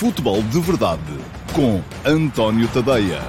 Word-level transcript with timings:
Futebol 0.00 0.42
de 0.44 0.58
Verdade 0.60 1.02
com 1.54 1.82
António 2.08 2.66
Tadeia. 2.72 3.20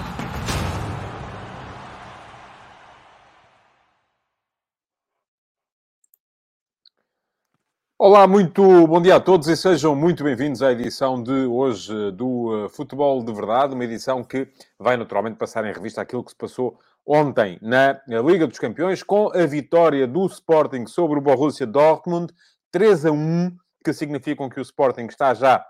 Olá, 7.99 8.25
muito 8.25 8.87
bom 8.87 9.01
dia 9.01 9.17
a 9.17 9.19
todos 9.19 9.49
e 9.49 9.57
sejam 9.57 9.93
muito 9.93 10.23
bem-vindos 10.23 10.63
à 10.63 10.71
edição 10.71 11.21
de 11.21 11.45
hoje 11.45 11.93
do 12.13 12.65
uh, 12.67 12.69
Futebol 12.69 13.21
de 13.21 13.33
Verdade, 13.33 13.73
uma 13.73 13.83
edição 13.83 14.23
que 14.23 14.47
vai 14.79 14.95
naturalmente 14.95 15.35
passar 15.35 15.65
em 15.65 15.73
revista 15.73 15.99
aquilo 15.99 16.23
que 16.23 16.31
se 16.31 16.37
passou 16.37 16.79
ontem 17.05 17.59
na 17.61 18.01
Liga 18.07 18.47
dos 18.47 18.59
Campeões 18.59 19.03
com 19.03 19.29
a 19.37 19.45
vitória 19.45 20.07
do 20.07 20.25
Sporting 20.27 20.85
sobre 20.87 21.19
o 21.19 21.21
Borussia 21.21 21.67
Dortmund, 21.67 22.33
3 22.71 23.07
a 23.07 23.11
1, 23.11 23.57
que 23.83 23.91
significam 23.91 24.47
que 24.47 24.61
o 24.61 24.61
Sporting 24.61 25.07
está 25.07 25.33
já 25.33 25.65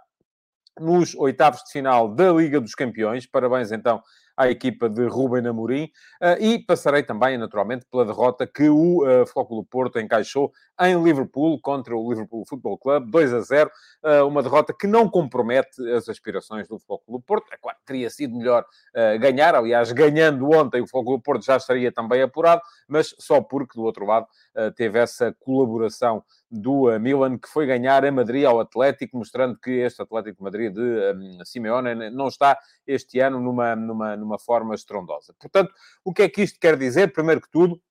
nos 0.81 1.15
oitavos 1.15 1.63
de 1.63 1.71
final 1.71 2.07
da 2.07 2.31
Liga 2.31 2.59
dos 2.59 2.75
Campeões. 2.75 3.25
Parabéns 3.25 3.71
então 3.71 4.01
à 4.41 4.49
equipa 4.49 4.89
de 4.89 5.05
Ruben 5.05 5.47
Amorim. 5.47 5.85
Uh, 6.21 6.41
e 6.41 6.59
passarei 6.59 7.03
também, 7.03 7.37
naturalmente, 7.37 7.85
pela 7.89 8.05
derrota 8.05 8.47
que 8.47 8.69
o 8.69 9.03
uh, 9.05 9.25
Flóculo 9.27 9.63
Porto 9.63 9.99
encaixou 9.99 10.51
em 10.79 11.01
Liverpool 11.01 11.59
contra 11.61 11.95
o 11.95 12.09
Liverpool 12.09 12.43
Football 12.47 12.77
Club, 12.79 13.09
2 13.11 13.33
a 13.33 13.41
0. 13.41 13.69
Uh, 13.69 14.07
ah, 14.07 14.25
uma 14.25 14.41
derrota 14.41 14.73
que 14.73 14.87
não 14.87 15.07
compromete 15.07 15.87
as 15.91 16.09
aspirações 16.09 16.67
do 16.67 16.79
Flóculo 16.79 17.21
Porto. 17.21 17.53
É 17.53 17.57
claro, 17.57 17.77
teria 17.85 18.09
sido 18.09 18.35
melhor 18.35 18.65
ganhar. 19.19 19.55
Aliás, 19.55 19.91
ganhando 19.91 20.49
ontem, 20.51 20.81
o 20.81 20.87
Flóculo 20.87 21.21
Porto 21.21 21.45
já 21.45 21.57
estaria 21.57 21.91
também 21.91 22.21
apurado, 22.21 22.61
mas 22.87 23.13
só 23.19 23.41
porque, 23.41 23.75
do 23.75 23.83
outro 23.83 24.05
lado, 24.05 24.27
teve 24.75 24.99
essa 24.99 25.35
colaboração 25.39 26.23
do 26.51 26.99
Milan, 26.99 27.37
que 27.37 27.47
foi 27.47 27.65
ganhar 27.65 28.03
a 28.03 28.11
Madrid 28.11 28.43
ao 28.43 28.59
Atlético, 28.59 29.17
mostrando 29.17 29.57
que 29.57 29.71
este 29.71 30.01
Atlético 30.01 30.37
de 30.37 30.43
Madrid 30.43 30.73
de 30.73 30.81
um, 30.81 31.45
Simeone 31.45 32.09
não 32.09 32.27
está 32.27 32.59
este 32.85 33.19
ano 33.19 33.39
numa, 33.39 33.75
numa, 33.75 34.17
numa 34.17 34.37
forma 34.37 34.75
estrondosa. 34.75 35.33
Portanto, 35.39 35.73
o 36.03 36.13
que 36.13 36.23
é 36.23 36.29
que 36.29 36.41
isto 36.41 36.59
quer 36.59 36.77
dizer? 36.77 37.13
Primeiro 37.13 37.39
que 37.39 37.49
tudo, 37.49 37.81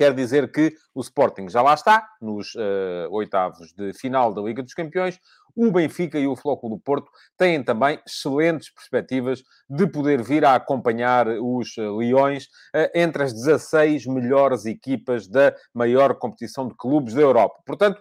quer 0.00 0.14
dizer 0.14 0.50
que 0.50 0.74
o 0.94 1.02
Sporting 1.02 1.50
já 1.50 1.60
lá 1.60 1.74
está, 1.74 2.08
nos 2.22 2.54
uh, 2.54 3.10
oitavos 3.10 3.74
de 3.74 3.92
final 3.92 4.32
da 4.32 4.40
Liga 4.40 4.62
dos 4.62 4.72
Campeões. 4.72 5.20
O 5.56 5.70
Benfica 5.70 6.18
e 6.18 6.26
o 6.26 6.36
Flóculo 6.36 6.76
do 6.76 6.82
Porto 6.82 7.10
têm 7.36 7.62
também 7.62 8.00
excelentes 8.06 8.72
perspectivas 8.72 9.42
de 9.68 9.86
poder 9.86 10.22
vir 10.22 10.44
a 10.44 10.54
acompanhar 10.54 11.28
os 11.28 11.76
uh, 11.76 11.96
Leões 11.96 12.44
uh, 12.74 12.90
entre 12.94 13.22
as 13.22 13.32
16 13.32 14.06
melhores 14.06 14.66
equipas 14.66 15.28
da 15.28 15.54
maior 15.74 16.14
competição 16.14 16.68
de 16.68 16.74
clubes 16.76 17.14
da 17.14 17.20
Europa. 17.20 17.60
Portanto, 17.66 18.00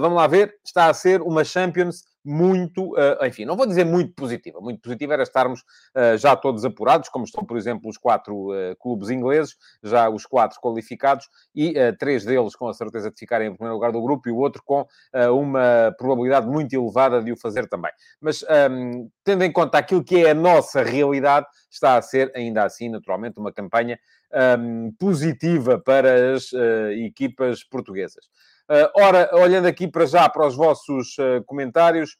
vamos 0.00 0.16
lá 0.16 0.26
ver, 0.26 0.54
está 0.64 0.86
a 0.86 0.94
ser 0.94 1.20
uma 1.20 1.44
Champions 1.44 2.02
muito, 2.24 2.92
uh, 2.92 3.24
enfim, 3.24 3.44
não 3.44 3.56
vou 3.56 3.66
dizer 3.66 3.84
muito 3.84 4.12
positiva. 4.14 4.60
Muito 4.60 4.80
positiva 4.80 5.14
era 5.14 5.22
estarmos 5.22 5.60
uh, 5.60 6.16
já 6.18 6.36
todos 6.36 6.64
apurados, 6.64 7.08
como 7.08 7.24
estão, 7.24 7.44
por 7.44 7.56
exemplo, 7.56 7.88
os 7.88 7.96
quatro 7.96 8.50
uh, 8.50 8.76
clubes 8.78 9.10
ingleses, 9.10 9.56
já 9.82 10.08
os 10.08 10.26
quatro 10.26 10.60
qualificados, 10.60 11.28
e 11.54 11.74
três 11.98 12.24
deles 12.24 12.54
com 12.54 12.68
a 12.68 12.74
certeza 12.74 13.10
de 13.10 13.18
ficarem 13.18 13.48
em 13.48 13.54
primeiro 13.54 13.74
lugar 13.74 13.92
do 13.92 14.02
grupo 14.02 14.28
e 14.28 14.32
o 14.32 14.36
outro 14.36 14.62
com 14.64 14.86
uma 15.32 15.94
probabilidade 15.98 16.46
muito 16.46 16.72
elevada 16.74 17.22
de 17.22 17.32
o 17.32 17.36
fazer 17.36 17.68
também. 17.68 17.90
Mas, 18.20 18.42
um, 18.42 18.46
ehm, 18.48 19.08
tendo 19.24 19.44
em 19.44 19.52
conta 19.52 19.78
aquilo 19.78 20.04
que 20.04 20.24
é 20.24 20.30
a 20.30 20.34
nossa 20.34 20.82
realidade, 20.82 21.46
está 21.70 21.96
a 21.96 22.02
ser, 22.02 22.30
ainda 22.34 22.64
assim, 22.64 22.88
naturalmente, 22.88 23.38
uma 23.38 23.52
campanha 23.52 23.98
um, 24.32 24.86
ehm, 24.86 24.92
positiva 24.98 25.78
para 25.78 26.34
as 26.34 26.50
equipas 26.92 27.64
portuguesas. 27.64 28.26
Uh, 28.70 28.86
ora, 29.02 29.28
olhando 29.32 29.66
aqui 29.66 29.88
para 29.88 30.06
já 30.06 30.28
para 30.28 30.46
os 30.46 30.54
vossos 30.54 31.18
uh, 31.18 31.42
comentários, 31.44 32.16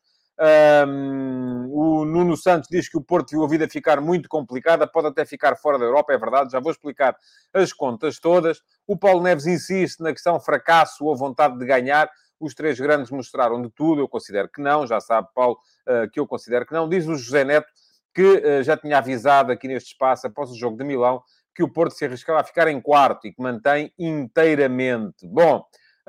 um, 0.88 1.68
o 1.70 2.04
Nuno 2.04 2.36
Santos 2.36 2.68
diz 2.68 2.88
que 2.88 2.98
o 2.98 3.00
Porto 3.00 3.30
viu 3.30 3.44
a 3.44 3.48
vida 3.48 3.68
ficar 3.68 4.00
muito 4.00 4.28
complicada, 4.28 4.84
pode 4.84 5.06
até 5.06 5.24
ficar 5.24 5.54
fora 5.54 5.78
da 5.78 5.84
Europa, 5.84 6.12
é 6.12 6.18
verdade, 6.18 6.50
já 6.50 6.58
vou 6.58 6.72
explicar 6.72 7.16
as 7.54 7.72
contas 7.72 8.18
todas. 8.18 8.62
O 8.84 8.96
Paulo 8.96 9.22
Neves 9.22 9.46
insiste 9.46 10.00
na 10.00 10.10
questão 10.10 10.40
fracasso 10.40 11.04
ou 11.04 11.16
vontade 11.16 11.56
de 11.56 11.64
ganhar. 11.64 12.10
Os 12.40 12.52
três 12.52 12.80
grandes 12.80 13.12
mostraram 13.12 13.62
de 13.62 13.70
tudo, 13.70 14.00
eu 14.00 14.08
considero 14.08 14.48
que 14.48 14.60
não, 14.60 14.84
já 14.88 14.98
sabe, 14.98 15.28
Paulo, 15.32 15.56
uh, 15.86 16.10
que 16.10 16.18
eu 16.18 16.26
considero 16.26 16.66
que 16.66 16.72
não. 16.72 16.88
Diz 16.88 17.06
o 17.06 17.14
José 17.14 17.44
Neto 17.44 17.68
que 18.12 18.64
já 18.64 18.76
tinha 18.76 18.98
avisado 18.98 19.52
aqui 19.52 19.68
neste 19.68 19.92
espaço, 19.92 20.26
após 20.26 20.50
o 20.50 20.56
jogo 20.56 20.76
de 20.76 20.82
Milão, 20.82 21.22
que 21.54 21.62
o 21.62 21.72
Porto 21.72 21.92
se 21.92 22.04
arriscava 22.04 22.40
a 22.40 22.44
ficar 22.44 22.66
em 22.66 22.80
quarto 22.80 23.28
e 23.28 23.32
que 23.32 23.40
mantém 23.40 23.92
inteiramente. 23.96 25.28
Bom, 25.28 25.64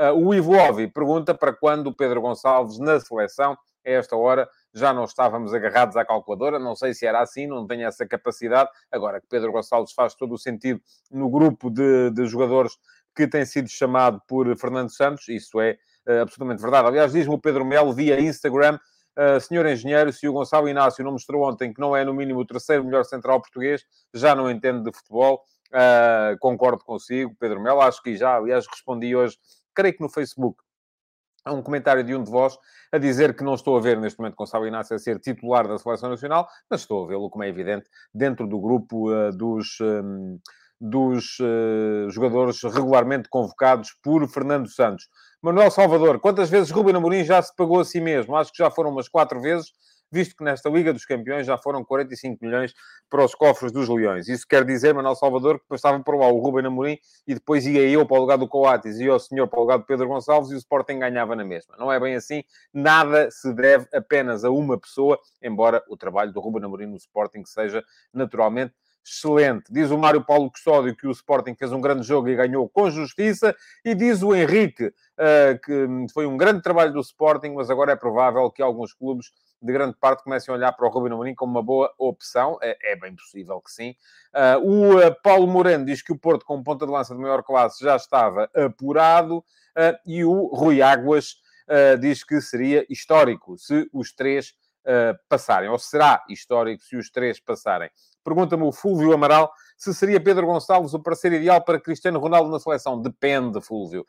o 0.10 0.34
Ivo 0.34 0.54
Ovi 0.54 0.88
pergunta 0.88 1.34
para 1.34 1.54
quando 1.54 1.88
o 1.88 1.96
Pedro 1.96 2.22
Gonçalves 2.22 2.80
na 2.80 3.00
seleção. 3.00 3.58
A 3.86 3.90
esta 3.90 4.16
hora 4.16 4.48
já 4.74 4.94
não 4.94 5.06
estávamos 5.06 5.54
agarrados 5.54 5.98
à 5.98 6.06
calculadora, 6.06 6.60
não 6.60 6.76
sei 6.76 6.94
se 6.94 7.06
era 7.06 7.20
assim, 7.22 7.48
não 7.48 7.66
tenho 7.66 7.88
essa 7.88 8.06
capacidade. 8.08 8.70
Agora 8.92 9.20
que 9.20 9.28
Pedro 9.28 9.52
Gonçalves 9.52 9.92
faz 9.94 10.14
todo 10.14 10.34
o 10.34 10.38
sentido 10.38 10.80
no 11.10 11.30
grupo 11.30 11.70
de, 11.70 12.12
de 12.12 12.26
jogadores 12.26 12.78
que 13.16 13.28
tem 13.28 13.46
sido 13.46 13.68
chamado 13.68 14.22
por 14.28 14.56
Fernando 14.58 14.90
Santos, 14.90 15.28
isso 15.28 15.60
é 15.60 15.78
uh, 16.08 16.22
absolutamente 16.22 16.62
verdade. 16.62 16.88
Aliás, 16.88 17.12
diz-me 17.12 17.34
o 17.34 17.40
Pedro 17.40 17.66
Melo 17.66 17.92
via 17.92 18.20
Instagram, 18.20 18.80
uh, 19.18 19.40
senhor 19.42 19.66
engenheiro, 19.66 20.14
se 20.14 20.28
o 20.28 20.34
Gonçalo 20.34 20.70
Inácio 20.70 21.04
não 21.04 21.12
mostrou 21.12 21.48
ontem 21.48 21.74
que 21.74 21.82
não 21.82 21.96
é 21.96 22.06
no 22.06 22.14
mínimo 22.14 22.40
o 22.40 22.46
terceiro 22.46 22.86
melhor 22.86 23.04
central 23.04 23.42
português, 23.42 23.84
já 24.14 24.34
não 24.34 24.50
entende 24.50 24.84
de 24.84 24.96
futebol. 24.96 25.44
Uh, 25.74 26.38
concordo 26.40 26.84
consigo, 26.84 27.34
Pedro 27.40 27.62
Melo, 27.62 27.82
acho 27.82 28.02
que 28.04 28.16
já, 28.16 28.36
aliás, 28.36 28.66
respondi 28.68 29.16
hoje 29.16 29.38
creio 29.74 29.96
que 29.96 30.02
no 30.02 30.10
Facebook, 30.10 30.62
há 31.44 31.54
um 31.54 31.62
comentário 31.62 32.04
de 32.04 32.16
um 32.16 32.24
de 32.24 32.30
vós 32.30 32.58
a 32.92 32.98
dizer 32.98 33.36
que 33.36 33.44
não 33.44 33.56
estou 33.56 33.78
a 33.78 33.82
ver 33.82 34.00
neste 34.00 34.20
momento 34.20 34.36
Gonçalo 34.36 34.68
Inácio 34.68 34.96
a 34.96 35.00
ser 35.00 35.20
titular 35.20 35.68
da 35.68 35.78
Seleção 35.78 36.10
Nacional, 36.10 36.48
mas 36.70 36.82
estou 36.82 37.06
a 37.06 37.08
vê-lo, 37.08 37.30
como 37.30 37.44
é 37.44 37.50
evidente, 37.50 37.90
dentro 38.14 38.48
do 38.48 38.60
grupo 38.60 39.12
uh, 39.12 39.32
dos, 39.32 39.80
um, 39.82 40.40
dos 40.80 41.40
uh, 41.40 42.10
jogadores 42.10 42.62
regularmente 42.64 43.30
convocados 43.30 43.96
por 44.04 44.28
Fernando 44.28 44.70
Santos. 44.70 45.08
Manuel 45.42 45.72
Salvador, 45.72 46.20
quantas 46.20 46.50
vezes 46.50 46.70
Ruben 46.70 46.96
Amorim 46.96 47.24
já 47.24 47.42
se 47.42 47.56
pagou 47.56 47.80
a 47.80 47.86
si 47.86 48.00
mesmo? 48.00 48.36
Acho 48.36 48.52
que 48.52 48.60
já 48.60 48.70
foram 48.70 48.92
umas 48.92 49.10
quatro 49.10 49.42
vezes 49.42 49.72
visto 50.12 50.36
que 50.36 50.44
nesta 50.44 50.70
Liga 50.70 50.92
dos 50.92 51.06
Campeões 51.06 51.46
já 51.46 51.58
foram 51.58 51.84
45 51.84 52.44
milhões 52.44 52.74
para 53.10 53.24
os 53.24 53.34
cofres 53.34 53.72
dos 53.72 53.88
Leões. 53.88 54.28
Isso 54.28 54.46
quer 54.48 54.66
dizer, 54.66 54.94
Manuel 54.94 55.16
Salvador, 55.16 55.60
que 55.60 55.66
passava 55.68 56.00
por 56.02 56.18
lá 56.18 56.28
o 56.28 56.40
Ruben 56.40 56.66
Amorim 56.66 56.98
e 57.28 57.34
depois 57.34 57.66
ia 57.66 57.88
eu 57.90 58.06
para 58.06 58.18
o 58.18 58.22
lugar 58.22 58.38
do 58.38 58.48
Coates 58.48 59.00
e 59.00 59.10
o 59.10 59.20
senhor 59.20 59.48
para 59.48 59.60
o 59.60 59.62
lugar 59.62 59.78
do 59.78 59.86
Pedro 59.86 60.08
Gonçalves 60.08 60.52
e 60.52 60.56
o 60.56 60.58
Sporting 60.58 61.00
ganhava 61.00 61.36
na 61.36 61.44
mesma. 61.44 61.76
Não 61.78 61.92
é 61.92 62.00
bem 62.00 62.16
assim. 62.16 62.44
Nada 62.74 63.32
se 63.32 63.54
deve 63.54 63.88
apenas 63.94 64.44
a 64.44 64.50
uma 64.50 64.78
pessoa, 64.78 65.20
embora 65.42 65.84
o 65.88 65.96
trabalho 65.96 66.32
do 66.32 66.40
Ruben 66.40 66.66
Amorim 66.66 66.88
no 66.88 66.98
Sporting 66.98 67.46
seja 67.46 67.84
naturalmente 68.14 68.74
excelente. 69.06 69.72
Diz 69.72 69.92
o 69.92 69.98
Mário 69.98 70.24
Paulo 70.24 70.50
Custódio 70.52 70.96
que 70.96 71.08
o 71.08 71.12
Sporting 71.12 71.56
fez 71.56 71.72
um 71.72 71.82
grande 71.82 72.06
jogo 72.06 72.30
e 72.30 72.36
ganhou 72.36 72.70
com 72.70 72.90
justiça. 72.90 73.56
E 73.84 73.96
diz 73.96 74.22
o 74.22 74.36
Henrique 74.36 74.86
uh, 74.86 75.60
que 75.64 76.14
foi 76.14 76.26
um 76.26 76.38
grande 76.38 76.62
trabalho 76.62 76.94
do 76.94 77.00
Sporting, 77.00 77.54
mas 77.54 77.70
agora 77.70 77.92
é 77.92 77.96
provável 77.96 78.50
que 78.52 78.62
alguns 78.62 78.94
clubes 78.94 79.32
de 79.62 79.72
grande 79.72 79.96
parte 79.98 80.24
comecem 80.24 80.52
a 80.52 80.58
olhar 80.58 80.72
para 80.72 80.88
o 80.88 80.90
Ruben 80.90 81.14
Amorim 81.14 81.36
como 81.36 81.52
uma 81.52 81.64
boa 81.64 81.94
opção. 81.98 82.58
É, 82.62 82.94
é 82.94 82.96
bem 82.96 83.16
possível 83.16 83.62
que 83.62 83.72
sim. 83.72 83.96
Uh, 84.34 84.68
o 84.68 84.98
uh, 84.98 85.16
Paulo 85.22 85.48
Moreno 85.48 85.86
diz 85.86 86.02
que 86.02 86.12
o 86.12 86.18
Porto, 86.18 86.46
com 86.46 86.64
ponta 86.64 86.86
de 86.86 86.92
lança 86.92 87.14
de 87.14 87.22
maior 87.22 87.44
classe, 87.44 87.84
já 87.84 87.96
estava 87.96 88.50
apurado. 88.56 89.44
E 90.06 90.26
o 90.26 90.48
Rui 90.48 90.82
Águas 90.82 91.38
diz 92.02 92.26
que 92.26 92.42
seria 92.42 92.86
histórico 92.90 93.58
se 93.58 93.90
os 93.94 94.12
três 94.12 94.54
passarem. 95.30 95.70
Ou 95.70 95.80
será 95.80 96.22
histórico 96.28 96.84
se 96.84 96.98
os 96.98 97.10
três 97.10 97.40
passarem. 97.40 97.90
Pergunta-me 98.24 98.64
o 98.64 98.72
Fúlvio 98.72 99.14
Amaral 99.14 99.52
se 99.82 99.96
seria 99.96 100.22
Pedro 100.22 100.46
Gonçalves 100.46 100.94
o 100.94 101.00
parceiro 101.00 101.38
ideal 101.38 101.60
para 101.60 101.80
Cristiano 101.80 102.20
Ronaldo 102.20 102.52
na 102.52 102.60
seleção. 102.60 103.02
Depende, 103.02 103.60
Fúlvio. 103.62 104.06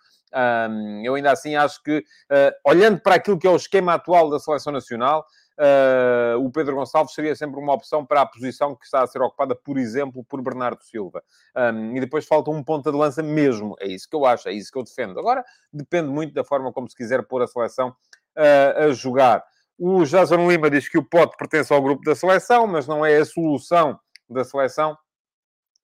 Um, 0.70 1.02
eu 1.02 1.14
ainda 1.14 1.32
assim 1.32 1.56
acho 1.56 1.82
que, 1.82 1.98
uh, 1.98 2.52
olhando 2.70 3.00
para 3.00 3.14
aquilo 3.14 3.38
que 3.38 3.46
é 3.46 3.50
o 3.50 3.56
esquema 3.56 3.94
atual 3.94 4.28
da 4.28 4.38
seleção 4.38 4.70
nacional, 4.70 5.24
uh, 5.58 6.38
o 6.44 6.50
Pedro 6.50 6.76
Gonçalves 6.76 7.14
seria 7.14 7.34
sempre 7.34 7.58
uma 7.58 7.72
opção 7.72 8.04
para 8.04 8.20
a 8.20 8.26
posição 8.26 8.74
que 8.74 8.84
está 8.84 9.02
a 9.02 9.06
ser 9.06 9.22
ocupada, 9.22 9.54
por 9.54 9.78
exemplo, 9.78 10.22
por 10.24 10.42
Bernardo 10.42 10.82
Silva. 10.82 11.22
Um, 11.56 11.96
e 11.96 12.00
depois 12.00 12.26
falta 12.26 12.50
um 12.50 12.62
ponta 12.62 12.92
de 12.92 12.98
lança 12.98 13.22
mesmo. 13.22 13.74
É 13.80 13.86
isso 13.86 14.06
que 14.06 14.14
eu 14.14 14.26
acho, 14.26 14.50
é 14.50 14.52
isso 14.52 14.70
que 14.70 14.78
eu 14.78 14.84
defendo. 14.84 15.18
Agora, 15.18 15.42
depende 15.72 16.08
muito 16.08 16.34
da 16.34 16.44
forma 16.44 16.70
como 16.70 16.86
se 16.86 16.94
quiser 16.94 17.26
pôr 17.26 17.40
a 17.40 17.46
seleção 17.46 17.88
uh, 18.36 18.84
a 18.84 18.92
jogar. 18.92 19.42
O 19.78 20.04
Jason 20.04 20.50
Lima 20.50 20.68
diz 20.68 20.86
que 20.86 20.98
o 20.98 21.02
Pote 21.02 21.34
pertence 21.38 21.72
ao 21.72 21.82
grupo 21.82 22.04
da 22.04 22.14
seleção, 22.14 22.66
mas 22.66 22.86
não 22.86 23.04
é 23.04 23.16
a 23.16 23.24
solução 23.24 23.98
da 24.32 24.44
seleção. 24.44 24.96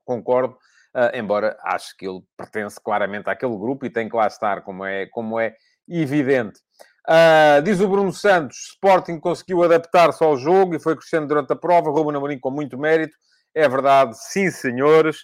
Concordo. 0.05 0.57
Uh, 0.95 1.15
embora 1.15 1.57
acho 1.63 1.95
que 1.97 2.09
ele 2.09 2.21
pertence 2.37 2.81
claramente 2.83 3.29
àquele 3.29 3.57
grupo 3.57 3.85
e 3.85 3.91
tem 3.91 4.09
que 4.09 4.17
lá 4.17 4.27
estar, 4.27 4.63
como 4.63 4.85
é, 4.85 5.07
como 5.07 5.39
é 5.39 5.55
evidente. 5.87 6.61
Uh, 7.07 7.63
diz 7.63 7.81
o 7.81 7.89
Bruno 7.89 8.13
Santos, 8.13 8.57
Sporting 8.73 9.21
conseguiu 9.21 9.63
adaptar-se 9.63 10.25
ao 10.25 10.37
jogo 10.37 10.75
e 10.75 10.81
foi 10.81 10.97
crescendo 10.97 11.27
durante 11.27 11.53
a 11.53 11.57
prova, 11.57 11.91
Ruben 11.91 12.17
Amorim 12.17 12.39
com 12.39 12.51
muito 12.51 12.79
mérito. 12.79 13.17
É 13.55 13.69
verdade, 13.69 14.17
sim, 14.19 14.51
senhores. 14.51 15.19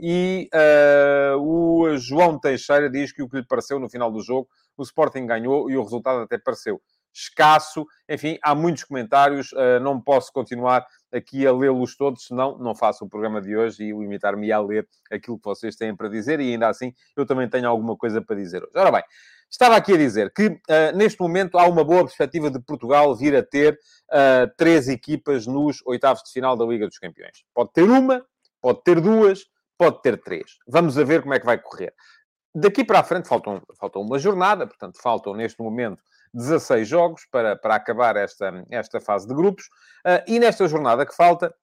E 0.00 0.48
uh, 0.54 1.38
o 1.38 1.96
João 1.96 2.38
Teixeira 2.38 2.90
diz 2.90 3.12
que 3.12 3.22
o 3.22 3.28
que 3.28 3.38
lhe 3.38 3.46
pareceu 3.46 3.80
no 3.80 3.88
final 3.88 4.12
do 4.12 4.22
jogo, 4.22 4.48
o 4.76 4.82
Sporting 4.82 5.26
ganhou 5.26 5.70
e 5.70 5.76
o 5.76 5.82
resultado 5.82 6.20
até 6.20 6.38
pareceu 6.38 6.80
escasso. 7.12 7.86
Enfim, 8.08 8.38
há 8.42 8.54
muitos 8.54 8.84
comentários, 8.84 9.50
não 9.82 10.00
posso 10.00 10.32
continuar 10.32 10.86
aqui 11.12 11.46
a 11.46 11.52
lê-los 11.52 11.96
todos, 11.96 12.26
senão 12.26 12.58
não 12.58 12.74
faço 12.74 13.04
o 13.04 13.08
programa 13.08 13.40
de 13.40 13.56
hoje 13.56 13.84
e 13.84 13.92
limitar-me 13.92 14.50
a 14.52 14.60
ler 14.60 14.88
aquilo 15.10 15.38
que 15.38 15.44
vocês 15.44 15.76
têm 15.76 15.94
para 15.94 16.08
dizer, 16.08 16.40
e 16.40 16.52
ainda 16.52 16.68
assim 16.68 16.92
eu 17.16 17.26
também 17.26 17.48
tenho 17.48 17.68
alguma 17.68 17.96
coisa 17.96 18.20
para 18.22 18.36
dizer 18.36 18.62
hoje. 18.62 18.72
Ora 18.74 18.90
bem, 18.90 19.02
estava 19.50 19.76
aqui 19.76 19.92
a 19.94 19.96
dizer 19.96 20.32
que 20.32 20.46
uh, 20.46 20.96
neste 20.96 21.20
momento 21.20 21.58
há 21.58 21.66
uma 21.66 21.84
boa 21.84 22.04
perspectiva 22.04 22.50
de 22.50 22.60
Portugal 22.60 23.14
vir 23.14 23.34
a 23.34 23.42
ter 23.42 23.78
uh, 24.10 24.50
três 24.56 24.88
equipas 24.88 25.46
nos 25.46 25.82
oitavos 25.86 26.22
de 26.22 26.32
final 26.32 26.56
da 26.56 26.64
Liga 26.64 26.86
dos 26.86 26.98
Campeões. 26.98 27.44
Pode 27.54 27.72
ter 27.72 27.84
uma, 27.84 28.24
pode 28.60 28.82
ter 28.82 29.00
duas, 29.00 29.44
pode 29.76 30.00
ter 30.02 30.20
três. 30.22 30.58
Vamos 30.68 30.96
a 30.96 31.04
ver 31.04 31.22
como 31.22 31.34
é 31.34 31.40
que 31.40 31.46
vai 31.46 31.58
correr. 31.58 31.92
Daqui 32.54 32.84
para 32.84 33.00
a 33.00 33.04
frente 33.04 33.28
faltam, 33.28 33.62
faltam 33.78 34.02
uma 34.02 34.18
jornada, 34.18 34.66
portanto, 34.66 35.00
faltam 35.00 35.34
neste 35.34 35.62
momento 35.62 36.02
16 36.34 36.86
jogos 36.86 37.26
para, 37.30 37.56
para 37.56 37.74
acabar 37.74 38.16
esta, 38.16 38.64
esta 38.70 39.00
fase 39.00 39.26
de 39.26 39.34
grupos. 39.34 39.66
Uh, 40.06 40.22
e 40.26 40.38
nesta 40.38 40.66
jornada 40.68 41.04
que 41.04 41.14
falta, 41.14 41.54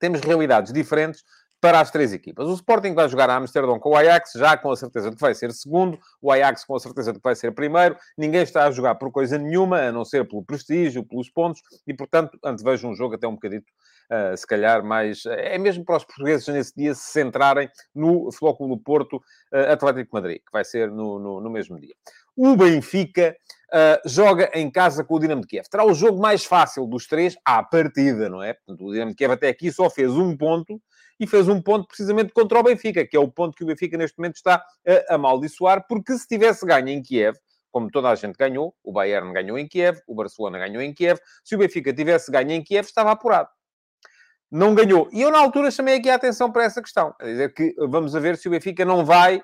temos 0.00 0.20
realidades 0.20 0.72
diferentes 0.72 1.22
para 1.60 1.80
as 1.80 1.90
três 1.90 2.12
equipas. 2.12 2.46
O 2.46 2.54
Sporting 2.54 2.94
vai 2.94 3.08
jogar 3.08 3.28
a 3.28 3.36
Amsterdão 3.36 3.78
com 3.78 3.90
o 3.90 3.96
Ajax, 3.96 4.32
já 4.36 4.56
com 4.56 4.70
a 4.70 4.76
certeza 4.76 5.10
de 5.10 5.16
que 5.16 5.20
vai 5.20 5.34
ser 5.34 5.52
segundo, 5.52 5.98
o 6.22 6.30
Ajax 6.30 6.64
com 6.64 6.76
a 6.76 6.80
certeza 6.80 7.12
de 7.12 7.18
que 7.18 7.24
vai 7.24 7.34
ser 7.34 7.52
primeiro. 7.52 7.96
Ninguém 8.16 8.42
está 8.42 8.66
a 8.66 8.70
jogar 8.70 8.94
por 8.94 9.10
coisa 9.10 9.36
nenhuma, 9.38 9.78
a 9.80 9.92
não 9.92 10.04
ser 10.04 10.26
pelo 10.28 10.44
prestígio, 10.44 11.04
pelos 11.04 11.28
pontos, 11.28 11.60
e 11.86 11.92
portanto, 11.92 12.38
antevejo 12.44 12.88
um 12.88 12.94
jogo 12.94 13.16
até 13.16 13.26
um 13.26 13.34
bocadito 13.34 13.66
uh, 14.12 14.36
se 14.36 14.46
calhar 14.46 14.84
mais. 14.84 15.26
É 15.26 15.58
mesmo 15.58 15.84
para 15.84 15.96
os 15.96 16.04
portugueses 16.04 16.46
nesse 16.48 16.74
dia 16.76 16.94
se 16.94 17.10
centrarem 17.10 17.68
no 17.94 18.30
Flóculo 18.30 18.78
Porto 18.78 19.16
uh, 19.16 19.72
Atlético 19.72 20.10
Madrid, 20.12 20.38
que 20.38 20.52
vai 20.52 20.64
ser 20.64 20.90
no, 20.90 21.18
no, 21.18 21.40
no 21.40 21.50
mesmo 21.50 21.78
dia. 21.80 21.94
O 22.36 22.56
Benfica 22.56 23.36
uh, 23.72 24.08
joga 24.08 24.50
em 24.54 24.70
casa 24.70 25.04
com 25.04 25.14
o 25.14 25.18
Dinamo 25.18 25.42
de 25.42 25.48
Kiev. 25.48 25.68
Terá 25.68 25.84
o 25.84 25.94
jogo 25.94 26.20
mais 26.20 26.44
fácil 26.44 26.86
dos 26.86 27.06
três 27.06 27.36
à 27.44 27.62
partida, 27.62 28.28
não 28.28 28.42
é? 28.42 28.54
Portanto, 28.54 28.84
o 28.84 28.92
Dinamo 28.92 29.10
de 29.10 29.16
Kiev 29.16 29.32
até 29.32 29.48
aqui 29.48 29.70
só 29.70 29.88
fez 29.88 30.10
um 30.12 30.36
ponto 30.36 30.80
e 31.20 31.26
fez 31.26 31.48
um 31.48 31.60
ponto 31.60 31.86
precisamente 31.86 32.32
contra 32.32 32.58
o 32.58 32.62
Benfica, 32.62 33.06
que 33.06 33.16
é 33.16 33.20
o 33.20 33.28
ponto 33.28 33.56
que 33.56 33.64
o 33.64 33.66
Benfica 33.66 33.96
neste 33.96 34.16
momento 34.18 34.36
está 34.36 34.64
a 35.08 35.14
amaldiçoar, 35.14 35.84
porque 35.88 36.16
se 36.16 36.28
tivesse 36.28 36.64
ganho 36.64 36.88
em 36.88 37.02
Kiev, 37.02 37.36
como 37.70 37.90
toda 37.90 38.08
a 38.08 38.14
gente 38.14 38.36
ganhou, 38.36 38.74
o 38.84 38.92
Bayern 38.92 39.32
ganhou 39.32 39.58
em 39.58 39.66
Kiev, 39.66 39.98
o 40.06 40.14
Barcelona 40.14 40.58
ganhou 40.58 40.80
em 40.80 40.94
Kiev, 40.94 41.18
se 41.44 41.56
o 41.56 41.58
Benfica 41.58 41.92
tivesse 41.92 42.30
ganho 42.30 42.52
em 42.52 42.62
Kiev, 42.62 42.86
estava 42.86 43.10
apurado 43.10 43.48
não 44.50 44.74
ganhou. 44.74 45.08
E 45.12 45.20
eu, 45.20 45.30
na 45.30 45.38
altura, 45.38 45.70
chamei 45.70 45.96
aqui 45.96 46.08
a 46.08 46.14
atenção 46.14 46.50
para 46.50 46.64
essa 46.64 46.80
questão. 46.80 47.12
Quer 47.20 47.26
dizer 47.26 47.54
que 47.54 47.74
vamos 47.78 48.16
a 48.16 48.20
ver 48.20 48.36
se 48.36 48.48
o 48.48 48.50
Benfica 48.50 48.84
não 48.84 49.04
vai 49.04 49.42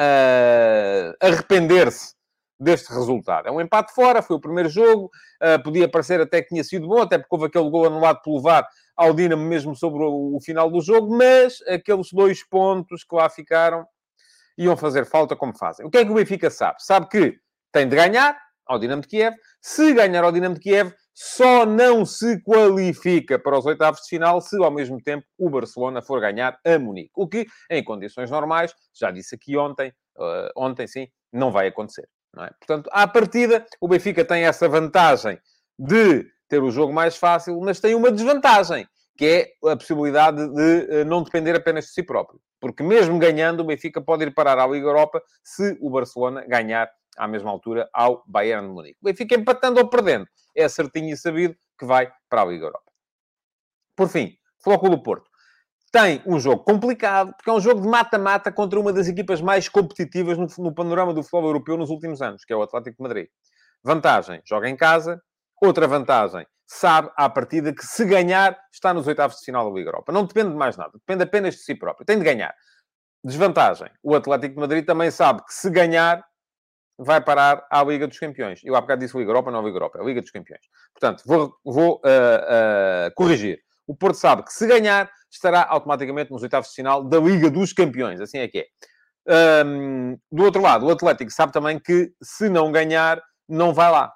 uh, 0.00 1.14
arrepender-se 1.20 2.14
deste 2.62 2.92
resultado. 2.92 3.48
É 3.48 3.50
um 3.50 3.60
empate 3.60 3.92
fora, 3.92 4.22
foi 4.22 4.36
o 4.36 4.40
primeiro 4.40 4.68
jogo, 4.68 5.10
uh, 5.42 5.62
podia 5.62 5.88
parecer 5.88 6.20
até 6.20 6.40
que 6.40 6.48
tinha 6.48 6.64
sido 6.64 6.86
bom, 6.86 7.02
até 7.02 7.18
porque 7.18 7.34
houve 7.34 7.46
aquele 7.46 7.68
gol 7.68 7.86
anulado 7.86 8.20
por 8.22 8.36
levar 8.36 8.66
ao 8.96 9.12
Dinamo 9.12 9.44
mesmo 9.44 9.74
sobre 9.74 10.02
o, 10.02 10.36
o, 10.36 10.40
final 10.40 10.70
do 10.70 10.80
jogo, 10.80 11.16
mas 11.16 11.58
aqueles 11.66 12.08
dois 12.12 12.46
pontos 12.46 13.04
que 13.04 13.14
lá 13.14 13.28
ficaram 13.28 13.84
iam 14.56 14.76
fazer 14.76 15.06
falta 15.06 15.34
como 15.34 15.56
fazem. 15.56 15.84
O 15.84 15.90
que 15.90 15.98
é 15.98 16.04
que 16.04 16.10
o 16.10 16.14
Benfica 16.14 16.50
sabe? 16.50 16.76
Sabe 16.80 17.08
que 17.08 17.36
tem 17.72 17.88
de 17.88 17.96
ganhar 17.96 18.38
ao 18.66 18.78
Dinamo 18.78 19.02
de 19.02 19.08
Kiev. 19.08 19.34
Se 19.60 19.92
ganhar 19.92 20.22
ao 20.22 20.32
Dinamo 20.32 20.54
de 20.54 20.60
Kiev, 20.60 20.92
só 21.14 21.66
não 21.66 22.04
se 22.04 22.40
qualifica 22.42 23.38
para 23.38 23.58
os 23.58 23.66
oitavos 23.66 24.00
de 24.02 24.08
final 24.08 24.40
se 24.40 24.56
ao 24.62 24.70
mesmo 24.70 25.00
tempo 25.02 25.26
o 25.38 25.50
Barcelona 25.50 26.00
for 26.00 26.20
ganhar 26.20 26.58
a 26.64 26.78
Munique. 26.78 27.10
O 27.14 27.28
que, 27.28 27.46
em 27.70 27.82
condições 27.82 28.30
normais, 28.30 28.74
já 28.94 29.10
disse 29.10 29.34
aqui 29.34 29.56
ontem, 29.56 29.92
uh, 30.16 30.50
ontem 30.56 30.86
sim, 30.86 31.08
não 31.32 31.50
vai 31.50 31.66
acontecer. 31.66 32.08
É? 32.38 32.50
Portanto, 32.58 32.88
à 32.92 33.06
partida, 33.06 33.66
o 33.80 33.86
Benfica 33.86 34.24
tem 34.24 34.44
essa 34.44 34.68
vantagem 34.68 35.38
de 35.78 36.26
ter 36.48 36.62
o 36.62 36.70
jogo 36.70 36.92
mais 36.92 37.16
fácil, 37.16 37.58
mas 37.60 37.80
tem 37.80 37.94
uma 37.94 38.10
desvantagem, 38.10 38.86
que 39.16 39.24
é 39.64 39.70
a 39.70 39.76
possibilidade 39.76 40.36
de 40.48 41.02
uh, 41.02 41.04
não 41.04 41.22
depender 41.22 41.54
apenas 41.54 41.86
de 41.86 41.92
si 41.92 42.02
próprio. 42.02 42.40
Porque 42.60 42.82
mesmo 42.82 43.18
ganhando, 43.18 43.60
o 43.60 43.64
Benfica 43.64 44.00
pode 44.00 44.24
ir 44.24 44.32
parar 44.32 44.58
à 44.58 44.66
Liga 44.66 44.86
Europa 44.86 45.22
se 45.42 45.76
o 45.80 45.90
Barcelona 45.90 46.44
ganhar 46.46 46.90
à 47.16 47.28
mesma 47.28 47.50
altura 47.50 47.88
ao 47.92 48.22
Bayern 48.26 48.68
de 48.68 48.72
Munique. 48.72 48.98
O 49.02 49.06
Benfica 49.06 49.34
empatando 49.34 49.80
ou 49.80 49.88
perdendo 49.88 50.26
é 50.54 50.68
certinho 50.68 51.12
e 51.12 51.16
sabido 51.16 51.56
que 51.78 51.84
vai 51.84 52.10
para 52.28 52.42
a 52.42 52.44
Liga 52.44 52.66
Europa. 52.66 52.92
Por 53.96 54.08
fim, 54.08 54.36
Flóculo 54.62 55.02
Porto. 55.02 55.31
Tem 55.92 56.22
um 56.24 56.40
jogo 56.40 56.64
complicado, 56.64 57.34
porque 57.36 57.50
é 57.50 57.52
um 57.52 57.60
jogo 57.60 57.82
de 57.82 57.86
mata-mata 57.86 58.50
contra 58.50 58.80
uma 58.80 58.94
das 58.94 59.08
equipas 59.08 59.42
mais 59.42 59.68
competitivas 59.68 60.38
no, 60.38 60.46
no 60.58 60.74
panorama 60.74 61.12
do 61.12 61.22
futebol 61.22 61.44
europeu 61.44 61.76
nos 61.76 61.90
últimos 61.90 62.22
anos, 62.22 62.46
que 62.46 62.52
é 62.52 62.56
o 62.56 62.62
Atlético 62.62 62.96
de 62.96 63.02
Madrid. 63.02 63.28
Vantagem, 63.84 64.40
joga 64.48 64.70
em 64.70 64.76
casa. 64.76 65.22
Outra 65.60 65.86
vantagem, 65.86 66.46
sabe 66.66 67.10
à 67.14 67.28
partida 67.28 67.74
que 67.74 67.84
se 67.84 68.04
ganhar, 68.06 68.58
está 68.72 68.94
nos 68.94 69.06
oitavos 69.06 69.36
de 69.36 69.44
final 69.44 69.68
da 69.68 69.76
Liga 69.76 69.90
Europa. 69.90 70.10
Não 70.10 70.24
depende 70.24 70.50
de 70.50 70.56
mais 70.56 70.76
nada, 70.78 70.92
depende 70.94 71.24
apenas 71.24 71.54
de 71.54 71.60
si 71.60 71.74
próprio. 71.74 72.06
Tem 72.06 72.18
de 72.18 72.24
ganhar. 72.24 72.54
Desvantagem, 73.22 73.88
o 74.02 74.14
Atlético 74.14 74.54
de 74.54 74.60
Madrid 74.60 74.84
também 74.84 75.10
sabe 75.10 75.44
que 75.44 75.52
se 75.52 75.70
ganhar, 75.70 76.24
vai 76.98 77.20
parar 77.20 77.64
à 77.70 77.84
Liga 77.84 78.08
dos 78.08 78.18
Campeões. 78.18 78.60
Eu 78.64 78.74
há 78.74 78.80
bocado 78.80 79.02
disse 79.02 79.16
Liga 79.16 79.30
Europa, 79.30 79.50
não 79.50 79.62
Liga 79.62 79.76
Europa, 79.76 79.98
é 79.98 80.02
a 80.02 80.04
Liga 80.04 80.22
dos 80.22 80.30
Campeões. 80.30 80.62
Portanto, 80.92 81.22
vou, 81.26 81.54
vou 81.64 81.96
uh, 81.96 83.08
uh, 83.08 83.14
corrigir. 83.14 83.60
O 83.86 83.94
Porto 83.94 84.16
sabe 84.16 84.44
que 84.44 84.52
se 84.52 84.66
ganhar, 84.66 85.10
estará 85.30 85.64
automaticamente 85.68 86.30
nos 86.30 86.42
oitavos 86.42 86.68
de 86.68 86.74
final 86.74 87.02
da 87.02 87.18
Liga 87.18 87.50
dos 87.50 87.72
Campeões. 87.72 88.20
Assim 88.20 88.38
é 88.38 88.48
que 88.48 88.58
é. 88.58 88.66
Um, 89.64 90.18
do 90.30 90.42
outro 90.44 90.60
lado, 90.60 90.86
o 90.86 90.90
Atlético 90.90 91.30
sabe 91.30 91.52
também 91.52 91.78
que 91.78 92.12
se 92.22 92.48
não 92.48 92.72
ganhar, 92.72 93.22
não 93.48 93.72
vai 93.72 93.90
lá. 93.90 94.12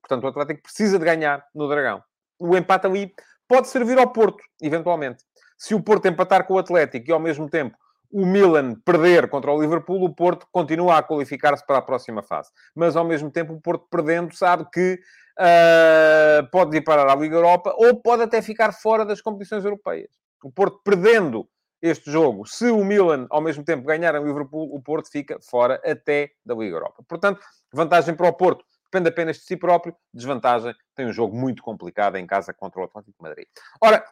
Portanto, 0.00 0.24
o 0.24 0.28
Atlético 0.28 0.62
precisa 0.62 0.98
de 0.98 1.04
ganhar 1.04 1.44
no 1.54 1.68
Dragão. 1.68 2.02
O 2.38 2.56
empate 2.56 2.86
ali 2.86 3.12
pode 3.48 3.68
servir 3.68 3.98
ao 3.98 4.12
Porto, 4.12 4.42
eventualmente. 4.62 5.24
Se 5.56 5.74
o 5.74 5.82
Porto 5.82 6.06
empatar 6.06 6.46
com 6.46 6.54
o 6.54 6.58
Atlético 6.58 7.10
e 7.10 7.12
ao 7.12 7.18
mesmo 7.18 7.48
tempo 7.50 7.76
o 8.10 8.24
Milan 8.24 8.74
perder 8.86 9.28
contra 9.28 9.50
o 9.52 9.60
Liverpool, 9.60 10.02
o 10.02 10.14
Porto 10.14 10.46
continua 10.50 10.98
a 10.98 11.02
qualificar-se 11.02 11.66
para 11.66 11.78
a 11.78 11.82
próxima 11.82 12.22
fase. 12.22 12.50
Mas, 12.74 12.96
ao 12.96 13.04
mesmo 13.04 13.30
tempo, 13.30 13.52
o 13.52 13.60
Porto 13.60 13.86
perdendo 13.90 14.34
sabe 14.34 14.66
que 14.72 14.98
uh, 15.38 16.46
pode 16.50 16.76
ir 16.76 16.82
parar 16.82 17.08
à 17.10 17.14
Liga 17.14 17.36
Europa 17.36 17.74
ou 17.76 18.00
pode 18.00 18.22
até 18.22 18.42
ficar 18.42 18.72
fora 18.72 19.04
das 19.04 19.20
competições 19.20 19.64
europeias. 19.64 20.10
O 20.42 20.50
Porto 20.50 20.80
perdendo 20.84 21.48
este 21.80 22.10
jogo, 22.10 22.44
se 22.44 22.68
o 22.70 22.84
Milan, 22.84 23.26
ao 23.30 23.40
mesmo 23.40 23.64
tempo, 23.64 23.86
ganhar 23.86 24.14
o 24.16 24.26
Liverpool, 24.26 24.74
o 24.74 24.82
Porto 24.82 25.10
fica 25.10 25.38
fora 25.40 25.80
até 25.84 26.30
da 26.44 26.54
Liga 26.54 26.76
Europa. 26.76 27.04
Portanto, 27.06 27.40
vantagem 27.72 28.14
para 28.14 28.28
o 28.28 28.32
Porto 28.32 28.64
depende 28.90 29.08
apenas 29.10 29.36
de 29.36 29.42
si 29.42 29.56
próprio, 29.56 29.94
desvantagem, 30.12 30.74
tem 30.96 31.06
um 31.06 31.12
jogo 31.12 31.36
muito 31.36 31.62
complicado 31.62 32.16
em 32.16 32.26
casa 32.26 32.52
contra 32.54 32.80
o 32.80 32.84
Atlético 32.84 33.16
de 33.18 33.22
Madrid. 33.22 33.46
Ora, 33.80 34.04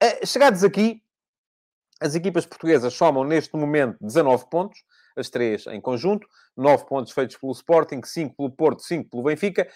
eh, 0.00 0.24
chegados 0.26 0.64
aqui, 0.64 1.02
as 2.00 2.14
equipas 2.14 2.46
portuguesas 2.46 2.94
somam 2.94 3.24
neste 3.24 3.54
momento 3.56 3.96
19 4.00 4.48
pontos, 4.50 4.82
as 5.16 5.30
três 5.30 5.66
em 5.66 5.80
conjunto, 5.80 6.26
9 6.56 6.86
pontos 6.86 7.12
feitos 7.12 7.36
pelo 7.36 7.52
Sporting, 7.52 8.00
5 8.04 8.36
pelo 8.36 8.50
Porto, 8.50 8.82
5 8.82 9.10
pelo 9.10 9.22
Benfica. 9.22 9.66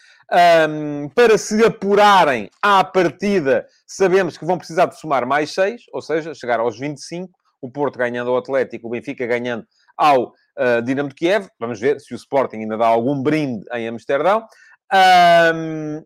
Um, 0.68 1.08
para 1.08 1.38
se 1.38 1.64
apurarem 1.64 2.50
à 2.62 2.84
partida, 2.84 3.66
sabemos 3.86 4.36
que 4.36 4.44
vão 4.44 4.58
precisar 4.58 4.86
de 4.86 4.98
somar 4.98 5.26
mais 5.26 5.52
6, 5.52 5.82
ou 5.92 6.02
seja, 6.02 6.34
chegar 6.34 6.60
aos 6.60 6.78
25. 6.78 7.32
O 7.60 7.70
Porto 7.70 7.98
ganhando 7.98 8.30
ao 8.30 8.36
Atlético, 8.36 8.86
o 8.86 8.90
Benfica 8.90 9.26
ganhando 9.26 9.66
ao 9.96 10.26
uh, 10.28 10.82
Dinamo 10.84 11.08
de 11.08 11.14
Kiev. 11.14 11.48
Vamos 11.58 11.80
ver 11.80 12.00
se 12.00 12.12
o 12.12 12.16
Sporting 12.16 12.58
ainda 12.58 12.76
dá 12.76 12.86
algum 12.86 13.22
brinde 13.22 13.64
em 13.72 13.88
Amsterdão. 13.88 14.46
Um, 14.92 16.04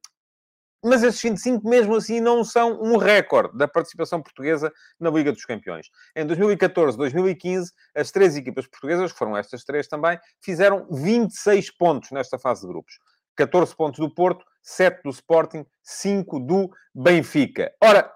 mas 0.82 1.02
esses 1.02 1.20
25, 1.20 1.68
mesmo 1.68 1.94
assim, 1.94 2.20
não 2.20 2.42
são 2.42 2.80
um 2.80 2.96
recorde 2.96 3.56
da 3.56 3.68
participação 3.68 4.22
portuguesa 4.22 4.72
na 4.98 5.10
Liga 5.10 5.32
dos 5.32 5.44
Campeões. 5.44 5.88
Em 6.16 6.26
2014, 6.26 6.96
2015, 6.96 7.72
as 7.94 8.10
três 8.10 8.36
equipas 8.36 8.66
portuguesas, 8.66 9.12
que 9.12 9.18
foram 9.18 9.36
estas 9.36 9.64
três 9.64 9.86
também, 9.86 10.18
fizeram 10.40 10.86
26 10.90 11.70
pontos 11.72 12.10
nesta 12.10 12.38
fase 12.38 12.62
de 12.62 12.68
grupos. 12.68 12.98
14 13.36 13.74
pontos 13.74 14.00
do 14.00 14.12
Porto, 14.12 14.44
7 14.62 15.02
do 15.02 15.10
Sporting, 15.10 15.64
5 15.82 16.40
do 16.40 16.70
Benfica. 16.94 17.72
Ora, 17.82 18.10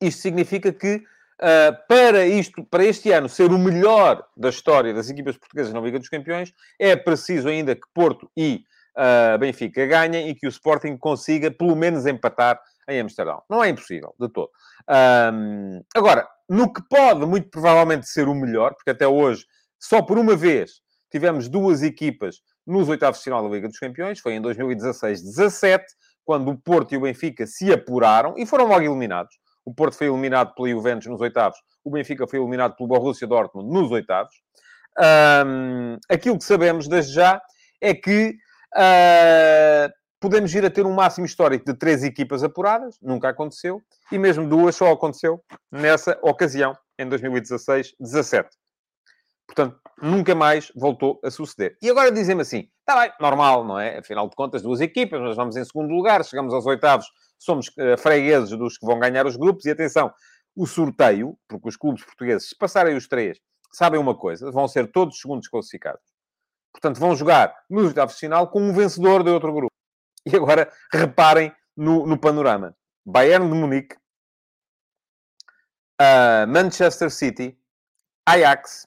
isto 0.00 0.20
significa 0.20 0.72
que 0.72 0.96
uh, 0.96 1.86
para, 1.88 2.26
isto, 2.26 2.64
para 2.64 2.84
este 2.84 3.12
ano 3.12 3.28
ser 3.28 3.50
o 3.50 3.58
melhor 3.58 4.26
da 4.36 4.48
história 4.48 4.92
das 4.92 5.08
equipas 5.08 5.36
portuguesas 5.36 5.72
na 5.72 5.80
Liga 5.80 5.98
dos 5.98 6.08
Campeões, 6.08 6.52
é 6.78 6.94
preciso 6.96 7.48
ainda 7.48 7.74
que 7.74 7.86
Porto 7.94 8.30
e 8.36 8.64
uh, 8.96 9.38
Benfica 9.38 9.86
ganhem 9.86 10.28
e 10.28 10.34
que 10.34 10.46
o 10.46 10.50
Sporting 10.50 10.96
consiga 10.96 11.50
pelo 11.50 11.76
menos 11.76 12.06
empatar 12.06 12.60
em 12.88 13.00
Amsterdão. 13.00 13.42
Não 13.48 13.62
é 13.62 13.68
impossível, 13.68 14.14
de 14.18 14.28
todo. 14.28 14.50
Um, 14.88 15.82
agora, 15.94 16.26
no 16.48 16.72
que 16.72 16.80
pode 16.88 17.26
muito 17.26 17.50
provavelmente 17.50 18.08
ser 18.08 18.28
o 18.28 18.34
melhor, 18.34 18.74
porque 18.74 18.90
até 18.90 19.06
hoje, 19.06 19.44
só 19.78 20.00
por 20.02 20.18
uma 20.18 20.36
vez, 20.36 20.80
tivemos 21.10 21.48
duas 21.48 21.82
equipas 21.82 22.36
nos 22.66 22.88
oitavos 22.88 23.18
de 23.18 23.24
final 23.24 23.42
da 23.42 23.48
Liga 23.48 23.68
dos 23.68 23.78
Campeões, 23.78 24.20
foi 24.20 24.34
em 24.34 24.42
2016-17, 24.42 25.82
quando 26.24 26.50
o 26.50 26.58
Porto 26.58 26.92
e 26.92 26.96
o 26.96 27.00
Benfica 27.00 27.46
se 27.46 27.72
apuraram 27.72 28.34
e 28.36 28.44
foram 28.44 28.66
logo 28.66 28.82
eliminados. 28.82 29.34
O 29.64 29.72
Porto 29.72 29.96
foi 29.96 30.08
eliminado 30.08 30.54
pela 30.54 30.68
Juventus 30.68 31.06
nos 31.06 31.20
oitavos, 31.20 31.58
o 31.84 31.90
Benfica 31.90 32.26
foi 32.26 32.38
eliminado 32.38 32.76
pelo 32.76 32.88
Borussia 32.88 33.26
Dortmund 33.26 33.72
nos 33.72 33.90
oitavos. 33.90 34.34
Um, 34.98 35.98
aquilo 36.08 36.38
que 36.38 36.44
sabemos 36.44 36.88
desde 36.88 37.12
já 37.12 37.40
é 37.80 37.94
que 37.94 38.36
Uh, 38.74 39.92
podemos 40.20 40.52
vir 40.52 40.64
a 40.64 40.70
ter 40.70 40.84
um 40.86 40.92
máximo 40.92 41.26
histórico 41.26 41.64
de 41.64 41.74
três 41.74 42.02
equipas 42.02 42.42
apuradas, 42.42 42.96
nunca 43.00 43.28
aconteceu, 43.28 43.82
e 44.10 44.18
mesmo 44.18 44.48
duas 44.48 44.76
só 44.76 44.90
aconteceu 44.92 45.42
nessa 45.70 46.18
ocasião, 46.22 46.76
em 46.98 47.08
2016-17. 47.08 48.46
Portanto, 49.46 49.78
nunca 50.02 50.34
mais 50.34 50.72
voltou 50.74 51.20
a 51.22 51.30
suceder. 51.30 51.76
E 51.80 51.88
agora 51.88 52.10
dizem-me 52.10 52.42
assim, 52.42 52.68
está 52.80 53.00
bem, 53.00 53.12
normal, 53.20 53.64
não 53.64 53.78
é? 53.78 53.98
Afinal 53.98 54.28
de 54.28 54.34
contas, 54.34 54.62
duas 54.62 54.80
equipas, 54.80 55.20
nós 55.20 55.36
vamos 55.36 55.56
em 55.56 55.64
segundo 55.64 55.94
lugar, 55.94 56.24
chegamos 56.24 56.52
aos 56.52 56.66
oitavos, 56.66 57.06
somos 57.38 57.68
uh, 57.68 57.96
fregueses 57.96 58.50
dos 58.50 58.76
que 58.76 58.84
vão 58.84 58.98
ganhar 58.98 59.26
os 59.26 59.36
grupos, 59.36 59.64
e 59.66 59.70
atenção, 59.70 60.12
o 60.56 60.66
sorteio, 60.66 61.38
porque 61.46 61.68
os 61.68 61.76
clubes 61.76 62.04
portugueses, 62.04 62.48
se 62.48 62.56
passarem 62.56 62.96
os 62.96 63.06
três, 63.06 63.38
sabem 63.70 64.00
uma 64.00 64.16
coisa, 64.16 64.50
vão 64.50 64.66
ser 64.66 64.90
todos 64.90 65.20
segundos 65.20 65.48
classificados. 65.48 66.15
Portanto, 66.76 67.00
vão 67.00 67.16
jogar 67.16 67.56
nos 67.70 67.86
oitavos 67.86 68.14
de 68.14 68.20
final 68.20 68.48
com 68.48 68.60
um 68.60 68.72
vencedor 68.72 69.24
de 69.24 69.30
outro 69.30 69.52
grupo. 69.52 69.72
E 70.26 70.36
agora, 70.36 70.70
reparem 70.92 71.54
no, 71.74 72.06
no 72.06 72.18
panorama. 72.18 72.76
Bayern 73.04 73.48
de 73.48 73.54
Munique, 73.54 73.96
uh, 76.00 76.46
Manchester 76.46 77.10
City, 77.10 77.58
Ajax, 78.26 78.86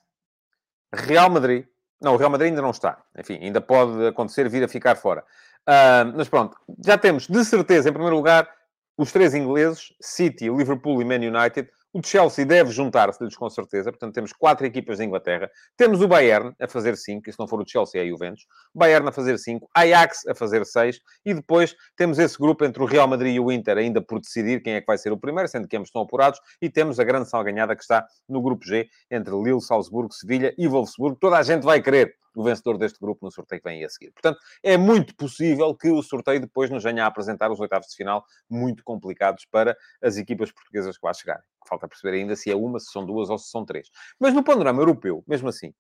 Real 0.94 1.30
Madrid. 1.30 1.66
Não, 2.00 2.14
o 2.14 2.18
Real 2.18 2.30
Madrid 2.30 2.50
ainda 2.50 2.62
não 2.62 2.72
está. 2.72 3.02
Enfim, 3.18 3.40
ainda 3.42 3.60
pode 3.60 4.08
acontecer 4.08 4.48
vir 4.50 4.64
a 4.64 4.68
ficar 4.68 4.96
fora. 4.96 5.24
Uh, 5.62 6.14
mas 6.16 6.30
pronto, 6.30 6.58
já 6.86 6.98
temos 6.98 7.28
de 7.28 7.44
certeza, 7.44 7.90
em 7.90 7.94
primeiro 7.94 8.16
lugar, 8.16 8.50
os 8.98 9.12
três 9.12 9.34
ingleses, 9.34 9.94
City, 10.02 10.50
Liverpool 10.50 11.02
e 11.02 11.06
Man 11.06 11.16
United, 11.16 11.70
o 11.94 12.02
Chelsea 12.06 12.46
deve 12.46 12.72
juntar-se-lhes 12.72 13.36
com 13.36 13.50
certeza, 13.50 13.92
portanto 13.92 14.14
temos 14.14 14.32
quatro 14.32 14.66
equipas 14.66 15.00
da 15.00 15.06
Inglaterra. 15.06 15.50
Temos 15.76 16.02
o 16.02 16.08
Bayern 16.08 16.54
a 16.60 16.68
fazer 16.68 16.96
cinco, 16.96 17.30
e 17.30 17.34
se 17.34 17.40
não 17.40 17.48
for 17.48 17.60
o 17.62 17.66
Chelsea 17.68 18.02
é 18.02 18.06
o 18.06 18.10
Juventus. 18.10 18.46
Bayern 18.74 19.08
a 19.08 19.12
fazer 19.12 19.38
cinco, 19.38 19.68
Ajax 19.74 20.28
a 20.28 20.36
fazer 20.36 20.66
seis, 20.66 21.00
e 21.26 21.34
depois 21.34 21.76
temos 21.96 22.20
esse 22.20 22.38
grupo 22.38 22.64
entre 22.64 22.82
o 22.84 22.86
Real 22.86 23.08
Madrid 23.08 23.36
e 23.36 23.40
o 23.40 23.52
Inter 23.52 23.78
ainda 23.78 24.02
por 24.02 24.20
decidir 24.20 24.62
quem 24.62 24.74
é 24.74 24.82
que 24.82 24.88
vai 24.88 24.98
ser 24.98 25.12
o 25.12 25.18
primeiro, 25.18 25.50
sendo 25.50 25.68
que 25.68 25.76
ambos 25.76 25.90
estão 25.90 26.02
apurados, 26.02 26.40
e 26.62 26.70
temos 26.70 27.00
a 27.00 27.04
grande 27.04 27.30
salganhada 27.30 27.76
que 27.76 27.82
está 27.82 28.06
no 28.28 28.42
grupo 28.42 28.66
G, 28.66 28.88
entre 29.10 29.34
Lille, 29.36 29.62
Salzburgo, 29.62 30.14
Sevilha 30.14 30.54
e 30.58 30.68
Wolfsburgo. 30.68 31.18
Toda 31.20 31.38
a 31.38 31.44
gente 31.44 31.64
vai 31.64 31.82
querer 31.82 32.14
o 32.40 32.44
vencedor 32.44 32.78
deste 32.78 32.98
grupo 33.00 33.26
no 33.26 33.32
sorteio 33.32 33.62
que 33.62 33.70
vem 33.70 33.84
a 33.84 33.90
seguir. 33.90 34.12
Portanto, 34.12 34.40
é 34.64 34.78
muito 34.78 35.14
possível 35.14 35.76
que 35.76 35.90
o 35.90 36.02
sorteio 36.02 36.40
depois 36.40 36.70
nos 36.70 36.84
venha 36.84 37.04
a 37.04 37.08
apresentar 37.08 37.52
os 37.52 37.60
oitavos 37.60 37.90
de 37.90 37.96
final 37.98 38.24
muito 38.50 38.82
complicados 38.82 39.46
para 39.46 39.78
as 40.02 40.16
equipas 40.16 40.50
portuguesas 40.50 40.98
que 40.98 41.06
lá 41.06 41.14
chegarem. 41.14 41.44
Falta 41.68 41.86
perceber 41.86 42.16
ainda 42.16 42.38
se 42.38 42.50
é 42.50 42.56
uma, 42.56 42.80
se 42.80 42.92
são 42.94 43.06
duas 43.06 43.30
ou 43.30 43.38
se 43.38 43.50
são 43.50 43.66
três. 43.66 43.90
Mas 44.18 44.34
no 44.34 44.42
panorama 44.42 44.82
europeu, 44.82 45.22
mesmo 45.28 45.50
assim, 45.50 45.74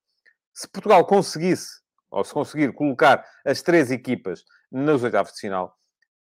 se 0.53 0.67
Portugal 0.67 1.05
conseguisse, 1.05 1.79
ou 2.11 2.25
se 2.25 2.33
conseguir 2.33 2.73
colocar 2.73 3.25
as 3.45 3.61
três 3.61 3.89
equipas 3.89 4.43
nos 4.69 5.01
oitavos 5.01 5.31
de 5.31 5.39
final, 5.39 5.73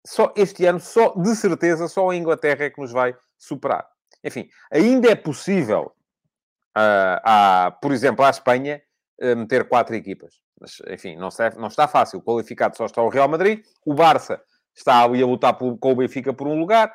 só 0.07 0.35
este 0.37 0.67
ano, 0.67 0.79
só 0.79 1.15
de 1.15 1.35
certeza, 1.35 1.89
só 1.89 2.11
a 2.11 2.15
Inglaterra 2.15 2.65
é 2.65 2.71
que 2.71 2.81
nos 2.81 2.93
vai 2.93 3.17
superar. 3.39 3.89
Enfim, 4.23 4.51
ainda 4.71 5.11
é 5.11 5.15
possível, 5.15 5.93
uh, 6.77 7.21
a, 7.25 7.79
por 7.81 7.91
exemplo, 7.91 8.23
à 8.23 8.29
Espanha, 8.29 8.83
meter 9.21 9.69
quatro 9.69 9.95
equipas. 9.95 10.35
Mas, 10.61 10.81
enfim, 10.89 11.17
não 11.17 11.29
está, 11.29 11.51
não 11.51 11.69
está 11.69 11.87
fácil. 11.87 12.21
Qualificado 12.21 12.77
só 12.77 12.87
está 12.87 13.03
o 13.03 13.09
Real 13.09 13.29
Madrid. 13.29 13.65
O 13.85 13.95
Barça 13.95 14.41
está 14.75 15.03
ali 15.03 15.23
a 15.23 15.27
lutar 15.27 15.55
por, 15.55 15.77
com 15.79 15.93
o 15.93 15.97
Benfica 15.97 16.33
por 16.33 16.47
um 16.47 16.59
lugar. 16.59 16.93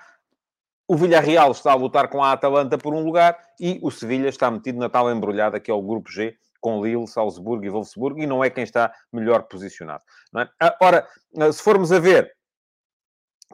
O 0.88 0.98
Villarreal 0.98 1.52
está 1.52 1.72
a 1.72 1.76
lutar 1.76 2.10
com 2.10 2.24
a 2.24 2.32
Atalanta 2.32 2.78
por 2.78 2.94
um 2.94 3.04
lugar. 3.04 3.38
E 3.60 3.80
o 3.82 3.92
Sevilha 3.92 4.30
está 4.30 4.50
metido 4.52 4.80
na 4.80 4.90
tal 4.90 5.12
embrulhada 5.12 5.60
que 5.60 5.72
é 5.72 5.74
o 5.74 5.82
Grupo 5.82 6.12
G, 6.12 6.36
com 6.60 6.84
Lille, 6.84 7.08
Salzburgo 7.08 7.64
e 7.64 7.70
Wolfsburgo. 7.70 8.20
E 8.20 8.28
não 8.28 8.44
é 8.44 8.50
quem 8.50 8.64
está 8.64 8.94
melhor 9.12 9.44
posicionado. 9.44 10.04
Não 10.34 10.42
é? 10.42 10.50
Ah, 10.60 10.78
ora, 10.82 11.08
ah, 11.40 11.52
se 11.52 11.62
formos 11.62 11.92
a 11.92 12.00
ver, 12.00 12.32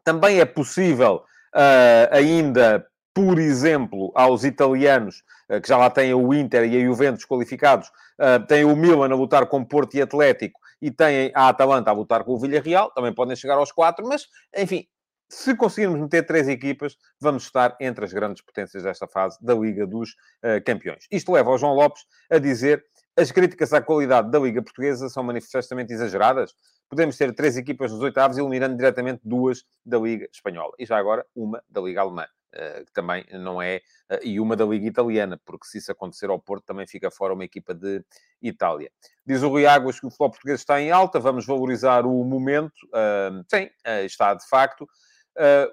também 0.04 0.40
é 0.40 0.46
possível 0.46 1.24
uh, 1.54 2.16
ainda 2.16 2.88
por 3.18 3.40
exemplo, 3.40 4.12
aos 4.14 4.44
italianos, 4.44 5.24
eh, 5.50 5.60
que 5.60 5.68
já 5.68 5.76
lá 5.76 5.90
têm 5.90 6.14
o 6.14 6.32
Inter 6.36 6.72
e 6.72 6.78
a 6.78 6.86
Juventus 6.86 7.26
qualificados, 7.26 7.92
eh, 8.20 8.38
têm 8.38 8.64
o 8.64 8.76
Milan 8.76 9.12
a 9.12 9.16
lutar 9.16 9.48
com 9.48 9.66
Porto 9.66 9.96
e 9.96 10.02
Atlético 10.04 10.60
e 10.80 10.92
têm 10.92 11.32
a 11.34 11.50
Atalanta 11.50 11.90
a 11.90 11.94
lutar 11.94 12.24
com 12.24 12.34
o 12.34 12.40
Villarreal, 12.40 12.92
também 12.92 13.12
podem 13.12 13.36
chegar 13.36 13.56
aos 13.56 13.72
quatro, 13.72 14.08
mas, 14.08 14.28
enfim, 14.56 14.86
se 15.28 15.56
conseguirmos 15.56 16.00
meter 16.00 16.28
três 16.28 16.48
equipas, 16.48 16.96
vamos 17.20 17.46
estar 17.46 17.76
entre 17.82 18.06
as 18.06 18.14
grandes 18.14 18.44
potências 18.44 18.84
desta 18.84 19.08
fase 19.08 19.36
da 19.42 19.56
Liga 19.56 19.88
dos 19.88 20.12
uh, 20.12 20.64
Campeões. 20.64 21.08
Isto 21.12 21.32
leva 21.32 21.50
ao 21.50 21.58
João 21.58 21.74
Lopes 21.74 22.04
a 22.30 22.38
dizer 22.38 22.86
as 23.18 23.32
críticas 23.32 23.74
à 23.74 23.82
qualidade 23.82 24.30
da 24.30 24.38
Liga 24.38 24.62
Portuguesa 24.62 25.10
são 25.10 25.24
manifestamente 25.24 25.92
exageradas. 25.92 26.54
Podemos 26.88 27.18
ter 27.18 27.34
três 27.34 27.58
equipas 27.58 27.92
nos 27.92 28.02
oitavos, 28.02 28.38
eliminando 28.38 28.78
diretamente 28.78 29.22
duas 29.24 29.64
da 29.84 29.98
Liga 29.98 30.30
Espanhola. 30.32 30.74
E 30.78 30.86
já 30.86 31.00
agora, 31.00 31.26
uma 31.36 31.64
da 31.68 31.82
Liga 31.82 32.02
Alemã. 32.02 32.28
Eh, 32.54 32.84
que 32.86 32.94
também 32.94 33.26
não 33.34 33.62
é, 33.62 33.82
eh, 34.10 34.20
e 34.24 34.40
uma 34.40 34.56
da 34.56 34.66
Liga 34.66 34.88
Italiana, 34.88 35.40
porque 35.46 35.68
se 35.68 35.80
isso 35.80 35.92
acontecer 35.92 36.30
ao 36.30 36.40
Porto, 36.40 36.64
também 36.64 36.88
fica 36.88 37.12
fora 37.12 37.34
uma 37.34 37.44
equipa 37.44 37.74
de 37.74 38.02
Itália. 38.42 38.90
Diz 39.26 39.44
o 39.44 39.50
Rui 39.50 39.66
Águas 39.66 40.00
que 40.00 40.06
o 40.08 40.10
futebol 40.10 40.30
português 40.30 40.62
está 40.62 40.80
em 40.80 40.90
alta, 40.90 41.20
vamos 41.20 41.46
valorizar 41.46 42.06
o 42.06 42.24
momento. 42.24 42.88
sim, 43.50 43.70
eh, 43.84 44.06
está 44.06 44.34
de 44.34 44.48
facto. 44.48 44.88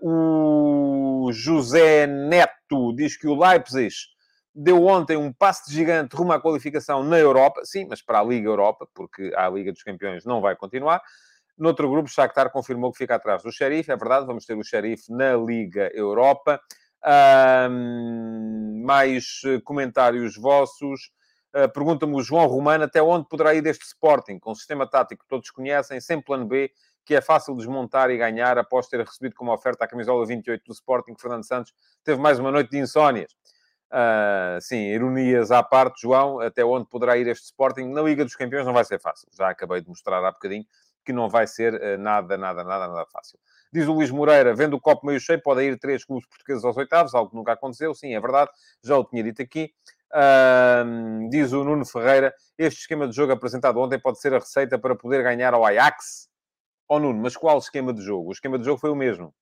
o 0.03 1.31
José 1.33 2.07
Neto 2.07 2.95
diz 2.95 3.17
que 3.17 3.27
o 3.29 3.39
Leipzig 3.39 3.95
deu 4.55 4.85
ontem 4.85 5.17
um 5.17 5.33
passo 5.33 5.69
de 5.69 5.75
gigante 5.75 6.15
rumo 6.15 6.33
à 6.33 6.41
qualificação 6.41 7.03
na 7.03 7.19
Europa, 7.19 7.63
sim, 7.65 7.87
mas 7.89 8.03
para 8.03 8.21
a 8.21 8.25
Liga 8.25 8.49
Europa, 8.49 8.87
porque 8.93 9.33
a 9.37 9.49
Liga 9.49 9.73
dos 9.73 9.83
Campeões 9.83 10.25
não 10.25 10.41
vai 10.41 10.57
continuar. 10.57 11.01
Noutro 11.57 11.89
grupo, 11.89 12.09
Shakhtar 12.09 12.51
confirmou 12.51 12.91
que 12.91 12.99
fica 12.99 13.15
atrás 13.15 13.43
do 13.43 13.53
Sheriff. 13.53 13.91
É 13.91 13.97
verdade, 13.97 14.27
vamos 14.27 14.45
ter 14.45 14.57
o 14.57 14.65
Sheriff 14.65 15.11
na 15.13 15.37
Liga 15.37 15.91
Europa. 15.95 16.61
Um, 17.71 18.83
mais 18.85 19.43
eh, 19.45 19.61
comentários 19.63 20.37
vossos. 20.37 21.13
Uh, 21.55 21.69
Pergunta-me 21.73 22.15
o 22.15 22.23
João 22.23 22.47
Romano 22.47 22.85
até 22.85 23.01
onde 23.01 23.29
poderá 23.29 23.55
ir 23.55 23.65
este 23.67 23.85
Sporting, 23.85 24.39
com 24.39 24.53
um 24.53 24.55
sistema 24.55 24.89
tático 24.89 25.23
que 25.23 25.29
todos 25.29 25.51
conhecem, 25.51 26.01
sem 26.01 26.21
plano 26.21 26.47
B, 26.47 26.73
que 27.05 27.15
é 27.15 27.21
fácil 27.21 27.55
desmontar 27.55 28.11
e 28.11 28.17
ganhar 28.17 28.59
após 28.59 28.89
ter 28.89 29.01
recebido 29.01 29.37
como 29.37 29.53
oferta 29.53 29.85
a 29.85 29.89
camisola 29.89 30.27
28 30.27 30.65
do 30.67 30.73
Sporting, 30.73 31.15
Fernando 31.17 31.47
Santos 31.47 31.73
teve 32.03 32.21
mais 32.21 32.39
uma 32.39 32.51
noite 32.51 32.71
de 32.71 32.79
insónias. 32.79 33.33
Uh, 33.93 34.61
sim, 34.61 34.89
ironias 34.89 35.53
à 35.53 35.63
parte, 35.63 36.03
João, 36.03 36.41
até 36.41 36.65
onde 36.65 36.89
poderá 36.89 37.17
ir 37.17 37.29
este 37.29 37.45
Sporting? 37.45 37.85
Na 37.85 38.03
Liga 38.03 38.25
dos 38.25 38.35
Campeões 38.35 38.67
não 38.67 38.73
vai 38.73 38.85
ser 38.85 38.99
fácil. 38.99 39.29
Já 39.33 39.51
acabei 39.51 39.81
de 39.81 39.89
mostrar 39.89 40.25
há 40.25 40.33
bocadinho 40.33 40.65
que 41.05 41.13
não 41.13 41.29
vai 41.29 41.47
ser 41.47 41.75
uh, 41.75 41.99
nada, 41.99 42.37
nada, 42.37 42.65
nada, 42.65 42.89
nada 42.89 43.07
fácil. 43.07 43.39
Diz 43.73 43.87
o 43.89 43.93
Luís 43.93 44.11
Moreira, 44.11 44.55
vendo 44.55 44.75
o 44.75 44.81
copo 44.81 45.07
meio 45.07 45.21
cheio, 45.21 45.43
pode 45.43 45.63
ir 45.63 45.79
três 45.79 46.05
clubes 46.05 46.29
portugueses 46.29 46.65
aos 46.65 46.77
oitavos, 46.77 47.15
algo 47.15 47.31
que 47.31 47.37
nunca 47.37 47.53
aconteceu. 47.53 47.95
Sim, 47.95 48.15
é 48.15 48.21
verdade, 48.21 48.51
já 48.83 48.97
o 48.97 49.05
tinha 49.05 49.23
dito 49.23 49.43
aqui. 49.43 49.73
Uh, 50.13 51.29
diz 51.29 51.53
o 51.53 51.65
Nuno 51.65 51.85
Ferreira, 51.85 52.33
este 52.57 52.83
esquema 52.83 53.09
de 53.09 53.17
jogo 53.17 53.33
apresentado 53.33 53.81
ontem 53.81 53.99
pode 53.99 54.21
ser 54.21 54.33
a 54.33 54.39
receita 54.39 54.79
para 54.79 54.95
poder 54.95 55.23
ganhar 55.25 55.53
ao 55.55 55.65
Ajax. 55.67 56.29
Oh 56.89 57.01
Nuno, 57.01 57.21
mas 57.21 57.37
qual 57.37 57.59
esquema 57.59 57.93
de 57.93 58.01
jogo? 58.01 58.29
O 58.29 58.33
esquema 58.33 58.59
de 58.59 58.65
jogo 58.65 58.79
foi 58.79 58.91
o 58.91 58.95
mesmo 58.95 59.35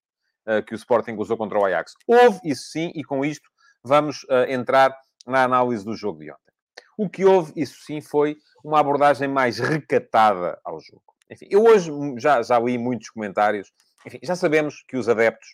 uh, 0.47 0.63
que 0.65 0.75
o 0.75 0.77
Sporting 0.77 1.15
usou 1.19 1.37
contra 1.37 1.59
o 1.59 1.65
Ajax. 1.67 1.93
Houve, 2.07 2.41
isso 2.45 2.71
sim, 2.71 2.91
e 2.95 3.05
com 3.05 3.25
isto 3.25 3.51
vamos 3.85 4.23
uh, 4.25 4.49
entrar 4.49 4.97
na 5.27 5.45
análise 5.45 5.85
do 5.85 5.95
jogo 5.95 6.21
de 6.21 6.31
ontem. 6.31 6.53
O 6.97 7.09
que 7.09 7.25
houve, 7.25 7.53
isso 7.55 7.83
sim, 7.85 8.01
foi 8.01 8.37
uma 8.65 8.81
abordagem 8.81 9.29
mais 9.29 9.59
recatada 9.59 10.59
ao 10.65 10.81
jogo. 10.81 11.12
Enfim, 11.31 11.47
eu 11.51 11.65
hoje 11.65 11.91
já, 12.19 12.43
já 12.43 12.59
li 12.59 12.79
muitos 12.79 13.09
comentários. 13.11 13.73
Enfim, 14.07 14.19
já 14.23 14.35
sabemos 14.37 14.83
que 14.87 14.97
os 14.97 15.09
adeptos, 15.09 15.49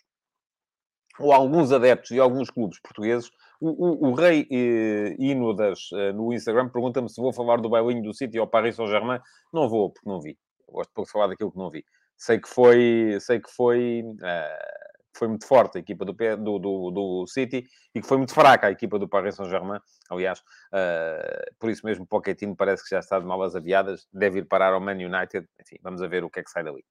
ou 1.19 1.31
alguns 1.33 1.71
adeptos 1.71 2.11
e 2.11 2.19
alguns 2.19 2.49
clubes 2.49 2.79
portugueses, 2.81 3.29
o, 3.61 4.07
o, 4.07 4.09
o 4.09 4.13
rei 4.13 4.47
eh, 4.49 5.15
Hino 5.19 5.53
eh, 5.61 6.13
no 6.13 6.33
Instagram 6.33 6.69
pergunta-me 6.69 7.09
se 7.09 7.19
vou 7.19 7.33
falar 7.33 7.57
do 7.57 7.69
bailinho 7.69 8.01
do 8.01 8.13
City 8.13 8.37
ao 8.37 8.47
Paris 8.47 8.75
Saint-Germain. 8.75 9.19
Não 9.53 9.67
vou, 9.67 9.91
porque 9.91 10.09
não 10.09 10.21
vi. 10.21 10.37
Eu 10.67 10.75
gosto 10.75 11.03
de 11.03 11.11
falar 11.11 11.27
daquilo 11.27 11.51
que 11.51 11.57
não 11.57 11.69
vi. 11.69 11.83
Sei 12.17 12.39
que 12.39 12.47
foi, 12.47 13.17
sei 13.19 13.39
que 13.39 13.49
foi, 13.49 14.01
uh, 14.03 14.88
foi 15.13 15.27
muito 15.27 15.45
forte 15.45 15.77
a 15.77 15.81
equipa 15.81 16.05
do, 16.05 16.13
do, 16.13 16.59
do, 16.59 16.91
do, 16.91 17.27
City 17.27 17.65
e 17.93 18.01
que 18.01 18.07
foi 18.07 18.17
muito 18.17 18.33
fraca 18.33 18.67
a 18.67 18.71
equipa 18.71 18.97
do 18.99 19.07
Paris 19.07 19.35
Saint-Germain. 19.35 19.79
Aliás, 20.09 20.39
uh, 20.39 21.53
por 21.59 21.69
isso 21.69 21.85
mesmo, 21.85 22.05
Pochettino 22.05 22.55
parece 22.55 22.83
que 22.83 22.89
já 22.89 22.99
está 22.99 23.19
de 23.19 23.25
malas 23.25 23.55
aviadas, 23.55 24.07
deve 24.13 24.39
ir 24.39 24.45
parar 24.45 24.73
ao 24.73 24.79
Man 24.79 24.93
United. 24.93 25.47
Enfim, 25.61 25.77
vamos 25.81 26.01
a 26.01 26.07
ver 26.07 26.23
o 26.23 26.29
que 26.29 26.39
é 26.39 26.43
que 26.43 26.51
sai 26.51 26.63
dali. 26.63 26.83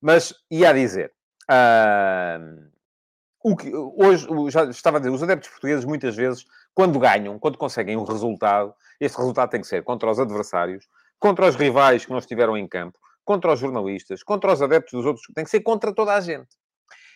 Mas, 0.00 0.34
ia 0.50 0.70
a 0.70 0.72
dizer, 0.72 1.12
uh, 1.50 2.70
o 3.42 3.56
que, 3.56 3.74
hoje, 3.74 4.26
já 4.50 4.64
estava 4.64 4.98
a 4.98 5.00
dizer, 5.00 5.12
os 5.12 5.22
adeptos 5.22 5.48
portugueses 5.50 5.84
muitas 5.84 6.16
vezes, 6.16 6.44
quando 6.74 6.98
ganham, 6.98 7.38
quando 7.38 7.58
conseguem 7.58 7.96
um 7.96 8.04
resultado, 8.04 8.74
este 9.00 9.16
resultado 9.16 9.50
tem 9.50 9.60
que 9.60 9.66
ser 9.66 9.82
contra 9.82 10.10
os 10.10 10.18
adversários, 10.18 10.86
contra 11.18 11.46
os 11.46 11.56
rivais 11.56 12.04
que 12.04 12.10
não 12.10 12.18
estiveram 12.18 12.56
em 12.56 12.66
campo, 12.66 12.98
contra 13.24 13.52
os 13.52 13.60
jornalistas, 13.60 14.22
contra 14.22 14.52
os 14.52 14.60
adeptos 14.62 14.92
dos 14.92 15.06
outros, 15.06 15.26
tem 15.34 15.44
que 15.44 15.50
ser 15.50 15.60
contra 15.60 15.94
toda 15.94 16.14
a 16.14 16.20
gente. 16.20 16.48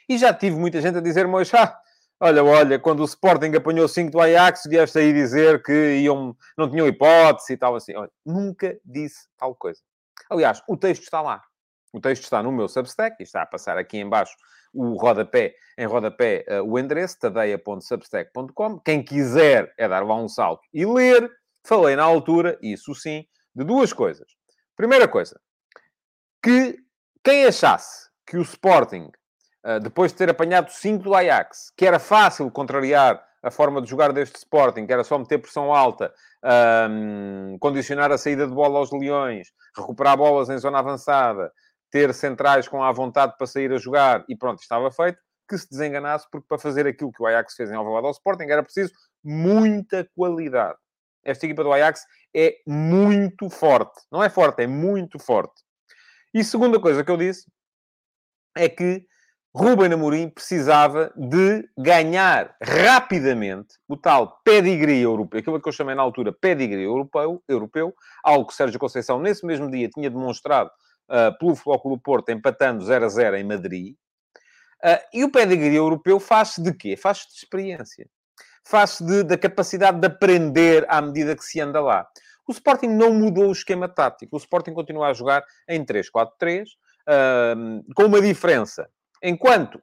E 0.09 0.19
já 0.19 0.33
tive 0.33 0.57
muita 0.57 0.81
gente 0.81 0.99
a 0.99 1.01
dizer-me 1.01 1.35
ah, 1.53 1.81
olha, 2.21 2.45
olha, 2.45 2.79
quando 2.79 3.01
o 3.01 3.05
Sporting 3.05 3.55
apanhou 3.57 3.89
5 3.89 4.11
do 4.11 4.21
Ajax, 4.21 4.63
vieste 4.67 4.99
aí 4.99 5.13
dizer 5.13 5.63
que 5.63 5.97
iam, 5.99 6.37
não 6.57 6.71
tinham 6.71 6.87
hipótese 6.87 7.55
e 7.55 7.57
tal 7.57 7.77
assim. 7.77 7.95
Olha, 7.95 8.11
nunca 8.25 8.79
disse 8.85 9.29
tal 9.37 9.55
coisa. 9.55 9.81
Aliás, 10.31 10.63
o 10.69 10.77
texto 10.77 11.03
está 11.03 11.21
lá. 11.21 11.43
O 11.93 12.01
texto 12.01 12.25
está 12.25 12.43
no 12.43 12.51
meu 12.51 12.69
Substack, 12.69 13.17
e 13.21 13.23
está 13.23 13.43
a 13.43 13.47
passar 13.47 13.79
aqui 13.79 13.99
em 13.99 14.09
baixo 14.09 14.35
o 14.75 14.97
rodapé, 14.97 15.55
em 15.79 15.87
rodapé 15.87 16.45
uh, 16.49 16.63
o 16.63 16.77
endereço, 16.79 17.19
tadeia.substack.com. 17.21 18.81
Quem 18.81 19.03
quiser 19.03 19.73
é 19.79 19.89
dar 19.89 20.05
lá 20.05 20.17
um 20.17 20.29
salto 20.29 20.63
e 20.73 20.85
ler. 20.85 21.31
Falei 21.65 21.95
na 21.97 22.03
altura, 22.03 22.59
isso 22.61 22.95
sim, 22.95 23.25
de 23.55 23.65
duas 23.65 23.93
coisas. 23.93 24.27
Primeira 24.77 25.07
coisa, 25.09 25.41
que 26.43 26.77
quem 27.25 27.47
achasse 27.47 28.11
que 28.27 28.37
o 28.37 28.43
Sporting, 28.43 29.11
depois 29.83 30.13
de 30.13 30.19
ter 30.19 30.31
apanhado 30.31 30.71
5 30.71 31.03
do 31.03 31.15
Ajax, 31.15 31.73
que 31.77 31.87
era 31.87 31.99
fácil 31.99 32.51
contrariar 32.51 33.25
a 33.43 33.51
forma 33.51 33.81
de 33.81 33.89
jogar 33.89 34.13
deste 34.13 34.37
Sporting, 34.37 34.87
que 34.87 34.93
era 34.93 35.05
só 35.05 35.19
meter 35.19 35.39
pressão 35.39 35.73
alta, 35.73 36.13
um, 36.91 37.59
condicionar 37.59 38.11
a 38.11 38.19
saída 38.19 38.47
de 38.47 38.55
bola 38.55 38.79
aos 38.79 38.91
leões, 38.91 39.49
recuperar 39.77 40.17
bolas 40.17 40.49
em 40.49 40.59
zona 40.59 40.79
avançada, 40.79 41.53
ter 41.91 42.13
centrais 42.15 42.67
com 42.67 42.83
a 42.83 42.91
vontade 42.91 43.35
para 43.37 43.47
sair 43.47 43.71
a 43.73 43.77
jogar 43.77 44.25
e 44.29 44.37
pronto, 44.37 44.61
estava 44.61 44.91
feito, 44.91 45.19
que 45.47 45.59
se 45.59 45.69
desenganasse, 45.69 46.27
porque 46.31 46.47
para 46.49 46.59
fazer 46.59 46.87
aquilo 46.87 47.13
que 47.13 47.23
o 47.23 47.27
Ajax 47.27 47.55
fez 47.55 47.71
em 47.71 47.75
Alvalade 47.75 48.07
ao 48.07 48.13
Sporting 48.13 48.45
era 48.45 48.63
preciso 48.63 48.93
muita 49.23 50.09
qualidade. 50.17 50.79
Esta 51.23 51.45
equipa 51.47 51.63
do 51.63 51.73
Ajax 51.73 52.03
é 52.35 52.57
muito 52.67 53.49
forte. 53.51 54.01
Não 54.11 54.23
é 54.23 54.29
forte, 54.29 54.63
é 54.63 54.67
muito 54.67 55.19
forte. 55.19 55.63
E 56.33 56.43
segunda 56.43 56.81
coisa 56.81 57.05
que 57.05 57.11
eu 57.11 57.17
disse 57.17 57.47
é 58.57 58.69
que 58.69 59.07
Ruben 59.57 59.93
Amorim 59.93 60.29
precisava 60.29 61.13
de 61.17 61.69
ganhar 61.79 62.57
rapidamente 62.61 63.77
o 63.89 63.97
tal 63.97 64.41
pedigree 64.43 65.01
europeu, 65.01 65.39
aquilo 65.39 65.63
que 65.63 65.69
eu 65.69 65.73
chamei 65.73 65.95
na 65.95 66.03
altura 66.03 66.33
pedigree 66.33 66.83
europeu, 66.83 67.41
europeu 67.49 67.95
algo 68.25 68.49
que 68.49 68.55
Sérgio 68.55 68.81
Conceição, 68.81 69.21
nesse 69.21 69.47
mesmo 69.47 69.71
dia, 69.71 69.89
tinha 69.89 70.11
demonstrado 70.11 70.71
uh, 71.09 71.39
pelo 71.39 71.55
Flóculo 71.55 71.97
Porto, 71.97 72.31
empatando 72.31 72.85
0 72.85 73.05
a 73.05 73.09
0 73.09 73.37
em 73.37 73.45
Madrid. 73.45 73.95
Uh, 74.85 74.99
e 75.13 75.23
o 75.23 75.31
pedigree 75.31 75.77
europeu 75.77 76.19
faz-se 76.19 76.61
de 76.61 76.75
quê? 76.75 76.97
Faz-se 76.97 77.29
de 77.29 77.37
experiência. 77.37 78.09
Faz-se 78.67 79.23
da 79.23 79.39
capacidade 79.39 80.01
de 80.01 80.07
aprender 80.09 80.85
à 80.89 81.01
medida 81.01 81.37
que 81.37 81.45
se 81.45 81.61
anda 81.61 81.81
lá. 81.81 82.05
O 82.49 82.51
Sporting 82.51 82.89
não 82.89 83.15
mudou 83.15 83.51
o 83.51 83.53
esquema 83.53 83.89
tático. 83.89 84.35
O 84.35 84.39
Sporting 84.39 84.73
continua 84.73 85.11
a 85.11 85.15
jogar 85.15 85.45
em 85.69 85.85
3-4-3, 85.85 86.65
uh, 87.09 87.95
com 87.95 88.07
uma 88.07 88.21
diferença. 88.21 88.91
Enquanto, 89.25 89.83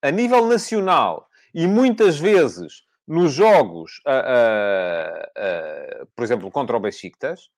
a 0.00 0.10
nível 0.10 0.46
nacional, 0.46 1.28
e 1.52 1.66
muitas 1.66 2.18
vezes 2.18 2.84
nos 3.06 3.32
jogos, 3.32 4.00
uh, 4.06 6.02
uh, 6.02 6.06
por 6.14 6.24
exemplo, 6.24 6.50
contra 6.50 6.76
o 6.76 6.80
Besiktas, 6.80 7.50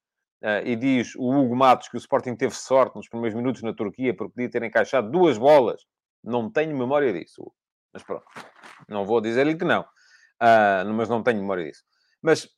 Uh, 0.42 0.60
e 0.66 0.76
diz 0.76 1.14
o 1.16 1.30
Hugo 1.30 1.56
Matos 1.56 1.88
que 1.88 1.96
o 1.96 1.98
Sporting 1.98 2.36
teve 2.36 2.54
sorte 2.54 2.94
nos 2.94 3.08
primeiros 3.08 3.34
minutos 3.34 3.62
na 3.62 3.72
Turquia 3.72 4.14
porque 4.14 4.34
podia 4.34 4.50
ter 4.50 4.62
encaixado 4.62 5.10
duas 5.10 5.38
bolas. 5.38 5.82
Não 6.22 6.50
tenho 6.50 6.76
memória 6.76 7.12
disso. 7.12 7.50
Mas 7.92 8.02
pronto. 8.02 8.26
Não 8.86 9.06
vou 9.06 9.20
dizer-lhe 9.20 9.56
que 9.56 9.64
não. 9.64 9.80
Uh, 9.80 10.92
mas 10.92 11.08
não 11.08 11.22
tenho 11.22 11.40
memória 11.40 11.64
disso. 11.64 11.82
Mas, 12.20 12.48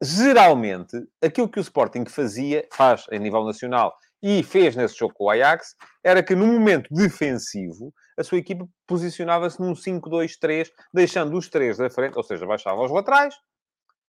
geralmente, 0.00 0.96
aquilo 1.20 1.48
que 1.48 1.58
o 1.58 1.60
Sporting 1.60 2.04
fazia, 2.06 2.66
faz 2.72 3.04
a 3.10 3.18
nível 3.18 3.44
nacional 3.44 3.96
e 4.26 4.42
fez 4.42 4.74
nesse 4.74 4.96
jogo 4.96 5.12
com 5.12 5.24
o 5.24 5.30
Ajax, 5.30 5.76
era 6.02 6.22
que 6.22 6.34
no 6.34 6.46
momento 6.46 6.88
defensivo, 6.90 7.92
a 8.18 8.24
sua 8.24 8.38
equipa 8.38 8.66
posicionava-se 8.86 9.60
num 9.60 9.74
5-2-3, 9.74 10.70
deixando 10.94 11.36
os 11.36 11.50
três 11.50 11.76
da 11.76 11.90
frente, 11.90 12.16
ou 12.16 12.22
seja, 12.22 12.46
baixava 12.46 12.80
aos 12.80 12.90
laterais, 12.90 13.34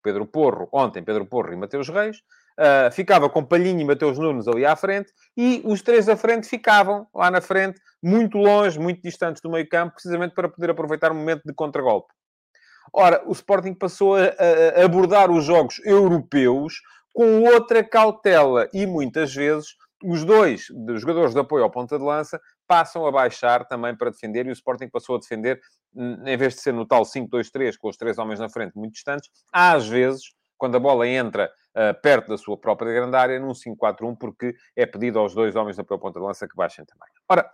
Pedro 0.03 0.27
Porro, 0.27 0.69
ontem 0.71 1.03
Pedro 1.03 1.25
Porro 1.25 1.55
e 1.55 1.57
Mateus 1.57 1.89
Reis, 1.89 2.19
uh, 2.19 2.93
ficava 2.93 3.31
com 3.31 3.43
Palhinho 3.43 3.81
e 3.81 3.85
Mateus 3.85 4.19
Nunes 4.19 4.47
ali 4.47 4.67
à 4.67 4.77
frente, 4.77 5.11
e 5.35 5.63
os 5.65 5.81
três 5.81 6.05
da 6.05 6.19
frente 6.19 6.47
ficavam 6.47 7.07
lá 7.15 7.31
na 7.31 7.41
frente, 7.41 7.81
muito 8.03 8.37
longe, 8.37 8.79
muito 8.79 9.01
distantes 9.01 9.41
do 9.41 9.51
meio 9.51 9.67
campo, 9.67 9.95
precisamente 9.95 10.35
para 10.35 10.51
poder 10.51 10.69
aproveitar 10.69 11.13
o 11.13 11.15
momento 11.15 11.45
de 11.47 11.55
contragolpe. 11.55 12.13
Ora, 12.93 13.23
o 13.27 13.33
Sporting 13.33 13.73
passou 13.73 14.17
a, 14.17 14.25
a 14.77 14.85
abordar 14.85 15.31
os 15.31 15.47
jogos 15.47 15.81
europeus 15.83 16.75
com 17.15 17.45
outra 17.45 17.83
cautela 17.83 18.69
e 18.75 18.85
muitas 18.85 19.33
vezes 19.33 19.69
os 20.05 20.25
dois 20.25 20.67
jogadores 20.97 21.33
de 21.33 21.41
apoio 21.41 21.65
ao 21.65 21.71
ponta 21.71 21.99
de 21.99 22.05
lança 22.05 22.41
passam 22.67 23.07
a 23.07 23.11
baixar 23.11 23.65
também 23.67 23.97
para 23.97 24.11
defender 24.11 24.47
e 24.47 24.51
o 24.51 24.53
Sporting 24.53 24.89
passou 24.89 25.17
a 25.17 25.19
defender, 25.19 25.61
em 25.97 26.37
vez 26.37 26.55
de 26.55 26.61
ser 26.61 26.73
no 26.73 26.87
tal 26.87 27.03
5-2-3, 27.03 27.77
com 27.79 27.89
os 27.89 27.97
três 27.97 28.19
homens 28.19 28.39
na 28.39 28.49
frente 28.49 28.77
muito 28.77 28.93
distantes, 28.93 29.31
às 29.53 29.89
vezes, 29.89 30.23
quando 30.59 30.77
a 30.77 30.81
bola 30.81 31.09
entra 31.09 31.51
uh, 31.75 32.01
perto 32.03 32.29
da 32.29 32.37
sua 32.37 32.57
própria 32.57 32.93
grande 32.93 33.17
área, 33.17 33.41
num 33.41 33.53
5-4-1, 33.53 34.17
porque 34.19 34.55
é 34.77 34.85
pedido 34.85 35.19
aos 35.19 35.35
dois 35.35 35.57
homens 35.57 35.77
de 35.77 35.83
apoio 35.83 35.97
ao 35.97 36.03
ponta 36.03 36.21
de 36.21 36.27
lança 36.27 36.47
que 36.47 36.57
baixem 36.57 36.85
também. 36.85 37.09
Ora, 37.29 37.51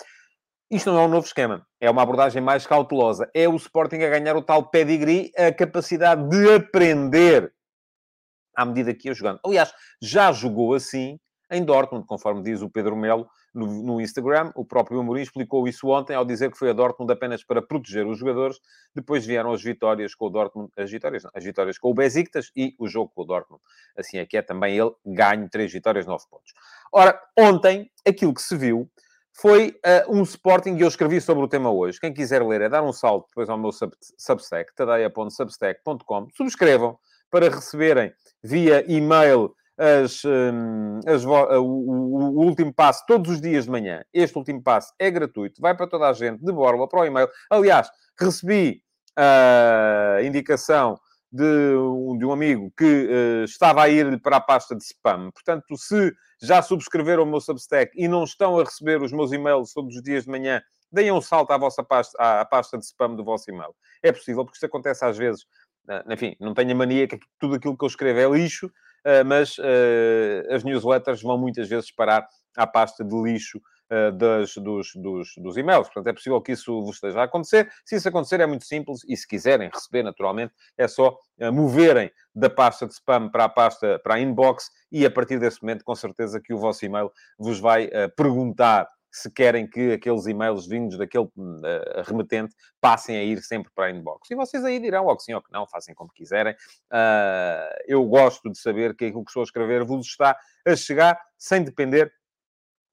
isto 0.71 0.91
não 0.91 1.01
é 1.01 1.05
um 1.05 1.09
novo 1.09 1.27
esquema, 1.27 1.67
é 1.81 1.91
uma 1.91 2.03
abordagem 2.03 2.43
mais 2.43 2.67
cautelosa. 2.67 3.29
É 3.35 3.49
o 3.49 3.57
Sporting 3.57 4.03
a 4.03 4.09
ganhar 4.09 4.37
o 4.37 4.43
tal 4.43 4.71
pedigree, 4.71 5.33
a 5.37 5.53
capacidade 5.53 6.29
de 6.29 6.55
aprender 6.55 7.53
à 8.57 8.65
medida 8.65 8.95
que 8.95 9.09
ia 9.09 9.15
jogando. 9.15 9.41
Aliás, 9.45 9.73
já 10.01 10.31
jogou 10.33 10.75
assim 10.75 11.19
em 11.51 11.65
Dortmund, 11.65 12.07
conforme 12.07 12.43
diz 12.43 12.63
o 12.63 12.71
Pedro 12.71 12.97
Melo 12.97 13.29
no, 13.55 13.67
no, 13.83 14.01
Instagram. 14.01 14.53
O 14.55 14.65
próprio 14.65 15.01
Amorim 15.01 15.23
explicou 15.23 15.67
isso 15.67 15.89
ontem 15.89 16.15
ao 16.15 16.25
dizer 16.25 16.51
que 16.51 16.59
foi 16.59 16.71
a 16.71 16.73
Dortmund 16.73 17.13
apenas 17.13 17.43
para 17.43 17.61
proteger 17.61 18.07
os 18.07 18.19
jogadores. 18.19 18.59
Depois 18.95 19.27
vieram 19.27 19.53
as 19.53 19.63
vitórias 19.63 20.15
com 20.15 20.27
o 20.27 20.31
Dortmund, 20.31 20.71
as 20.77 20.91
vitórias, 20.91 21.25
não, 21.25 21.31
as 21.35 21.45
vitórias 21.45 21.79
com 21.79 21.91
o 21.91 21.95
Besiktas 21.95 22.51
e 22.55 22.75
o 22.79 22.87
jogo 22.87 23.11
com 23.15 23.23
o 23.23 23.25
Dortmund. 23.25 23.63
Assim 23.97 24.19
é 24.19 24.27
que 24.27 24.37
é 24.37 24.43
também 24.43 24.79
ele 24.79 24.93
ganho 25.05 25.49
três 25.49 25.73
vitórias, 25.73 26.07
nove 26.07 26.25
pontos. 26.31 26.53
Ora, 26.93 27.21
ontem, 27.39 27.91
aquilo 28.07 28.33
que 28.33 28.43
se 28.43 28.57
viu 28.57 28.89
foi 29.33 29.79
uh, 29.87 30.15
um 30.15 30.23
Sporting, 30.23 30.77
e 30.77 30.83
eu 30.83 30.89
escrevi 30.89 31.21
sobre 31.21 31.43
o 31.45 31.49
tema 31.49 31.71
hoje. 31.71 31.99
Quem 31.99 32.13
quiser 32.13 32.43
ler 32.43 32.61
é 32.61 32.69
dar 32.69 32.83
um 32.83 32.93
salto 32.93 33.29
depois 33.29 33.49
ao 33.49 33.57
meu 33.57 33.73
sub 33.73 33.93
Substack, 34.19 34.75
tadeia.substack.com. 34.75 36.29
Subscrevam 36.35 36.99
para 37.31 37.49
receberem 37.49 38.13
via 38.43 38.85
e-mail 38.91 39.55
as, 39.81 40.23
hum, 40.27 41.01
as, 41.07 41.25
o, 41.25 41.31
o, 41.31 42.45
último 42.45 42.73
passo 42.73 43.03
todos 43.07 43.33
os 43.33 43.41
dias 43.41 43.65
de 43.65 43.71
manhã. 43.71 44.05
Este 44.13 44.37
último 44.37 44.63
passo 44.63 44.93
é 44.99 45.11
gratuito, 45.11 45.61
vai 45.61 45.75
para 45.75 45.87
toda 45.87 46.07
a 46.07 46.13
gente, 46.13 46.45
de 46.45 46.53
borla, 46.53 46.87
para 46.87 47.01
o 47.01 47.05
e-mail. 47.07 47.29
Aliás, 47.51 47.89
recebi 48.19 48.83
a 49.17 50.19
indicação 50.23 51.01
de, 51.33 51.73
de 52.19 52.27
um 52.27 52.33
amigo 52.33 52.73
que 52.77 52.85
uh, 52.85 53.45
estava 53.45 53.83
a 53.83 53.89
ir 53.89 54.21
para 54.21 54.37
a 54.37 54.41
pasta 54.41 54.77
de 54.77 54.85
spam. 54.85 55.31
Portanto, 55.31 55.77
se 55.77 56.13
já 56.43 56.61
subscreveram 56.61 57.23
o 57.23 57.27
meu 57.27 57.41
Substack 57.41 57.93
e 57.97 58.09
não 58.09 58.25
estão 58.25 58.59
a 58.59 58.65
receber 58.65 59.01
os 59.01 59.13
meus 59.13 59.33
e-mails 59.33 59.73
todos 59.73 59.97
os 59.97 60.03
dias 60.03 60.25
de 60.25 60.31
manhã, 60.31 60.61
deem 60.93 61.13
um 61.13 61.21
salto 61.21 61.53
à 61.53 61.59
vossa 61.59 61.83
pasta, 61.83 62.17
à, 62.21 62.41
à 62.41 62.45
pasta 62.45 62.77
de 62.77 62.85
spam 62.85 63.15
do 63.15 63.25
vosso 63.25 63.51
e-mail. 63.51 63.75
É 64.03 64.13
possível, 64.13 64.45
porque 64.45 64.57
isto 64.57 64.67
acontece 64.67 65.05
às 65.05 65.17
vezes. 65.17 65.43
Uh, 65.89 66.13
enfim, 66.13 66.37
não 66.39 66.53
tenho 66.53 66.73
a 66.73 66.75
mania 66.75 67.07
que 67.07 67.19
tudo 67.39 67.55
aquilo 67.55 67.79
que 67.79 67.85
eu 67.85 67.89
escrevo 67.89 68.19
é 68.19 68.39
lixo, 68.39 68.71
mas 69.25 69.57
eh, 69.59 70.47
as 70.51 70.65
newsletters 70.65 71.23
vão 71.23 71.39
muitas 71.39 71.69
vezes 71.69 71.91
parar 71.91 72.27
à 72.57 72.67
pasta 72.67 73.05
de 73.05 73.15
lixo 73.15 73.61
eh, 73.89 74.11
das, 74.13 74.55
dos, 74.57 74.93
dos, 74.95 75.33
dos 75.37 75.57
e-mails. 75.57 75.89
Portanto, 75.89 76.09
é 76.09 76.13
possível 76.13 76.41
que 76.41 76.53
isso 76.53 76.83
vos 76.83 76.97
esteja 76.97 77.21
a 77.21 77.25
acontecer. 77.25 77.71
Se 77.85 77.97
isso 77.97 78.09
acontecer, 78.09 78.41
é 78.41 78.47
muito 78.47 78.65
simples 78.65 79.01
e 79.09 79.17
se 79.17 79.27
quiserem 79.27 79.71
receber, 79.73 80.03
naturalmente, 80.03 80.53
é 80.77 80.87
só 80.87 81.17
moverem 81.53 82.11
da 82.35 82.51
pasta 82.51 82.87
de 82.87 82.93
spam 82.93 83.31
para 83.31 83.45
a 83.45 83.49
pasta, 83.49 83.99
para 84.03 84.15
a 84.15 84.21
inbox 84.21 84.71
e 84.93 85.07
a 85.07 85.11
partir 85.11 85.39
desse 85.39 85.63
momento, 85.63 85.85
com 85.85 85.95
certeza 85.95 86.41
que 86.41 86.53
o 86.53 86.59
vosso 86.59 86.85
e-mail 86.85 87.11
vos 87.39 87.59
vai 87.59 87.89
perguntar 88.15 88.87
se 89.11 89.31
querem 89.31 89.69
que 89.69 89.93
aqueles 89.93 90.27
e-mails 90.27 90.67
vindos 90.67 90.97
daquele 90.99 91.25
uh, 91.25 92.03
remetente 92.05 92.55
passem 92.81 93.17
a 93.17 93.23
ir 93.23 93.43
sempre 93.43 93.71
para 93.75 93.87
a 93.87 93.91
inbox. 93.91 94.31
E 94.31 94.35
vocês 94.35 94.65
aí 94.65 94.79
dirão, 94.79 95.15
que 95.17 95.23
sim 95.23 95.35
ou 95.35 95.43
que 95.43 95.53
não, 95.53 95.67
fazem 95.67 95.95
como 95.95 96.11
quiserem. 96.13 96.55
Uh, 96.93 97.75
eu 97.87 98.05
gosto 98.05 98.51
de 98.51 98.59
saber 98.59 98.95
que 98.95 99.07
aquilo 99.07 99.25
que 99.25 99.31
estou 99.31 99.43
a 99.43 99.45
escrever 99.45 99.85
vos 99.85 100.07
está 100.07 100.37
a 100.67 100.77
chegar 100.77 101.21
sem 101.39 101.63
depender 101.63 102.13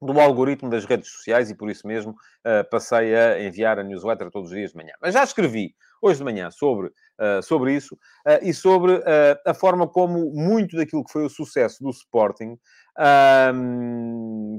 do 0.01 0.19
algoritmo 0.19 0.69
das 0.69 0.86
redes 0.86 1.10
sociais 1.10 1.49
e 1.49 1.56
por 1.56 1.69
isso 1.69 1.88
mesmo 1.88 2.12
uh, 2.12 2.69
passei 2.69 3.15
a 3.15 3.43
enviar 3.43 3.80
a 3.80 3.84
newsletter 3.84 4.30
todos 4.30 4.51
os 4.51 4.56
dias 4.56 4.71
de 4.71 4.77
manhã. 4.77 4.93
Mas 5.01 5.13
já 5.13 5.23
escrevi 5.23 5.73
hoje 6.01 6.19
de 6.19 6.23
manhã 6.23 6.51
sobre, 6.51 6.88
uh, 6.88 7.41
sobre 7.41 7.73
isso 7.73 7.95
uh, 7.95 8.39
e 8.43 8.53
sobre 8.53 9.01
a 9.45 9.53
forma 9.53 9.88
como 9.88 10.32
muito 10.32 10.77
daquilo 10.77 11.03
que 11.03 11.12
foi 11.12 11.25
o 11.25 11.30
sucesso 11.30 11.84
do 11.84 11.89
Sporting 11.89 12.58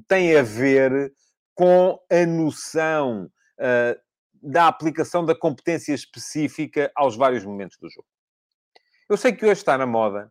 tem 0.08 0.36
a 0.36 0.42
ver 0.42 1.12
com 1.58 1.98
a 2.08 2.24
noção 2.24 3.28
uh, 3.58 4.00
da 4.40 4.68
aplicação 4.68 5.24
da 5.24 5.34
competência 5.34 5.92
específica 5.92 6.88
aos 6.94 7.16
vários 7.16 7.44
momentos 7.44 7.76
do 7.78 7.90
jogo. 7.90 8.06
Eu 9.10 9.16
sei 9.16 9.32
que 9.32 9.44
hoje 9.44 9.54
está 9.54 9.76
na 9.76 9.84
moda, 9.84 10.30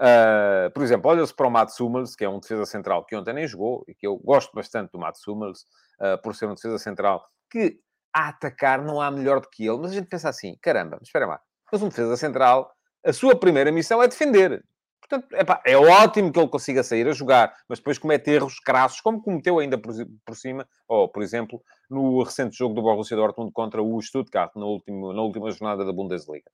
uh, 0.00 0.68
por 0.72 0.82
exemplo, 0.82 1.08
olha-se 1.08 1.32
para 1.32 1.46
o 1.46 1.50
Mats 1.50 1.78
Hummels, 1.78 2.16
que 2.16 2.24
é 2.24 2.28
um 2.28 2.40
defesa 2.40 2.66
central 2.66 3.06
que 3.06 3.14
ontem 3.14 3.32
nem 3.32 3.46
jogou, 3.46 3.84
e 3.86 3.94
que 3.94 4.04
eu 4.04 4.16
gosto 4.16 4.52
bastante 4.52 4.90
do 4.90 4.98
Mats 4.98 5.24
Hummels, 5.28 5.60
uh, 6.00 6.20
por 6.20 6.34
ser 6.34 6.46
um 6.46 6.54
defesa 6.56 6.76
central 6.76 7.24
que 7.48 7.78
a 8.12 8.30
atacar 8.30 8.82
não 8.82 9.00
há 9.00 9.12
melhor 9.12 9.40
do 9.40 9.48
que 9.48 9.64
ele, 9.64 9.78
mas 9.78 9.92
a 9.92 9.94
gente 9.94 10.08
pensa 10.08 10.28
assim, 10.28 10.58
caramba, 10.60 10.98
espera 11.00 11.26
lá, 11.26 11.40
mas 11.70 11.80
um 11.84 11.88
defesa 11.88 12.16
central, 12.16 12.68
a 13.06 13.12
sua 13.12 13.38
primeira 13.38 13.70
missão 13.70 14.02
é 14.02 14.08
defender. 14.08 14.64
Portanto, 15.06 15.30
epá, 15.34 15.60
é 15.66 15.76
ótimo 15.76 16.32
que 16.32 16.38
ele 16.38 16.48
consiga 16.48 16.82
sair 16.82 17.06
a 17.06 17.12
jogar, 17.12 17.54
mas 17.68 17.78
depois 17.78 17.98
comete 17.98 18.30
erros 18.30 18.58
crassos, 18.58 19.02
como 19.02 19.22
cometeu 19.22 19.58
ainda 19.58 19.76
por, 19.76 19.92
por 20.24 20.34
cima, 20.34 20.66
ou, 20.88 21.06
por 21.08 21.22
exemplo, 21.22 21.62
no 21.90 22.22
recente 22.22 22.56
jogo 22.56 22.74
do 22.74 22.80
Borussia 22.80 23.16
Dortmund 23.16 23.52
contra 23.52 23.82
o 23.82 24.00
Stuttgart, 24.00 24.52
na, 24.56 24.64
último, 24.64 25.12
na 25.12 25.20
última 25.20 25.50
jornada 25.50 25.84
da 25.84 25.92
Bundesliga. 25.92 26.50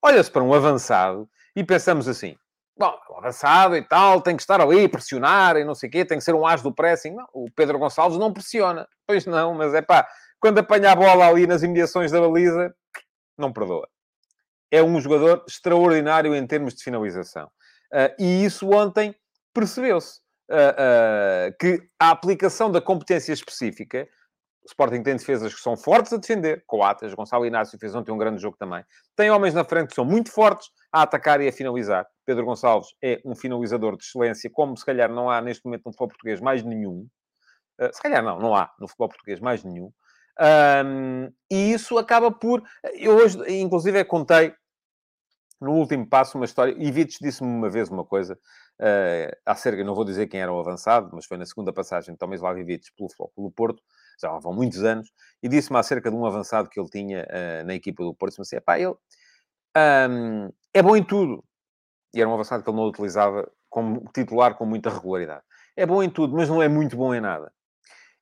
Olha-se 0.00 0.30
para 0.30 0.44
um 0.44 0.54
avançado 0.54 1.28
e 1.56 1.64
pensamos 1.64 2.06
assim, 2.06 2.36
bom, 2.78 2.96
avançado 3.16 3.76
e 3.76 3.82
tal, 3.82 4.20
tem 4.20 4.36
que 4.36 4.42
estar 4.42 4.60
ali, 4.60 4.88
pressionar 4.88 5.56
e 5.56 5.64
não 5.64 5.74
sei 5.74 5.88
o 5.88 5.92
quê, 5.92 6.04
tem 6.04 6.18
que 6.18 6.24
ser 6.24 6.36
um 6.36 6.46
as 6.46 6.62
do 6.62 6.72
pressing. 6.72 7.14
Não, 7.14 7.26
o 7.32 7.50
Pedro 7.50 7.80
Gonçalves 7.80 8.18
não 8.18 8.32
pressiona. 8.32 8.88
Pois 9.06 9.26
não, 9.26 9.54
mas 9.54 9.74
é 9.74 9.82
pá, 9.82 10.06
quando 10.38 10.58
apanha 10.58 10.92
a 10.92 10.96
bola 10.96 11.26
ali 11.26 11.48
nas 11.48 11.64
imediações 11.64 12.12
da 12.12 12.20
baliza, 12.20 12.72
não 13.36 13.52
perdoa. 13.52 13.88
É 14.70 14.82
um 14.82 15.00
jogador 15.00 15.44
extraordinário 15.48 16.34
em 16.34 16.46
termos 16.46 16.74
de 16.74 16.84
finalização. 16.84 17.50
Uh, 17.92 18.14
e 18.18 18.44
isso 18.44 18.70
ontem 18.70 19.14
percebeu-se. 19.52 20.20
Uh, 20.50 20.54
uh, 20.54 21.56
que 21.58 21.82
a 21.98 22.10
aplicação 22.10 22.70
da 22.70 22.80
competência 22.80 23.32
específica, 23.32 24.06
o 24.64 24.66
Sporting 24.66 25.02
tem 25.02 25.16
defesas 25.16 25.54
que 25.54 25.60
são 25.60 25.76
fortes 25.76 26.12
a 26.12 26.18
defender, 26.18 26.62
Coates, 26.66 27.14
Gonçalo 27.14 27.46
Inácio 27.46 27.78
fez 27.78 27.94
ontem 27.94 28.12
um 28.12 28.18
grande 28.18 28.40
jogo 28.40 28.56
também. 28.58 28.84
Tem 29.16 29.30
homens 29.30 29.54
na 29.54 29.64
frente 29.64 29.88
que 29.88 29.94
são 29.94 30.04
muito 30.04 30.30
fortes 30.30 30.68
a 30.92 31.02
atacar 31.02 31.40
e 31.40 31.48
a 31.48 31.52
finalizar. 31.52 32.06
Pedro 32.26 32.44
Gonçalves 32.44 32.88
é 33.02 33.20
um 33.24 33.34
finalizador 33.34 33.96
de 33.96 34.04
excelência, 34.04 34.50
como 34.52 34.76
se 34.76 34.84
calhar 34.84 35.10
não 35.10 35.30
há 35.30 35.40
neste 35.40 35.64
momento 35.64 35.84
no 35.86 35.92
futebol 35.92 36.08
português 36.08 36.40
mais 36.40 36.62
nenhum. 36.62 37.06
se 37.92 38.02
calhar 38.02 38.22
não, 38.22 38.38
não 38.38 38.54
há 38.54 38.70
no 38.78 38.86
futebol 38.86 39.08
português 39.08 39.40
mais 39.40 39.64
nenhum. 39.64 39.90
Um, 40.40 41.30
e 41.50 41.72
isso 41.72 41.98
acaba 41.98 42.30
por. 42.30 42.62
Eu 42.94 43.16
hoje, 43.16 43.38
inclusive, 43.48 44.04
contei 44.04 44.54
no 45.62 45.72
último 45.72 46.06
passo, 46.06 46.36
uma 46.36 46.44
história. 46.44 46.74
E 46.76 46.90
Vites 46.90 47.18
disse-me 47.20 47.48
uma 47.48 47.70
vez 47.70 47.88
uma 47.88 48.04
coisa 48.04 48.34
uh, 48.34 49.36
acerca, 49.46 49.82
não 49.84 49.94
vou 49.94 50.04
dizer 50.04 50.26
quem 50.26 50.40
era 50.40 50.52
o 50.52 50.58
avançado, 50.58 51.10
mas 51.12 51.24
foi 51.24 51.36
na 51.36 51.46
segunda 51.46 51.72
passagem 51.72 52.12
de 52.12 52.18
Tomislav 52.18 52.62
Vites 52.62 52.90
pelo, 52.90 53.08
pelo 53.34 53.50
Porto, 53.50 53.82
já 54.20 54.30
vão 54.38 54.52
muitos 54.52 54.82
anos, 54.82 55.10
e 55.42 55.48
disse-me 55.48 55.78
acerca 55.78 56.10
de 56.10 56.16
um 56.16 56.26
avançado 56.26 56.68
que 56.68 56.78
ele 56.78 56.88
tinha 56.88 57.24
uh, 57.24 57.66
na 57.66 57.74
equipa 57.74 58.02
do 58.02 58.14
Porto. 58.14 58.32
Disse-me 58.32 58.58
assim: 58.58 58.64
pá, 58.64 58.78
ele 58.78 58.94
um, 60.10 60.50
é 60.74 60.82
bom 60.82 60.96
em 60.96 61.04
tudo. 61.04 61.44
E 62.14 62.20
era 62.20 62.28
um 62.28 62.34
avançado 62.34 62.62
que 62.62 62.68
ele 62.68 62.76
não 62.76 62.86
utilizava 62.86 63.50
como 63.70 64.04
titular 64.14 64.54
com 64.54 64.66
muita 64.66 64.90
regularidade. 64.90 65.42
É 65.74 65.86
bom 65.86 66.02
em 66.02 66.10
tudo, 66.10 66.36
mas 66.36 66.48
não 66.48 66.62
é 66.62 66.68
muito 66.68 66.96
bom 66.96 67.14
em 67.14 67.20
nada. 67.20 67.50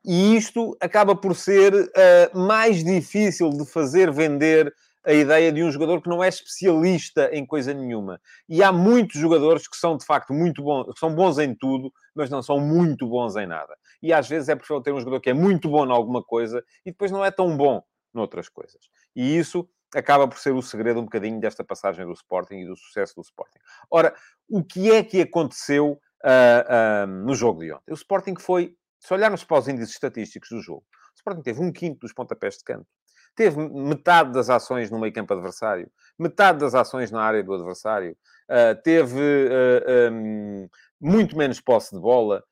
E 0.05 0.37
isto 0.37 0.77
acaba 0.81 1.15
por 1.15 1.35
ser 1.35 1.75
uh, 1.75 2.39
mais 2.39 2.85
difícil 2.85 3.51
de 3.51 3.67
fazer 3.67 4.11
vender 4.13 4.73
a 5.05 5.13
ideia 5.13 5.51
de 5.51 5.63
um 5.63 5.71
jogador 5.71 6.03
que 6.03 6.09
não 6.09 6.23
é 6.23 6.29
especialista 6.29 7.31
em 7.33 7.47
coisa 7.47 7.73
nenhuma. 7.73 8.21
E 8.49 8.63
há 8.63 8.71
muitos 8.71 9.19
jogadores 9.19 9.67
que 9.67 9.77
são, 9.77 9.97
de 9.97 10.05
facto, 10.05 10.33
muito 10.33 10.63
bons, 10.63 10.93
são 10.99 11.15
bons 11.15 11.39
em 11.39 11.55
tudo, 11.55 11.93
mas 12.15 12.29
não 12.29 12.43
são 12.43 12.61
muito 12.61 13.07
bons 13.07 13.37
em 13.37 13.47
nada. 13.47 13.77
E 14.03 14.13
às 14.13 14.29
vezes 14.29 14.49
é 14.49 14.55
preferível 14.55 14.83
ter 14.83 14.93
um 14.93 15.01
jogador 15.01 15.21
que 15.21 15.31
é 15.31 15.35
muito 15.35 15.69
bom 15.69 15.87
em 15.87 15.91
alguma 15.91 16.23
coisa 16.23 16.63
e 16.85 16.91
depois 16.91 17.11
não 17.11 17.25
é 17.25 17.31
tão 17.31 17.57
bom 17.57 17.83
noutras 18.13 18.49
coisas. 18.49 18.81
E 19.17 19.39
isso 19.39 19.69
acaba 19.95 20.29
por 20.29 20.39
ser 20.39 20.53
o 20.53 20.63
segredo 20.63 21.01
um 21.01 21.05
bocadinho 21.05 21.41
desta 21.41 21.65
passagem 21.65 22.05
do 22.05 22.13
Sporting 22.13 22.57
e 22.57 22.67
do 22.67 22.77
sucesso 22.77 23.15
do 23.17 23.23
Sporting. 23.23 23.59
Ora, 23.91 24.15
o 24.49 24.63
que 24.63 24.91
é 24.91 25.03
que 25.03 25.21
aconteceu 25.23 25.93
uh, 25.93 27.05
uh, 27.05 27.07
no 27.07 27.35
jogo 27.35 27.61
de 27.61 27.73
ontem? 27.73 27.91
O 27.91 27.95
Sporting 27.95 28.35
foi, 28.39 28.77
se 28.99 29.13
olharmos 29.13 29.45
para 29.45 29.59
os 29.59 29.67
índices 29.67 29.95
estatísticos 29.95 30.51
do 30.51 30.61
jogo, 30.61 30.85
o 30.93 31.17
Sporting 31.17 31.43
teve 31.43 31.61
um 31.61 31.73
quinto 31.73 32.01
dos 32.01 32.13
pontapés 32.13 32.59
de 32.59 32.65
canto 32.65 32.87
teve 33.35 33.59
metade 33.69 34.33
das 34.33 34.51
ações 34.51 34.91
no 34.91 34.99
meio 34.99 35.13
campo 35.13 35.33
adversário, 35.33 35.91
metade 36.19 36.59
das 36.59 36.75
ações 36.75 37.11
na 37.11 37.23
área 37.23 37.43
do 37.43 37.55
adversário, 37.55 38.17
uh, 38.49 38.81
teve 38.83 39.21
uh, 39.21 40.13
um, 40.13 40.69
muito 41.01 41.37
menos 41.37 41.61
posse 41.61 41.95
de 41.95 42.01
bola. 42.01 42.43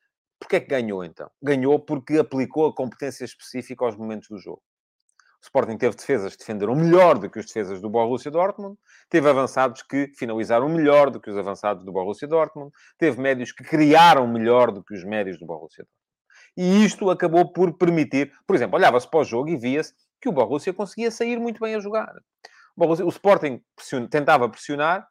Porquê 0.40 0.56
é 0.56 0.60
que 0.60 0.68
ganhou, 0.68 1.04
então? 1.04 1.30
Ganhou 1.42 1.78
porque 1.80 2.18
aplicou 2.18 2.66
a 2.66 2.74
competência 2.74 3.24
específica 3.24 3.84
aos 3.84 3.96
momentos 3.96 4.28
do 4.28 4.38
jogo. 4.38 4.62
O 5.40 5.44
Sporting 5.44 5.76
teve 5.76 5.96
defesas 5.96 6.32
que 6.32 6.40
defenderam 6.40 6.74
melhor 6.74 7.18
do 7.18 7.30
que 7.30 7.38
os 7.38 7.46
defesas 7.46 7.80
do 7.80 7.88
Borussia 7.88 8.30
Dortmund, 8.30 8.76
teve 9.08 9.28
avançados 9.28 9.82
que 9.82 10.12
finalizaram 10.16 10.68
melhor 10.68 11.10
do 11.10 11.20
que 11.20 11.30
os 11.30 11.36
avançados 11.36 11.84
do 11.84 11.92
Borussia 11.92 12.26
Dortmund, 12.26 12.72
teve 12.98 13.20
médios 13.20 13.52
que 13.52 13.62
criaram 13.62 14.26
melhor 14.26 14.72
do 14.72 14.82
que 14.82 14.94
os 14.94 15.04
médios 15.04 15.38
do 15.38 15.46
Borussia 15.46 15.84
Dortmund. 15.84 15.98
E 16.56 16.84
isto 16.84 17.08
acabou 17.08 17.52
por 17.52 17.76
permitir, 17.78 18.32
por 18.44 18.56
exemplo, 18.56 18.76
olhava-se 18.76 19.08
para 19.08 19.20
o 19.20 19.24
jogo 19.24 19.48
e 19.48 19.56
via-se 19.56 19.94
que 20.20 20.28
o 20.28 20.32
Borussia 20.32 20.72
conseguia 20.72 21.10
sair 21.10 21.38
muito 21.38 21.60
bem 21.60 21.74
a 21.74 21.80
jogar. 21.80 22.12
O, 22.76 22.80
Borussia, 22.80 23.04
o 23.04 23.08
Sporting 23.08 23.62
tentava 24.10 24.48
pressionar 24.48 25.06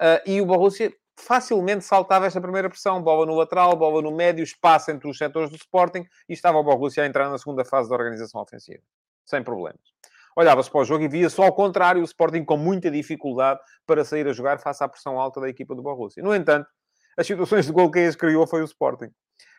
uh, 0.00 0.20
e 0.26 0.40
o 0.40 0.46
Borussia 0.46 0.92
facilmente 1.18 1.84
saltava 1.84 2.26
esta 2.26 2.40
primeira 2.40 2.68
pressão. 2.68 3.02
Bola 3.02 3.26
no 3.26 3.34
lateral, 3.34 3.76
bola 3.76 4.00
no 4.00 4.14
médio, 4.14 4.42
espaço 4.42 4.90
entre 4.90 5.08
os 5.08 5.18
setores 5.18 5.50
do 5.50 5.56
Sporting 5.56 6.06
e 6.28 6.32
estava 6.32 6.58
o 6.58 6.64
Borussia 6.64 7.02
a 7.02 7.06
entrar 7.06 7.28
na 7.28 7.38
segunda 7.38 7.64
fase 7.64 7.88
da 7.88 7.96
organização 7.96 8.40
ofensiva. 8.40 8.82
Sem 9.24 9.42
problemas. 9.42 9.82
Olhava-se 10.36 10.70
para 10.70 10.80
o 10.80 10.84
jogo 10.84 11.02
e 11.02 11.08
via 11.08 11.28
só 11.28 11.44
ao 11.44 11.52
contrário 11.52 12.00
o 12.00 12.04
Sporting 12.04 12.44
com 12.44 12.56
muita 12.56 12.90
dificuldade 12.90 13.58
para 13.84 14.04
sair 14.04 14.28
a 14.28 14.32
jogar 14.32 14.60
face 14.60 14.84
à 14.84 14.88
pressão 14.88 15.18
alta 15.18 15.40
da 15.40 15.48
equipa 15.48 15.74
do 15.74 15.82
Borussia. 15.82 16.22
No 16.22 16.32
entanto, 16.32 16.68
as 17.16 17.26
situações 17.26 17.66
de 17.66 17.72
gol 17.72 17.90
que 17.90 17.98
eles 17.98 18.14
criou 18.14 18.46
foi 18.46 18.62
o 18.62 18.64
Sporting. 18.64 19.10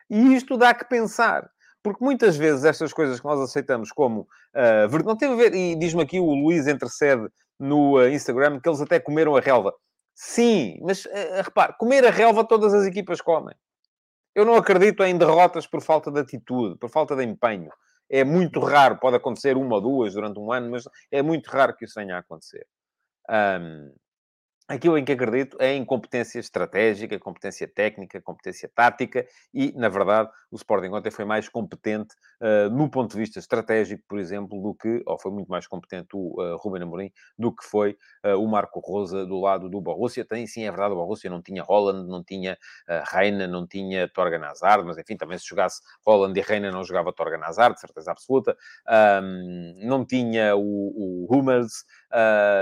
E 0.09 0.33
isto 0.33 0.57
dá 0.57 0.73
que 0.73 0.85
pensar. 0.85 1.49
Porque 1.81 2.03
muitas 2.03 2.35
vezes 2.35 2.65
estas 2.65 2.91
coisas 2.91 3.19
que 3.19 3.25
nós 3.25 3.39
aceitamos 3.39 3.91
como 3.91 4.21
uh, 4.21 5.03
não 5.05 5.15
teve 5.15 5.33
a 5.33 5.37
ver, 5.37 5.53
e 5.53 5.75
diz-me 5.75 6.03
aqui 6.03 6.19
o 6.19 6.33
Luís 6.33 6.67
intercede 6.67 7.27
no 7.59 7.97
uh, 7.97 8.09
Instagram 8.09 8.59
que 8.59 8.67
eles 8.67 8.81
até 8.81 8.99
comeram 8.99 9.35
a 9.35 9.39
relva. 9.39 9.73
Sim, 10.13 10.77
mas 10.81 11.05
uh, 11.05 11.41
repare, 11.43 11.73
comer 11.77 12.05
a 12.05 12.09
relva 12.09 12.43
todas 12.43 12.73
as 12.73 12.85
equipas 12.85 13.21
comem. 13.21 13.55
Eu 14.35 14.45
não 14.45 14.55
acredito 14.55 15.03
em 15.03 15.17
derrotas 15.17 15.65
por 15.65 15.81
falta 15.81 16.11
de 16.11 16.19
atitude, 16.19 16.77
por 16.77 16.89
falta 16.89 17.15
de 17.15 17.23
empenho. 17.23 17.71
É 18.09 18.23
muito 18.23 18.59
raro, 18.59 18.97
pode 18.97 19.15
acontecer 19.15 19.55
uma 19.55 19.75
ou 19.75 19.81
duas 19.81 20.13
durante 20.13 20.39
um 20.39 20.51
ano, 20.51 20.71
mas 20.71 20.83
é 21.11 21.21
muito 21.21 21.47
raro 21.47 21.75
que 21.75 21.85
isso 21.85 21.93
venha 21.95 22.15
a 22.15 22.19
acontecer. 22.19 22.65
Um, 23.29 23.93
Aquilo 24.69 24.99
em 24.99 25.03
que 25.03 25.13
acredito 25.13 25.57
é 25.59 25.73
em 25.73 25.83
competência 25.83 26.37
estratégica, 26.37 27.17
competência 27.17 27.67
técnica, 27.67 28.21
competência 28.21 28.69
tática 28.69 29.25
e, 29.51 29.73
na 29.75 29.89
verdade, 29.89 30.29
o 30.51 30.55
Sporting 30.55 30.89
ontem 30.89 31.09
foi 31.09 31.25
mais 31.25 31.49
competente 31.49 32.13
uh, 32.39 32.69
no 32.69 32.87
ponto 32.87 33.11
de 33.11 33.17
vista 33.17 33.39
estratégico, 33.39 34.03
por 34.07 34.19
exemplo, 34.19 34.61
do 34.61 34.75
que, 34.75 35.01
ou 35.07 35.17
foi 35.17 35.31
muito 35.31 35.47
mais 35.47 35.65
competente 35.65 36.09
o 36.13 36.39
uh, 36.39 36.55
Ruben 36.57 36.83
Amorim 36.83 37.11
do 37.35 37.51
que 37.51 37.63
foi 37.65 37.97
uh, 38.23 38.35
o 38.35 38.47
Marco 38.47 38.79
Rosa 38.79 39.25
do 39.25 39.39
lado 39.39 39.69
do 39.69 39.81
Borussia. 39.81 40.23
Tem, 40.23 40.45
sim, 40.45 40.63
é 40.63 40.69
verdade, 40.69 40.93
o 40.93 40.97
Borussia 40.97 41.31
não 41.31 41.41
tinha 41.41 41.63
Holland, 41.63 42.07
não 42.07 42.23
tinha 42.23 42.53
uh, 42.53 43.03
Reina, 43.11 43.47
não 43.47 43.65
tinha 43.65 44.07
Torgan 44.07 44.45
Hazard, 44.45 44.85
mas, 44.85 44.99
enfim, 44.99 45.17
também 45.17 45.39
se 45.39 45.47
jogasse 45.47 45.81
Holland 46.05 46.39
e 46.39 46.43
Reina 46.43 46.71
não 46.71 46.83
jogava 46.83 47.11
Torgan 47.11 47.43
Hazard, 47.43 47.73
de 47.73 47.81
certeza 47.81 48.11
absoluta. 48.11 48.55
Um, 48.87 49.73
não 49.83 50.05
tinha 50.05 50.55
o, 50.55 50.61
o 50.61 51.27
Hummels, 51.27 51.85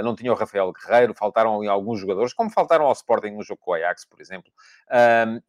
não 0.04 0.16
tinha 0.16 0.32
o 0.32 0.36
Rafael 0.36 0.72
Guerreiro, 0.72 1.14
faltaram 1.14 1.58
ali 1.58 1.68
alguns 1.68 1.97
alguns 1.98 2.02
jogadores, 2.02 2.34
como 2.34 2.50
faltaram 2.50 2.86
ao 2.86 2.94
Sporting 2.94 3.32
no 3.32 3.44
jogo 3.44 3.60
com 3.62 3.72
o 3.72 3.74
Ajax, 3.74 4.06
por 4.06 4.22
exemplo. 4.22 4.52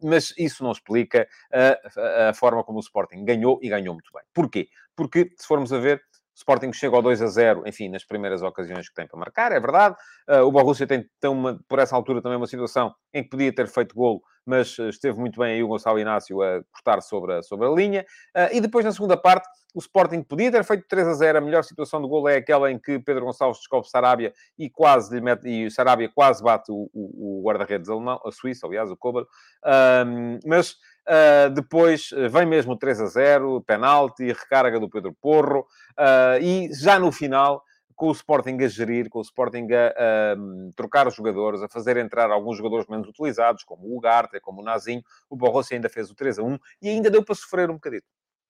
mas 0.03 0.33
isso 0.37 0.65
não 0.65 0.73
explica 0.73 1.29
a, 1.53 2.31
a, 2.31 2.35
forma 2.35 2.65
como 2.65 2.79
o 2.79 2.81
Sporting 2.81 3.25
ganhou 3.25 3.59
e 3.63 3.69
ganhou 3.69 3.95
muito 3.95 4.11
bem. 4.13 4.23
Porquê? 4.33 4.69
Porque, 4.97 5.33
se 5.37 5.47
formos 5.47 5.73
a 5.73 5.79
ver, 5.79 6.03
Sporting 6.39 6.73
chega 6.73 6.95
ao 6.95 7.03
2 7.03 7.21
a 7.21 7.27
0, 7.27 7.65
enfim, 7.67 7.89
nas 7.89 8.05
primeiras 8.05 8.43
ocasiões 8.43 8.89
que 8.89 8.95
tem 8.95 9.09
para 9.09 9.19
marcar, 9.19 9.51
é 9.51 9.59
verdade. 9.59 9.97
Uh, 10.29 10.45
o 10.45 10.53
Borussia 10.53 10.87
tem, 10.87 11.05
tem 11.21 11.29
uma, 11.29 11.59
por 11.69 11.81
essa 11.81 11.97
altura 11.97 12.23
também 12.23 12.39
uma 12.39 12.47
situação 12.47 12.95
em 13.13 13.25
que 13.25 13.29
podia 13.29 13.53
ter 13.53 13.67
feito 13.67 13.93
golo, 13.93 14.23
mas 14.47 14.79
esteve 14.79 15.19
muito 15.19 15.41
bem 15.41 15.55
aí 15.55 15.63
o 15.65 15.69
Gonçalo 15.69 15.99
Inácio 15.99 16.41
a 16.41 16.63
cortar 16.71 17.01
sobre 17.01 17.35
a, 17.35 17.43
sobre 17.43 17.67
a 17.67 17.71
linha. 17.71 18.07
Uh, 18.37 18.55
e 18.55 18.61
depois, 18.61 18.85
na 18.85 18.93
segunda 18.93 19.17
parte, 19.17 19.49
o 19.75 19.81
Sporting 19.81 20.23
podia 20.23 20.53
ter 20.53 20.63
feito 20.63 20.87
3 20.89 21.09
a 21.09 21.15
0. 21.15 21.39
A 21.39 21.41
melhor 21.41 21.65
situação 21.65 22.01
do 22.01 22.09
golo 22.09 22.29
é 22.29 22.37
aquela 22.37 22.71
em 22.71 22.79
que 22.79 23.01
Pedro 23.01 23.25
Gonçalves 23.25 23.59
descobre 23.59 23.91
Sarabia 23.91 24.33
e 24.57 24.71
quase 24.71 25.13
lhe 25.13 25.21
mete, 25.21 25.49
e 25.49 25.69
Sarabia 25.73 26.09
quase 26.15 26.43
bate 26.43 26.71
o, 26.71 26.89
o, 26.95 27.41
o 27.41 27.43
guarda-redes 27.45 27.91
alemão, 27.91 28.21
a 28.25 28.31
Suíça, 28.31 28.65
aliás, 28.65 28.93
o 28.93 28.97
Kober. 28.97 29.25
Uh, 29.25 30.39
mas 30.47 30.77
Uh, 31.09 31.49
depois 31.55 32.11
vem 32.31 32.45
mesmo 32.45 32.77
3 32.77 33.01
a 33.01 33.07
0, 33.07 33.63
penalti, 33.63 34.27
recarga 34.27 34.79
do 34.79 34.91
Pedro 34.91 35.17
Porro, 35.19 35.61
uh, 35.99 36.39
e 36.39 36.71
já 36.75 36.99
no 36.99 37.11
final, 37.11 37.65
com 37.97 38.09
o 38.09 38.13
Sporting 38.13 38.59
a 38.63 38.69
gerir, 38.69 39.09
com 39.09 39.19
o 39.19 39.23
Sporting 39.23 39.67
a, 39.73 40.37
trocar 40.77 41.09
os 41.09 41.15
jogadores, 41.15 41.63
a 41.63 41.69
fazer 41.69 41.97
entrar 41.97 42.31
alguns 42.31 42.59
jogadores 42.59 42.87
menos 42.89 43.09
utilizados, 43.09 43.65
como 43.65 43.87
o 43.87 43.97
Ugarte, 43.97 44.39
como 44.39 44.61
o 44.61 44.65
Nazinho, 44.65 45.03
o 45.31 45.35
Borussia 45.35 45.77
ainda 45.77 45.89
fez 45.89 46.11
o 46.11 46.15
3 46.15 46.39
a 46.39 46.43
1 46.43 46.59
e 46.83 46.91
ainda 46.91 47.11
deu 47.11 47.25
para 47.25 47.35
sofrer 47.35 47.71
um 47.71 47.75
bocadinho 47.75 48.03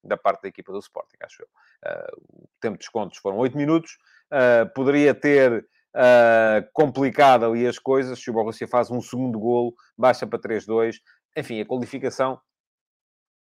da 0.03 0.17
parte 0.17 0.43
da 0.43 0.49
equipa 0.49 0.73
do 0.73 0.81
Sporting, 0.81 1.17
acho 1.23 1.43
eu. 1.43 1.49
Uh, 1.91 2.43
o 2.43 2.49
tempo 2.61 2.75
de 2.75 2.81
descontos 2.81 3.19
foram 3.19 3.39
8 3.39 3.57
minutos, 3.57 3.97
poderia 4.75 5.15
ter 5.15 5.65
complicado 6.75 7.47
ali 7.47 7.67
as 7.67 7.79
coisas, 7.79 8.19
se 8.19 8.29
o 8.31 8.35
Borussia 8.35 8.67
faz 8.67 8.91
um 8.91 9.01
segundo 9.01 9.39
golo, 9.39 9.73
baixa 9.97 10.27
para 10.27 10.39
3-2, 10.39 10.97
enfim, 11.37 11.61
a 11.61 11.65
qualificação 11.65 12.39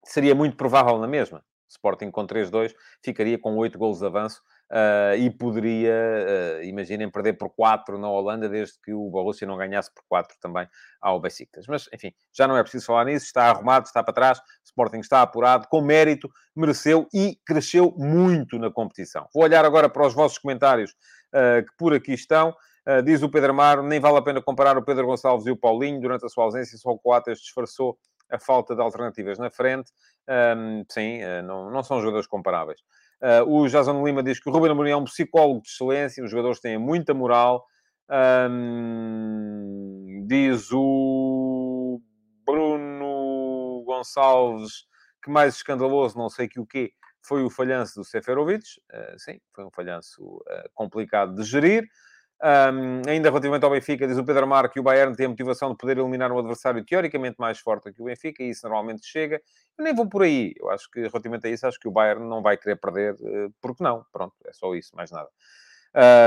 seria 0.06 0.34
muito 0.34 0.56
provável 0.56 0.98
na 0.98 1.08
mesma. 1.08 1.44
Sporting 1.68 2.12
com 2.12 2.26
3-2 2.26 2.74
ficaria 3.04 3.38
com 3.38 3.56
8 3.58 3.78
golos 3.78 4.00
de 4.00 4.06
avanço 4.06 4.42
uh, 4.72 5.16
e 5.18 5.30
poderia, 5.30 5.94
uh, 5.94 6.64
imaginem, 6.64 7.10
perder 7.10 7.34
por 7.34 7.50
4 7.50 7.98
na 7.98 8.10
Holanda, 8.10 8.48
desde 8.48 8.80
que 8.82 8.94
o 8.94 9.10
Borussia 9.10 9.48
não 9.48 9.58
ganhasse 9.58 9.94
por 9.94 10.04
4 10.08 10.38
também 10.40 10.68
ao 11.02 11.20
Besiktas. 11.20 11.66
Mas, 11.68 11.90
enfim, 11.94 12.14
já 12.34 12.48
não 12.48 12.58
é 12.58 12.62
preciso 12.62 12.86
falar 12.86 13.06
nisso, 13.06 13.26
está 13.26 13.50
arrumado, 13.50 13.86
está 13.86 14.04
para 14.04 14.14
trás, 14.14 14.42
Sporting 14.64 15.00
está 15.00 15.22
apurado, 15.22 15.68
com 15.68 15.82
mérito, 15.82 16.30
mereceu 16.56 17.08
e 17.14 17.38
cresceu 17.46 17.94
muito 17.98 18.58
na 18.58 18.72
competição. 18.72 19.28
Vou 19.34 19.44
olhar 19.44 19.66
agora 19.66 19.90
para 19.90 20.06
os 20.06 20.14
vossos 20.14 20.38
comentários 20.38 20.92
uh, 20.92 21.66
que 21.66 21.76
por 21.78 21.94
aqui 21.94 22.14
estão. 22.14 22.56
Uh, 22.88 23.02
diz 23.02 23.24
o 23.24 23.30
Pedro 23.30 23.50
Amaro, 23.50 23.82
nem 23.82 24.00
vale 24.00 24.18
a 24.18 24.22
pena 24.22 24.42
comparar 24.42 24.78
o 24.78 24.84
Pedro 24.84 25.08
Gonçalves 25.08 25.48
e 25.48 25.52
o 25.52 25.58
Paulinho. 25.58 26.00
Durante 26.00 26.26
a 26.26 26.30
sua 26.30 26.44
ausência, 26.44 26.78
só 26.78 26.92
o 26.92 27.00
Coates 27.00 27.40
disfarçou 27.40 27.98
a 28.30 28.40
falta 28.40 28.76
de 28.76 28.82
alternativas 28.82 29.38
na 29.38 29.50
frente. 29.50 29.92
Um, 30.28 30.84
sim, 30.90 31.24
uh, 31.24 31.44
não, 31.44 31.70
não 31.70 31.84
são 31.84 32.00
jogadores 32.00 32.28
comparáveis. 32.28 32.80
Uh, 33.22 33.44
o 33.50 33.68
Jason 33.68 34.06
Lima 34.06 34.22
diz 34.22 34.40
que 34.40 34.50
o 34.50 34.52
Ruben 34.52 34.72
Amorim 34.72 34.92
é 34.92 34.98
um 34.98 35.06
psicólogo 35.06 35.62
de 35.62 35.70
excelência, 35.70 36.24
os 36.24 36.30
jogadores 36.30 36.60
têm 36.60 36.78
muita 36.78 37.14
moral. 37.14 37.66
Um, 38.50 40.26
diz 40.28 40.70
o 40.72 42.00
Bruno 42.46 43.84
Gonçalves 43.86 44.86
que 45.24 45.32
mais 45.32 45.56
escandaloso, 45.56 46.18
não 46.18 46.30
sei 46.30 46.48
que 46.48 46.60
o 46.60 46.66
quê, 46.68 46.92
foi 47.26 47.44
o 47.44 47.50
falhanço 47.50 47.96
do 47.96 48.04
Seferovic. 48.04 48.64
Uh, 48.94 49.18
sim, 49.20 49.40
foi 49.54 49.66
um 49.66 49.72
falhanço 49.72 50.24
uh, 50.24 50.70
complicado 50.74 51.34
de 51.34 51.44
gerir. 51.44 51.88
Um, 52.46 53.02
ainda 53.10 53.30
relativamente 53.30 53.64
ao 53.64 53.72
Benfica, 53.72 54.08
diz 54.08 54.20
o 54.20 54.24
Pedro 54.24 54.46
Mar 54.46 54.70
que 54.70 54.80
o 54.80 54.84
Bayern 54.84 55.16
tem 55.16 55.26
a 55.26 55.30
motivação 55.30 55.72
de 55.72 55.78
poder 55.78 55.98
eliminar 55.98 56.32
um 56.32 56.38
adversário 56.38 56.86
teoricamente 56.86 57.38
mais 57.40 57.58
forte 57.58 57.92
que 57.92 58.00
o 58.00 58.06
Benfica, 58.06 58.44
e 58.44 58.52
isso 58.52 58.68
normalmente 58.68 59.04
chega. 59.04 59.42
Eu 59.76 59.84
nem 59.84 59.96
vou 59.96 60.08
por 60.08 60.22
aí. 60.22 60.54
Eu 60.60 60.70
acho 60.70 60.88
que, 60.92 61.00
relativamente 61.00 61.48
a 61.48 61.50
isso, 61.50 61.66
acho 61.66 61.80
que 61.80 61.88
o 61.88 61.92
Bayern 61.92 62.24
não 62.24 62.44
vai 62.44 62.56
querer 62.56 62.76
perder, 62.76 63.16
uh, 63.16 63.52
porque 63.60 63.84
não. 63.84 64.06
Pronto, 64.14 64.36
é 64.46 64.54
só 64.54 64.76
isso, 64.76 64.96
mais 64.96 65.10
nada. 65.10 65.28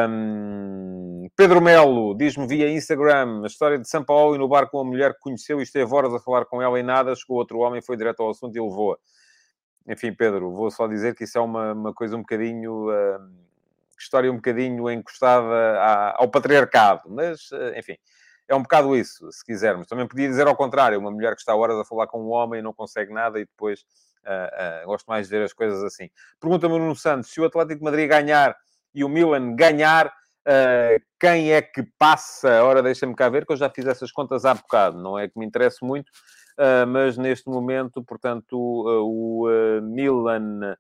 Um, 0.09 1.29
Pedro 1.37 1.61
Melo 1.61 2.17
diz-me 2.17 2.49
via 2.49 2.69
Instagram 2.69 3.43
a 3.45 3.47
história 3.47 3.79
de 3.79 3.89
São 3.89 4.03
Paulo 4.03 4.35
e 4.35 4.39
no 4.39 4.49
bar 4.49 4.69
com 4.69 4.81
a 4.81 4.85
mulher 4.85 5.15
que 5.15 5.21
conheceu 5.21 5.61
e 5.61 5.63
esteve 5.63 5.95
horas 5.95 6.13
a 6.13 6.19
falar 6.19 6.47
com 6.47 6.61
ela 6.61 6.81
e 6.81 6.83
nada. 6.83 7.15
Chegou 7.15 7.37
outro 7.37 7.61
homem, 7.61 7.81
foi 7.81 7.97
direto 7.97 8.25
ao 8.25 8.31
assunto 8.31 8.57
e 8.57 8.61
levou-a. 8.61 8.99
Enfim, 9.87 10.13
Pedro, 10.13 10.51
vou 10.51 10.69
só 10.69 10.89
dizer 10.89 11.15
que 11.15 11.23
isso 11.23 11.39
é 11.39 11.41
uma, 11.41 11.75
uma 11.75 11.95
coisa 11.95 12.17
um 12.17 12.23
bocadinho. 12.23 12.89
Uh, 12.91 13.48
história 14.03 14.31
um 14.31 14.37
bocadinho 14.37 14.91
encostada 14.91 16.15
ao 16.17 16.29
patriarcado, 16.31 17.03
mas, 17.07 17.51
eh, 17.53 17.79
enfim, 17.79 17.97
é 18.49 18.55
um 18.55 18.63
bocado 18.63 18.97
isso, 18.97 19.31
se 19.31 19.45
quisermos. 19.45 19.87
Também 19.87 20.09
podia 20.09 20.27
dizer 20.27 20.47
ao 20.47 20.57
contrário, 20.57 20.99
uma 20.99 21.11
mulher 21.11 21.35
que 21.35 21.41
está 21.41 21.55
horas 21.55 21.79
a 21.79 21.85
falar 21.85 22.07
com 22.07 22.25
um 22.25 22.31
homem 22.31 22.61
e 22.61 22.63
não 22.63 22.73
consegue 22.73 23.13
nada 23.13 23.39
e 23.39 23.45
depois 23.45 23.81
uh, 24.25 24.85
uh, 24.85 24.87
gosto 24.87 25.07
mais 25.07 25.29
de 25.29 25.37
ver 25.37 25.45
as 25.45 25.53
coisas 25.53 25.85
assim. 25.85 26.09
Pergunta-me 26.41 26.75
o 26.75 26.79
Nuno 26.79 26.97
Santos, 26.97 27.31
se 27.31 27.41
o 27.41 27.45
Atlético 27.45 27.81
de 27.81 27.85
Madrid 27.85 28.09
ganhar 28.09 28.57
e 28.95 29.05
o 29.05 29.09
Milan 29.09 29.55
ganhar, 29.55 30.07
uh, 30.07 31.05
quem 31.21 31.53
é 31.53 31.61
que 31.61 31.83
passa? 31.99 32.65
Ora, 32.65 32.83
deixa-me 32.83 33.15
cá 33.15 33.29
ver, 33.29 33.45
que 33.45 33.53
eu 33.53 33.57
já 33.57 33.69
fiz 33.69 33.87
essas 33.87 34.11
contas 34.11 34.47
há 34.47 34.55
bocado, 34.55 34.99
não 34.99 35.19
é 35.19 35.29
que 35.29 35.39
me 35.39 35.45
interesse 35.45 35.85
muito, 35.85 36.11
mas 36.89 37.17
neste 37.17 37.49
momento, 37.49 38.03
portanto, 38.03 38.59
o 38.59 39.47
Milan 39.81 40.77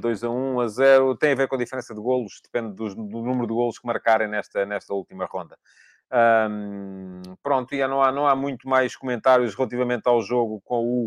2 0.00 0.24
a 0.24 0.30
1, 0.30 0.60
a 0.60 0.68
0, 0.68 1.16
tem 1.16 1.32
a 1.32 1.34
ver 1.34 1.48
com 1.48 1.54
a 1.54 1.58
diferença 1.58 1.94
de 1.94 2.00
golos, 2.00 2.40
depende 2.42 2.74
do, 2.74 2.94
do 2.94 3.22
número 3.22 3.46
de 3.46 3.54
golos 3.54 3.78
que 3.78 3.86
marcarem 3.86 4.28
nesta, 4.28 4.66
nesta 4.66 4.92
última 4.92 5.24
ronda. 5.24 5.56
Um, 6.12 7.22
pronto, 7.42 7.74
e 7.74 7.86
não 7.86 8.02
há, 8.02 8.12
não 8.12 8.26
há 8.26 8.36
muito 8.36 8.68
mais 8.68 8.94
comentários 8.94 9.54
relativamente 9.54 10.06
ao 10.06 10.20
jogo 10.20 10.60
com 10.62 10.84
o 10.84 11.06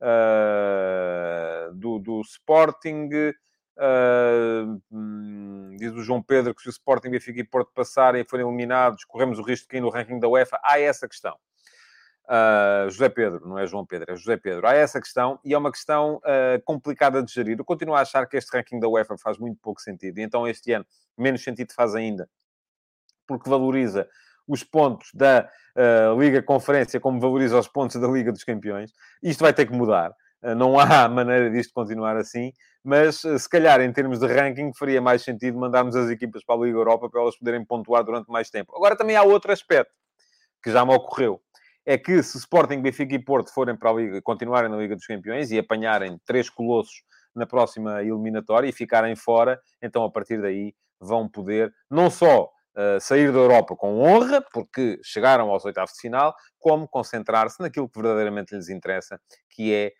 uh, 0.00 1.74
do, 1.74 1.98
do 1.98 2.20
Sporting. 2.20 3.08
Uh, 3.76 4.80
diz 5.76 5.92
o 5.92 6.02
João 6.02 6.22
Pedro 6.22 6.54
que 6.54 6.62
se 6.62 6.68
o 6.68 6.70
Sporting, 6.70 7.10
Benfica 7.10 7.40
e 7.40 7.44
Porto 7.44 7.72
passarem 7.74 8.22
e 8.22 8.24
forem 8.24 8.46
eliminados, 8.46 9.04
corremos 9.04 9.40
o 9.40 9.42
risco 9.42 9.64
de 9.64 9.68
cair 9.70 9.80
no 9.80 9.90
ranking 9.90 10.20
da 10.20 10.28
UEFA. 10.28 10.60
Há 10.62 10.78
essa 10.78 11.08
questão. 11.08 11.36
Uh, 12.26 12.88
José 12.88 13.10
Pedro, 13.10 13.46
não 13.46 13.58
é 13.58 13.66
João 13.66 13.84
Pedro, 13.84 14.12
é 14.12 14.16
José 14.16 14.36
Pedro. 14.38 14.66
Há 14.66 14.72
essa 14.72 14.98
questão 14.98 15.38
e 15.44 15.52
é 15.52 15.58
uma 15.58 15.70
questão 15.70 16.16
uh, 16.16 16.62
complicada 16.64 17.22
de 17.22 17.30
gerir. 17.30 17.58
Eu 17.58 17.64
continuo 17.64 17.94
a 17.94 18.00
achar 18.00 18.26
que 18.26 18.36
este 18.36 18.56
ranking 18.56 18.80
da 18.80 18.88
UEFA 18.88 19.18
faz 19.18 19.36
muito 19.36 19.58
pouco 19.60 19.80
sentido 19.80 20.18
e 20.18 20.22
então 20.22 20.48
este 20.48 20.72
ano 20.72 20.86
menos 21.18 21.42
sentido 21.42 21.74
faz 21.74 21.94
ainda, 21.94 22.28
porque 23.26 23.48
valoriza 23.48 24.08
os 24.48 24.64
pontos 24.64 25.10
da 25.12 25.50
uh, 25.76 26.18
Liga 26.18 26.42
Conferência 26.42 26.98
como 26.98 27.20
valoriza 27.20 27.58
os 27.58 27.68
pontos 27.68 28.00
da 28.00 28.08
Liga 28.08 28.32
dos 28.32 28.42
Campeões. 28.42 28.90
Isto 29.22 29.40
vai 29.40 29.52
ter 29.52 29.66
que 29.66 29.72
mudar. 29.72 30.14
não 30.56 30.78
há 30.78 31.06
maneira 31.08 31.50
disto 31.50 31.74
continuar 31.74 32.16
assim, 32.16 32.52
mas 32.82 33.20
se 33.20 33.48
calhar 33.50 33.82
em 33.82 33.92
termos 33.92 34.18
de 34.18 34.26
ranking 34.26 34.72
faria 34.72 35.00
mais 35.00 35.22
sentido 35.22 35.58
mandarmos 35.58 35.94
as 35.94 36.08
equipas 36.08 36.42
para 36.42 36.54
a 36.54 36.64
Liga 36.64 36.78
Europa 36.78 37.10
para 37.10 37.20
elas 37.20 37.36
poderem 37.36 37.62
pontuar 37.66 38.02
durante 38.02 38.30
mais 38.30 38.48
tempo. 38.48 38.74
Agora 38.74 38.96
também 38.96 39.14
há 39.14 39.22
outro 39.22 39.52
aspecto 39.52 39.92
que 40.62 40.72
já 40.72 40.86
me 40.86 40.94
ocorreu 40.94 41.38
é 41.86 41.98
que 41.98 42.22
se 42.22 42.38
Sporting, 42.38 42.80
Benfica 42.80 43.14
e 43.14 43.18
Porto 43.18 43.52
forem 43.52 43.76
para 43.76 43.90
a 43.90 43.92
Liga, 43.92 44.22
continuarem 44.22 44.70
na 44.70 44.76
Liga 44.76 44.96
dos 44.96 45.06
Campeões 45.06 45.50
e 45.50 45.58
apanharem 45.58 46.18
três 46.24 46.48
colossos 46.48 47.02
na 47.34 47.46
próxima 47.46 48.02
eliminatória 48.02 48.68
e 48.68 48.72
ficarem 48.72 49.14
fora, 49.16 49.60
então 49.82 50.04
a 50.04 50.10
partir 50.10 50.40
daí 50.40 50.74
vão 51.00 51.28
poder 51.28 51.74
não 51.90 52.08
só 52.08 52.44
uh, 52.44 53.00
sair 53.00 53.32
da 53.32 53.38
Europa 53.38 53.76
com 53.76 54.00
honra, 54.00 54.40
porque 54.52 54.98
chegaram 55.02 55.50
aos 55.50 55.64
oitavos 55.64 55.92
de 55.94 56.00
final, 56.00 56.34
como 56.58 56.88
concentrar-se 56.88 57.60
naquilo 57.60 57.88
que 57.88 58.00
verdadeiramente 58.00 58.54
lhes 58.54 58.68
interessa, 58.68 59.20
que 59.50 59.74
é 59.74 59.92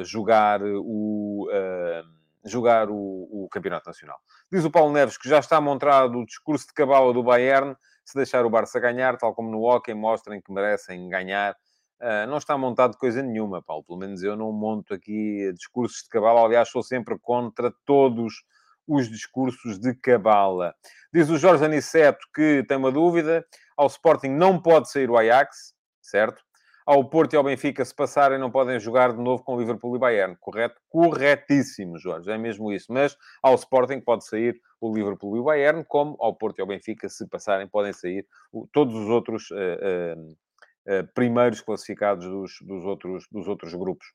uh, 0.00 0.04
jogar 0.04 0.60
o. 0.62 1.48
Uh, 1.50 2.16
jogar 2.48 2.88
o, 2.88 2.94
o, 2.94 3.48
Campeonato 3.50 3.88
Nacional. 3.88 4.16
Diz 4.52 4.64
o 4.64 4.70
Paulo 4.70 4.92
Neves 4.92 5.18
que 5.18 5.28
já 5.28 5.40
está 5.40 5.60
montado 5.60 6.16
o 6.16 6.24
discurso 6.24 6.68
de 6.68 6.74
cabala 6.74 7.12
do 7.12 7.20
Bayern 7.20 7.74
se 8.06 8.16
deixar 8.16 8.46
o 8.46 8.50
Barça 8.50 8.78
ganhar, 8.78 9.18
tal 9.18 9.34
como 9.34 9.50
no 9.50 9.62
hockey, 9.62 9.92
mostrem 9.92 10.40
que 10.40 10.52
merecem 10.52 11.08
ganhar. 11.08 11.56
Uh, 12.00 12.26
não 12.28 12.38
está 12.38 12.56
montado 12.56 12.96
coisa 12.96 13.22
nenhuma, 13.22 13.60
Paulo. 13.60 13.82
Pelo 13.84 13.98
menos 13.98 14.22
eu 14.22 14.36
não 14.36 14.52
monto 14.52 14.94
aqui 14.94 15.52
discursos 15.54 16.04
de 16.04 16.08
cabala. 16.08 16.44
Aliás, 16.44 16.68
sou 16.68 16.82
sempre 16.82 17.18
contra 17.18 17.72
todos 17.84 18.44
os 18.86 19.10
discursos 19.10 19.78
de 19.78 19.94
cabala. 19.94 20.74
Diz 21.12 21.28
o 21.28 21.36
Jorge 21.36 21.64
Aniceto 21.64 22.24
que 22.32 22.64
tem 22.68 22.76
uma 22.76 22.92
dúvida. 22.92 23.44
Ao 23.76 23.88
Sporting 23.88 24.28
não 24.28 24.60
pode 24.60 24.90
sair 24.90 25.10
o 25.10 25.16
Ajax, 25.16 25.74
certo? 26.00 26.45
Ao 26.86 27.04
Porto 27.04 27.32
e 27.32 27.36
ao 27.36 27.42
Benfica, 27.42 27.84
se 27.84 27.92
passarem, 27.92 28.38
não 28.38 28.48
podem 28.48 28.78
jogar 28.78 29.12
de 29.12 29.20
novo 29.20 29.42
com 29.42 29.56
o 29.56 29.58
Liverpool 29.58 29.96
e 29.96 29.98
Bayern. 29.98 30.36
Correto? 30.38 30.80
Corretíssimo, 30.88 31.98
Jorge. 31.98 32.30
É 32.30 32.38
mesmo 32.38 32.72
isso. 32.72 32.92
Mas 32.92 33.16
ao 33.42 33.56
Sporting 33.56 34.00
pode 34.00 34.24
sair 34.24 34.60
o 34.80 34.94
Liverpool 34.94 35.36
e 35.36 35.40
o 35.40 35.44
Bayern, 35.44 35.84
como 35.84 36.16
ao 36.20 36.36
Porto 36.36 36.58
e 36.58 36.60
ao 36.60 36.66
Benfica, 36.68 37.08
se 37.08 37.26
passarem, 37.28 37.66
podem 37.66 37.92
sair 37.92 38.24
todos 38.72 38.94
os 38.94 39.08
outros 39.08 39.50
uh, 39.50 39.56
uh, 39.56 40.30
uh, 40.30 41.08
primeiros 41.12 41.60
classificados 41.60 42.24
dos, 42.24 42.52
dos, 42.62 42.84
outros, 42.84 43.26
dos 43.32 43.48
outros 43.48 43.74
grupos. 43.74 44.06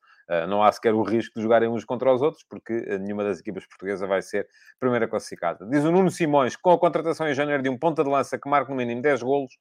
não 0.48 0.64
há 0.64 0.72
sequer 0.72 0.94
o 0.94 1.02
risco 1.02 1.36
de 1.36 1.42
jogarem 1.42 1.68
uns 1.68 1.84
contra 1.84 2.14
os 2.14 2.22
outros, 2.22 2.46
porque 2.50 2.74
nenhuma 3.00 3.26
das 3.26 3.42
equipas 3.42 3.66
portuguesas 3.66 4.08
vai 4.08 4.22
ser 4.22 4.48
primeira 4.80 5.10
classificada. 5.10 5.68
Diz 5.68 5.84
o 5.84 5.92
Nuno 5.92 6.10
Simões, 6.10 6.56
com 6.56 6.72
a 6.72 6.80
contratação 6.80 7.28
em 7.28 7.34
janeiro 7.34 7.62
de 7.62 7.68
um 7.68 7.78
ponta 7.78 8.02
de 8.02 8.10
lança 8.10 8.40
que 8.40 8.50
marca 8.50 8.72
no 8.72 8.78
mínimo 8.78 9.02
10 9.02 9.24
golos, 9.24 9.58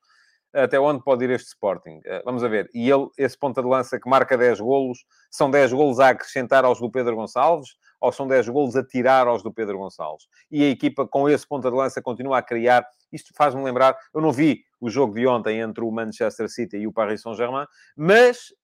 até 0.52 0.78
onde 0.78 1.02
pode 1.02 1.24
ir 1.24 1.30
este 1.30 1.48
Sporting. 1.48 2.00
Eh, 2.04 2.22
vamos 2.24 2.42
a 2.42 2.48
ver. 2.48 2.68
E 2.74 2.90
ele, 2.90 3.08
esse 3.16 3.38
ponta 3.38 3.62
de 3.62 3.68
lança 3.68 4.00
que 4.00 4.08
marca 4.08 4.36
10 4.36 4.60
golos, 4.60 5.04
são 5.30 5.50
10 5.50 5.72
golos 5.72 6.00
a 6.00 6.10
acrescentar 6.10 6.64
aos 6.64 6.80
do 6.80 6.90
Pedro 6.90 7.16
Gonçalves 7.16 7.76
ou 8.00 8.10
são 8.10 8.26
10 8.26 8.48
golos 8.48 8.76
a 8.76 8.84
tirar 8.84 9.26
aos 9.26 9.42
do 9.42 9.52
Pedro 9.52 9.78
Gonçalves? 9.78 10.26
E 10.50 10.64
a 10.64 10.68
equipa 10.68 11.06
com 11.06 11.28
esse 11.28 11.46
ponta 11.46 11.70
de 11.70 11.76
lança 11.76 12.00
continua 12.02 12.38
a 12.38 12.42
criar. 12.42 12.84
Isto 13.12 13.32
faz-me 13.34 13.62
lembrar, 13.62 13.96
eu 14.14 14.20
não 14.20 14.32
vi 14.32 14.62
o 14.80 14.88
jogo 14.88 15.14
de 15.14 15.26
ontem 15.26 15.60
entre 15.60 15.84
o 15.84 15.90
Manchester 15.90 16.48
City 16.48 16.78
e 16.78 16.86
o 16.86 16.92
Paris 16.92 17.20
Saint-Germain, 17.20 17.66
mas 17.96 18.54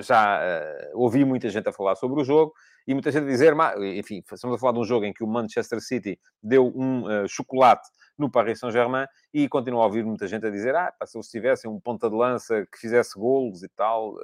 já 0.00 0.40
uh, 0.40 0.98
ouvi 1.00 1.24
muita 1.24 1.48
gente 1.48 1.68
a 1.68 1.72
falar 1.72 1.94
sobre 1.94 2.20
o 2.20 2.24
jogo 2.24 2.52
e 2.86 2.92
muita 2.92 3.10
gente 3.10 3.24
a 3.24 3.28
dizer, 3.28 3.54
enfim, 3.96 4.22
estamos 4.32 4.56
a 4.56 4.58
falar 4.58 4.72
de 4.72 4.80
um 4.80 4.84
jogo 4.84 5.04
em 5.04 5.12
que 5.12 5.22
o 5.22 5.26
Manchester 5.26 5.80
City 5.80 6.18
deu 6.42 6.72
um 6.74 7.04
uh, 7.04 7.28
chocolate 7.28 7.88
no 8.18 8.30
Paris 8.30 8.58
Saint-Germain 8.58 9.06
e 9.32 9.48
continuo 9.48 9.80
a 9.80 9.86
ouvir 9.86 10.04
muita 10.04 10.26
gente 10.26 10.46
a 10.46 10.50
dizer 10.50 10.74
ah, 10.74 10.92
se 11.04 11.16
eles 11.16 11.28
tivessem 11.28 11.70
um 11.70 11.80
ponta 11.80 12.10
de 12.10 12.16
lança 12.16 12.66
que 12.70 12.78
fizesse 12.78 13.18
golos 13.18 13.62
e 13.62 13.68
tal, 13.68 14.14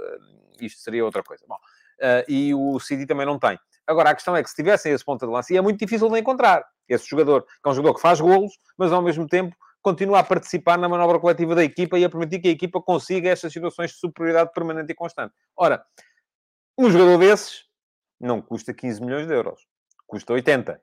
isto 0.61 0.81
seria 0.81 1.05
outra 1.05 1.23
coisa. 1.23 1.45
Bom, 1.49 1.57
e 2.29 2.55
o 2.55 2.79
City 2.79 3.07
também 3.07 3.25
não 3.25 3.39
tem. 3.39 3.59
Agora, 3.87 4.11
a 4.11 4.15
questão 4.15 4.37
é 4.37 4.43
que 4.43 4.51
se 4.51 4.55
tivessem 4.55 4.93
esse 4.93 5.03
ponta 5.03 5.27
de 5.27 5.33
lança, 5.33 5.53
e 5.53 5.57
é 5.57 5.63
muito 5.63 5.79
difícil 5.79 6.11
de 6.11 6.19
encontrar 6.19 6.63
esse 6.87 7.09
jogador, 7.09 7.43
que 7.43 7.67
é 7.67 7.71
um 7.71 7.75
jogador 7.75 7.95
que 7.95 8.03
faz 8.03 8.21
golos, 8.21 8.53
mas 8.77 8.93
ao 8.93 9.01
mesmo 9.01 9.27
tempo 9.27 9.57
continua 9.89 10.19
a 10.19 10.25
participar 10.25 10.77
na 10.77 10.87
manobra 10.87 11.19
coletiva 11.19 11.55
da 11.55 11.65
equipa 11.65 11.99
e 11.99 12.05
a 12.05 12.11
permitir 12.11 12.41
que 12.41 12.49
a 12.49 12.51
equipa 12.51 12.79
consiga 12.79 13.31
estas 13.31 13.51
situações 13.51 13.93
de 13.93 13.97
superioridade 13.97 14.53
permanente 14.53 14.93
e 14.93 14.95
constante. 14.95 15.33
Ora, 15.57 15.83
um 16.77 16.91
jogador 16.91 17.17
desses 17.17 17.65
não 18.21 18.43
custa 18.43 18.75
15 18.75 19.03
milhões 19.03 19.27
de 19.27 19.33
euros, 19.33 19.67
custa 20.07 20.35
80 20.35 20.79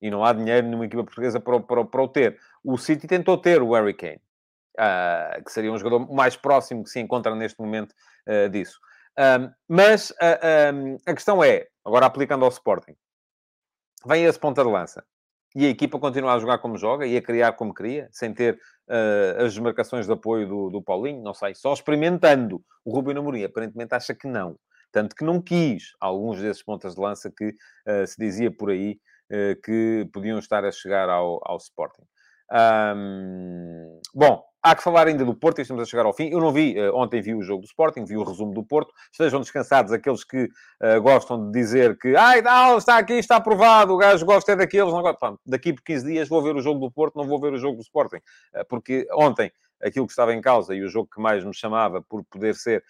e 0.00 0.08
não 0.08 0.24
há 0.24 0.32
dinheiro 0.32 0.68
numa 0.68 0.86
equipa 0.86 1.02
portuguesa 1.02 1.40
para, 1.40 1.58
para, 1.58 1.84
para 1.84 2.02
o 2.02 2.06
ter. 2.06 2.38
O 2.62 2.78
City 2.78 3.08
tentou 3.08 3.36
ter 3.36 3.60
o 3.60 3.72
Harry 3.72 3.94
Kane, 3.94 4.22
uh, 4.78 5.42
que 5.44 5.50
seria 5.50 5.72
um 5.72 5.78
jogador 5.78 6.12
mais 6.12 6.36
próximo 6.36 6.84
que 6.84 6.90
se 6.90 7.00
encontra 7.00 7.34
neste 7.34 7.60
momento 7.60 7.92
uh, 8.28 8.48
disso. 8.50 8.78
Um, 9.18 9.50
mas 9.68 10.10
uh, 10.10 10.74
um, 10.74 10.96
a 11.06 11.12
questão 11.12 11.42
é, 11.42 11.66
agora 11.84 12.06
aplicando 12.06 12.44
ao 12.44 12.50
Sporting, 12.50 12.94
vem 14.06 14.24
esse 14.24 14.38
ponta 14.38 14.62
de 14.62 14.70
lança 14.70 15.04
e 15.54 15.66
a 15.66 15.68
equipa 15.68 15.98
continua 15.98 16.34
a 16.34 16.38
jogar 16.38 16.58
como 16.58 16.76
joga 16.76 17.06
e 17.06 17.16
a 17.16 17.22
criar 17.22 17.52
como 17.52 17.72
cria, 17.72 18.08
sem 18.10 18.34
ter 18.34 18.54
uh, 18.88 19.42
as 19.44 19.54
desmarcações 19.54 20.06
de 20.06 20.12
apoio 20.12 20.48
do, 20.48 20.70
do 20.70 20.82
Paulinho, 20.82 21.22
não 21.22 21.32
sei, 21.32 21.54
só 21.54 21.72
experimentando. 21.72 22.62
O 22.84 22.92
Rubem 22.92 23.16
Amorim 23.16 23.44
aparentemente 23.44 23.94
acha 23.94 24.14
que 24.14 24.26
não. 24.26 24.58
Tanto 24.90 25.14
que 25.14 25.24
não 25.24 25.40
quis 25.40 25.92
alguns 26.00 26.40
desses 26.40 26.62
pontas 26.62 26.94
de 26.94 27.00
lança 27.00 27.32
que 27.36 27.48
uh, 27.48 28.06
se 28.06 28.16
dizia 28.18 28.50
por 28.50 28.70
aí 28.70 28.98
uh, 29.30 29.60
que 29.62 30.08
podiam 30.12 30.38
estar 30.38 30.64
a 30.64 30.72
chegar 30.72 31.08
ao, 31.08 31.40
ao 31.44 31.56
Sporting. 31.56 32.02
Um, 32.54 34.00
bom, 34.14 34.44
há 34.62 34.76
que 34.76 34.82
falar 34.82 35.08
ainda 35.08 35.24
do 35.24 35.34
Porto 35.34 35.58
e 35.58 35.62
estamos 35.62 35.82
a 35.82 35.86
chegar 35.86 36.06
ao 36.06 36.12
fim. 36.12 36.28
Eu 36.30 36.40
não 36.40 36.52
vi, 36.52 36.78
uh, 36.78 36.94
ontem 36.94 37.20
vi 37.20 37.34
o 37.34 37.42
jogo 37.42 37.62
do 37.62 37.66
Sporting, 37.66 38.04
vi 38.04 38.16
o 38.16 38.22
resumo 38.22 38.54
do 38.54 38.62
Porto. 38.62 38.92
Estejam 39.10 39.40
descansados 39.40 39.92
aqueles 39.92 40.22
que 40.22 40.44
uh, 40.44 41.02
gostam 41.02 41.50
de 41.50 41.52
dizer 41.52 41.98
que 41.98 42.14
ai, 42.14 42.40
não, 42.40 42.78
está 42.78 42.96
aqui, 42.96 43.14
está 43.14 43.36
aprovado, 43.36 43.92
o 43.92 43.96
gajo 43.96 44.24
gosta 44.24 44.52
é 44.52 44.56
daqueles. 44.56 44.92
Não 44.92 45.02
gosta. 45.02 45.36
daqui 45.44 45.72
por 45.72 45.82
15 45.82 46.06
dias 46.06 46.28
vou 46.28 46.42
ver 46.42 46.54
o 46.54 46.62
jogo 46.62 46.78
do 46.78 46.90
Porto, 46.90 47.16
não 47.16 47.26
vou 47.26 47.40
ver 47.40 47.52
o 47.52 47.58
jogo 47.58 47.76
do 47.76 47.82
Sporting. 47.82 48.20
Uh, 48.54 48.64
porque 48.68 49.06
ontem 49.12 49.50
aquilo 49.82 50.06
que 50.06 50.12
estava 50.12 50.32
em 50.32 50.40
causa 50.40 50.74
e 50.74 50.82
o 50.82 50.88
jogo 50.88 51.10
que 51.12 51.20
mais 51.20 51.44
me 51.44 51.52
chamava 51.52 52.00
por 52.00 52.24
poder 52.24 52.54
ser 52.54 52.82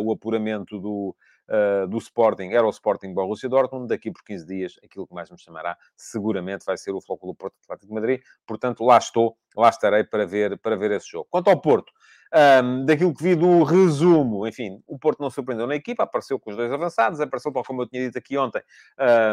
o 0.00 0.10
apuramento 0.12 0.80
do 0.80 1.14
uh, 1.48 1.86
do 1.86 1.98
Sporting 1.98 2.50
era 2.50 2.66
o 2.66 2.70
Sporting 2.70 3.12
Borussia 3.12 3.48
Dortmund. 3.48 3.88
Daqui 3.88 4.10
por 4.10 4.22
15 4.24 4.46
dias, 4.46 4.74
aquilo 4.84 5.06
que 5.06 5.14
mais 5.14 5.30
me 5.30 5.38
chamará 5.38 5.76
seguramente 5.96 6.64
vai 6.64 6.76
ser 6.76 6.92
o 6.92 7.00
Flóculo 7.00 7.34
Porto 7.34 7.54
Atlético 7.64 7.88
de 7.88 7.94
Madrid. 7.94 8.20
Portanto, 8.46 8.84
lá 8.84 8.98
estou, 8.98 9.36
lá 9.56 9.68
estarei 9.68 10.04
para 10.04 10.26
ver, 10.26 10.58
para 10.58 10.76
ver 10.76 10.90
esse 10.92 11.10
jogo. 11.10 11.26
Quanto 11.30 11.48
ao 11.48 11.60
Porto, 11.60 11.92
um, 12.64 12.84
daquilo 12.84 13.14
que 13.14 13.22
vi 13.22 13.34
do 13.34 13.62
resumo, 13.62 14.46
enfim, 14.46 14.82
o 14.86 14.98
Porto 14.98 15.20
não 15.20 15.30
surpreendeu 15.30 15.66
na 15.66 15.74
equipa, 15.74 16.04
apareceu 16.04 16.38
com 16.38 16.50
os 16.50 16.56
dois 16.56 16.72
avançados, 16.72 17.20
apareceu, 17.20 17.52
tal 17.52 17.62
como 17.62 17.82
eu 17.82 17.86
tinha 17.86 18.02
dito 18.02 18.18
aqui 18.18 18.38
ontem, 18.38 18.62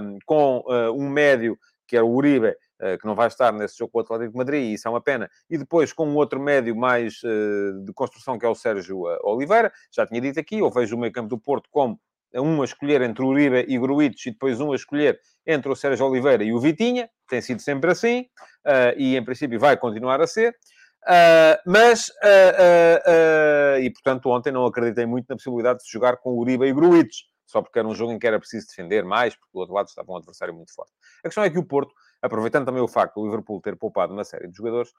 um, 0.04 0.20
com 0.26 0.60
uh, 0.68 0.92
um 0.94 1.10
médio, 1.10 1.58
que 1.88 1.96
era 1.96 2.06
o 2.06 2.14
Uribe, 2.14 2.56
que 3.00 3.06
não 3.06 3.14
vai 3.16 3.28
estar 3.28 3.52
nesse 3.52 3.78
jogo 3.78 3.92
com 3.92 4.00
o 4.00 4.02
Atlético 4.02 4.32
de 4.32 4.38
Madrid, 4.38 4.64
e 4.64 4.74
isso 4.74 4.88
é 4.88 4.92
uma 4.92 5.02
pena, 5.02 5.30
e 5.50 5.58
depois 5.58 5.92
com 5.92 6.08
um 6.08 6.16
outro 6.16 6.40
médio 6.40 6.76
mais 6.76 7.22
uh, 7.24 7.84
de 7.84 7.92
construção, 7.94 8.40
que 8.40 8.46
é 8.46 8.50
o 8.50 8.56
Sérgio 8.56 9.02
Oliveira, 9.24 9.72
já 9.92 10.08
tinha 10.08 10.22
dito 10.22 10.40
aqui, 10.40 10.60
eu 10.60 10.70
vejo 10.72 10.96
o 10.96 11.00
meio 11.00 11.12
campo 11.12 11.28
do 11.28 11.38
Porto 11.38 11.68
como 11.70 12.00
um 12.34 12.62
a 12.62 12.66
escolher 12.66 13.02
entre 13.02 13.24
o 13.24 13.28
Uribe 13.28 13.66
e 13.68 13.78
Gruitos 13.80 14.26
e 14.26 14.32
depois 14.32 14.62
um 14.62 14.72
a 14.72 14.76
escolher 14.76 15.20
entre 15.48 15.72
o 15.72 15.76
Sérgio 15.76 16.06
Oliveira 16.06 16.44
e 16.44 16.54
o 16.54 16.60
Vitinha, 16.60 17.10
tem 17.28 17.42
sido 17.42 17.62
sempre 17.62 17.92
assim, 17.92 18.28
e 18.96 19.18
em 19.18 19.26
princípio 19.26 19.60
vai 19.60 19.76
continuar 19.76 20.22
a 20.22 20.28
ser. 20.28 20.56
Mas, 21.66 22.12
e 23.82 23.90
portanto, 23.90 24.30
ontem 24.30 24.52
não 24.52 24.64
acreditei 24.66 25.08
muito 25.08 25.26
na 25.28 25.36
possibilidade 25.36 25.80
de 25.80 25.92
jogar 25.92 26.18
com 26.18 26.38
Uribe 26.38 26.68
e 26.68 26.74
Gruitos, 26.74 27.28
só 27.48 27.64
porque 27.64 27.80
era 27.80 27.88
um 27.88 27.96
jogo 27.96 28.12
em 28.12 28.20
que 28.20 28.28
era 28.28 28.38
preciso 28.38 28.68
defender 28.68 29.04
mais, 29.04 29.36
porque 29.36 29.50
do 29.52 29.60
outro 29.62 29.74
lado 29.74 29.88
estava 29.88 30.12
um 30.12 30.18
adversário 30.18 30.54
muito 30.54 30.72
forte. 30.72 30.92
A 31.24 31.30
questão 31.30 31.44
é 31.44 31.50
que 31.50 31.58
o 31.58 31.66
Porto, 31.66 31.92
aproveitando 32.22 32.66
também 32.66 32.82
o 32.82 32.88
facto 32.88 33.16
do 33.16 33.26
Liverpool 33.26 33.62
ter 33.62 33.76
poupado 33.76 34.14
uma 34.14 34.24
série 34.24 34.48
de 34.48 34.58
jogadores, 34.58 34.92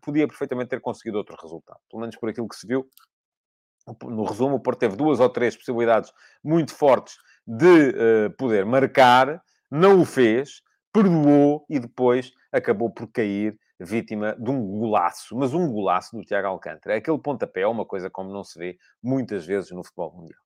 podia 0.00 0.26
perfeitamente 0.26 0.70
ter 0.70 0.80
conseguido 0.80 1.18
outro 1.18 1.36
resultado. 1.40 1.80
Pelo 1.90 2.00
menos 2.00 2.16
por 2.16 2.28
aquilo 2.28 2.48
que 2.48 2.56
se 2.56 2.66
viu, 2.66 2.88
no 4.02 4.24
resumo, 4.24 4.56
o 4.56 4.60
Porto 4.60 4.78
teve 4.78 4.96
duas 4.96 5.20
ou 5.20 5.28
três 5.28 5.56
possibilidades 5.56 6.12
muito 6.42 6.74
fortes 6.74 7.16
de 7.46 7.90
uh, 7.90 8.30
poder 8.38 8.64
marcar, 8.64 9.42
não 9.70 10.00
o 10.00 10.04
fez, 10.04 10.62
perdoou 10.92 11.66
e 11.68 11.78
depois 11.78 12.32
acabou 12.50 12.90
por 12.90 13.08
cair 13.08 13.58
vítima 13.78 14.34
de 14.38 14.50
um 14.50 14.78
golaço, 14.78 15.36
mas 15.36 15.52
um 15.52 15.70
golaço 15.70 16.16
do 16.16 16.24
Tiago 16.24 16.46
Alcântara. 16.46 16.96
Aquele 16.96 17.18
pontapé 17.18 17.62
é 17.62 17.66
uma 17.66 17.84
coisa 17.84 18.08
como 18.08 18.32
não 18.32 18.44
se 18.44 18.58
vê 18.58 18.78
muitas 19.02 19.44
vezes 19.44 19.70
no 19.72 19.84
futebol 19.84 20.14
mundial. 20.14 20.43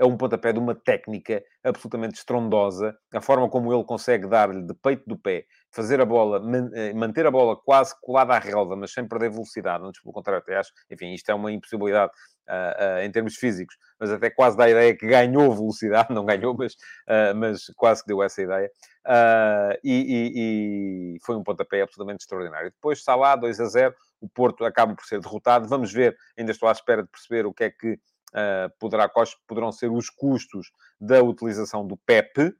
É 0.00 0.04
um 0.06 0.16
pontapé 0.16 0.50
de 0.50 0.58
uma 0.58 0.74
técnica 0.74 1.44
absolutamente 1.62 2.14
estrondosa, 2.14 2.96
a 3.12 3.20
forma 3.20 3.50
como 3.50 3.70
ele 3.70 3.84
consegue 3.84 4.26
dar-lhe 4.26 4.62
de 4.62 4.72
peito 4.72 5.04
do 5.06 5.14
pé, 5.14 5.44
fazer 5.70 6.00
a 6.00 6.06
bola, 6.06 6.42
eh, 6.74 6.94
manter 6.94 7.26
a 7.26 7.30
bola 7.30 7.54
quase 7.54 7.94
colada 8.00 8.32
à 8.32 8.38
relva, 8.38 8.74
mas 8.74 8.94
sem 8.94 9.06
perder 9.06 9.30
velocidade, 9.30 9.84
antes 9.84 10.00
pelo 10.00 10.14
contrário, 10.14 10.40
até 10.40 10.56
acho, 10.56 10.72
enfim, 10.90 11.12
isto 11.12 11.30
é 11.30 11.34
uma 11.34 11.52
impossibilidade 11.52 12.10
uh, 12.48 12.98
uh, 12.98 13.00
em 13.02 13.12
termos 13.12 13.36
físicos, 13.36 13.76
mas 13.98 14.10
até 14.10 14.30
quase 14.30 14.56
dá 14.56 14.64
a 14.64 14.70
ideia 14.70 14.96
que 14.96 15.06
ganhou 15.06 15.52
velocidade, 15.54 16.14
não 16.14 16.24
ganhou, 16.24 16.54
mas, 16.56 16.72
uh, 16.72 17.36
mas 17.36 17.66
quase 17.76 18.02
que 18.02 18.08
deu 18.08 18.22
essa 18.22 18.40
ideia. 18.40 18.70
E, 19.84 19.92
e, 19.92 21.14
e, 21.14 21.18
foi 21.26 21.36
um 21.36 21.42
pontapé 21.42 21.82
absolutamente 21.82 22.22
extraordinário. 22.22 22.70
Depois 22.70 22.98
está 22.98 23.14
lá, 23.14 23.36
2 23.36 23.60
a 23.60 23.64
0, 23.66 23.94
o 24.20 24.28
Porto 24.28 24.64
acaba 24.64 24.94
por 24.94 25.04
ser 25.04 25.20
derrotado. 25.20 25.68
Vamos 25.68 25.92
ver, 25.92 26.16
ainda 26.38 26.52
estou 26.52 26.68
à 26.68 26.72
espera 26.72 27.02
de 27.02 27.08
perceber 27.08 27.46
o 27.46 27.52
que 27.52 27.64
é 27.64 27.70
que 27.70 27.98
poderá, 28.78 29.08
quais 29.08 29.34
poderão 29.46 29.72
ser 29.72 29.90
os 29.90 30.08
custos 30.08 30.70
da 31.00 31.22
utilização 31.22 31.86
do 31.86 31.96
PEP, 31.96 32.40
eh, 32.40 32.52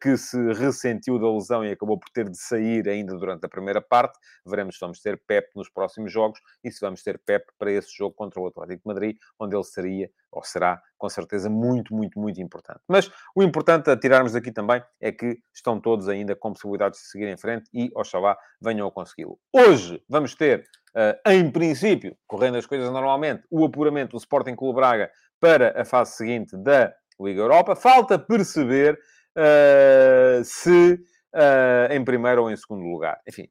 que 0.00 0.16
se 0.16 0.36
ressentiu 0.54 1.18
da 1.18 1.30
lesão 1.30 1.64
e 1.64 1.70
acabou 1.70 1.98
por 1.98 2.08
ter 2.10 2.28
de 2.28 2.38
sair 2.38 2.88
ainda 2.88 3.16
durante 3.16 3.44
a 3.44 3.48
primeira 3.48 3.80
parte. 3.80 4.18
Veremos 4.46 4.76
se 4.76 4.80
vamos 4.80 5.00
ter 5.00 5.20
Pep 5.26 5.48
nos 5.54 5.68
próximos 5.68 6.12
jogos 6.12 6.40
e 6.64 6.70
se 6.70 6.80
vamos 6.80 7.02
ter 7.02 7.20
Pep 7.24 7.44
para 7.58 7.70
esse 7.70 7.94
jogo 7.94 8.14
contra 8.14 8.40
o 8.40 8.46
Atlético 8.46 8.82
de 8.82 8.86
Madrid, 8.86 9.16
onde 9.38 9.54
ele 9.54 9.64
seria, 9.64 10.10
ou 10.32 10.42
será, 10.42 10.80
com 10.96 11.08
certeza, 11.08 11.50
muito, 11.50 11.94
muito, 11.94 12.18
muito 12.18 12.40
importante. 12.40 12.80
Mas 12.88 13.10
o 13.34 13.42
importante 13.42 13.90
a 13.90 13.96
tirarmos 13.96 14.32
daqui 14.32 14.50
também 14.50 14.82
é 15.00 15.12
que 15.12 15.38
estão 15.54 15.80
todos 15.80 16.08
ainda 16.08 16.34
com 16.34 16.52
possibilidades 16.52 17.00
de 17.00 17.06
seguir 17.06 17.28
em 17.28 17.36
frente 17.36 17.68
e, 17.72 17.90
oxalá, 17.94 18.36
venham 18.60 18.86
a 18.86 18.92
consegui-lo. 18.92 19.38
Hoje 19.52 20.02
vamos 20.08 20.34
ter, 20.34 20.66
uh, 20.94 21.30
em 21.30 21.50
princípio, 21.50 22.16
correndo 22.26 22.56
as 22.56 22.66
coisas 22.66 22.90
normalmente, 22.90 23.44
o 23.50 23.64
apuramento 23.64 24.12
do 24.12 24.18
Sporting 24.18 24.56
Clube 24.56 24.76
Braga 24.76 25.10
para 25.40 25.80
a 25.80 25.84
fase 25.84 26.16
seguinte 26.16 26.56
da 26.56 26.94
Liga 27.20 27.40
Europa. 27.40 27.74
Falta 27.74 28.18
perceber 28.18 28.98
uh, 29.36 30.44
se 30.44 30.94
uh, 31.34 31.92
em 31.92 32.04
primeiro 32.04 32.42
ou 32.42 32.50
em 32.50 32.56
segundo 32.56 32.84
lugar. 32.84 33.20
Enfim, 33.28 33.48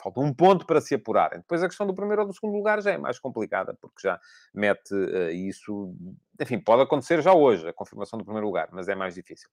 falta 0.00 0.20
um 0.20 0.32
ponto 0.32 0.64
para 0.66 0.80
se 0.80 0.94
apurarem. 0.94 1.40
Depois 1.40 1.62
a 1.62 1.68
questão 1.68 1.86
do 1.86 1.94
primeiro 1.94 2.22
ou 2.22 2.28
do 2.28 2.34
segundo 2.34 2.54
lugar 2.54 2.80
já 2.80 2.92
é 2.92 2.98
mais 2.98 3.18
complicada, 3.18 3.76
porque 3.80 4.00
já 4.02 4.18
mete 4.54 4.94
uh, 4.94 5.30
isso. 5.30 5.94
Enfim, 6.40 6.58
pode 6.60 6.82
acontecer 6.82 7.20
já 7.20 7.34
hoje, 7.34 7.68
a 7.68 7.72
confirmação 7.72 8.18
do 8.18 8.24
primeiro 8.24 8.46
lugar, 8.46 8.68
mas 8.72 8.88
é 8.88 8.94
mais 8.94 9.14
difícil. 9.14 9.48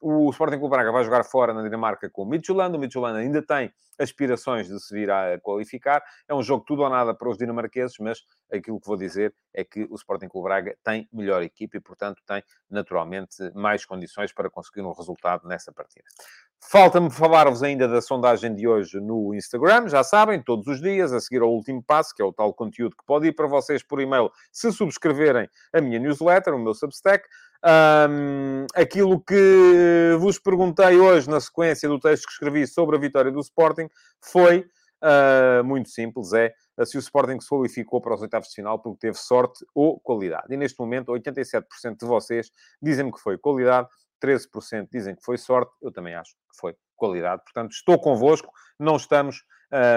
O 0.00 0.30
Sporting 0.30 0.58
Clube 0.58 0.70
Braga 0.70 0.90
vai 0.90 1.04
jogar 1.04 1.24
fora 1.24 1.54
na 1.54 1.62
Dinamarca 1.62 2.10
com 2.10 2.22
o 2.22 2.26
Midtjylland. 2.26 2.76
O 2.76 2.80
Midtjylland 2.80 3.18
ainda 3.18 3.40
tem 3.40 3.72
aspirações 3.98 4.68
de 4.68 4.80
se 4.80 4.94
vir 4.94 5.10
a 5.10 5.38
qualificar. 5.40 6.02
É 6.28 6.34
um 6.34 6.42
jogo 6.42 6.64
tudo 6.64 6.82
ou 6.82 6.90
nada 6.90 7.14
para 7.14 7.28
os 7.28 7.38
dinamarqueses, 7.38 7.96
mas 8.00 8.20
aquilo 8.52 8.80
que 8.80 8.86
vou 8.86 8.96
dizer 8.96 9.34
é 9.54 9.64
que 9.64 9.86
o 9.90 9.94
Sporting 9.94 10.28
Clube 10.28 10.48
Braga 10.48 10.76
tem 10.82 11.08
melhor 11.12 11.42
equipe 11.42 11.78
e, 11.78 11.80
portanto, 11.80 12.22
tem 12.26 12.42
naturalmente 12.70 13.36
mais 13.54 13.84
condições 13.84 14.32
para 14.32 14.50
conseguir 14.50 14.82
um 14.82 14.92
resultado 14.92 15.46
nessa 15.46 15.72
partida. 15.72 16.04
Falta-me 16.64 17.10
falar-vos 17.10 17.62
ainda 17.62 17.88
da 17.88 18.00
sondagem 18.00 18.54
de 18.54 18.68
hoje 18.68 19.00
no 19.00 19.34
Instagram, 19.34 19.88
já 19.88 20.04
sabem, 20.04 20.40
todos 20.40 20.66
os 20.68 20.80
dias, 20.80 21.12
a 21.12 21.20
seguir 21.20 21.42
ao 21.42 21.50
último 21.50 21.82
passo, 21.82 22.14
que 22.14 22.22
é 22.22 22.24
o 22.24 22.32
tal 22.32 22.54
conteúdo 22.54 22.96
que 22.96 23.04
pode 23.04 23.26
ir 23.26 23.32
para 23.32 23.48
vocês 23.48 23.82
por 23.82 24.00
e-mail 24.00 24.30
se 24.50 24.70
subscreverem 24.72 25.48
a 25.72 25.80
minha 25.80 25.98
newsletter, 25.98 26.54
o 26.54 26.58
meu 26.58 26.72
Substack. 26.72 27.26
Um, 27.64 28.66
aquilo 28.74 29.20
que 29.20 30.16
vos 30.18 30.38
perguntei 30.38 30.98
hoje, 30.98 31.30
na 31.30 31.40
sequência 31.40 31.88
do 31.88 31.98
texto 31.98 32.26
que 32.26 32.32
escrevi 32.32 32.66
sobre 32.66 32.96
a 32.96 32.98
vitória 32.98 33.30
do 33.30 33.40
Sporting, 33.40 33.88
foi 34.20 34.66
uh, 35.02 35.62
muito 35.64 35.88
simples: 35.88 36.32
é 36.32 36.52
se 36.84 36.96
o 36.96 37.00
Sporting 37.00 37.38
se 37.40 37.48
qualificou 37.48 38.00
para 38.00 38.14
os 38.14 38.22
oitavos 38.22 38.48
de 38.48 38.54
final 38.54 38.80
porque 38.80 38.98
teve 39.06 39.16
sorte 39.16 39.64
ou 39.74 40.00
qualidade. 40.00 40.46
E 40.50 40.56
neste 40.56 40.78
momento, 40.80 41.12
87% 41.12 41.62
de 42.00 42.06
vocês 42.06 42.50
dizem-me 42.80 43.12
que 43.12 43.20
foi 43.20 43.38
qualidade, 43.38 43.88
13% 44.22 44.88
dizem 44.90 45.14
que 45.14 45.22
foi 45.22 45.38
sorte, 45.38 45.72
eu 45.80 45.92
também 45.92 46.14
acho 46.14 46.32
que 46.32 46.58
foi 46.58 46.74
qualidade. 46.96 47.42
Portanto, 47.42 47.72
estou 47.72 47.98
convosco, 47.98 48.50
não 48.78 48.96
estamos, 48.96 49.44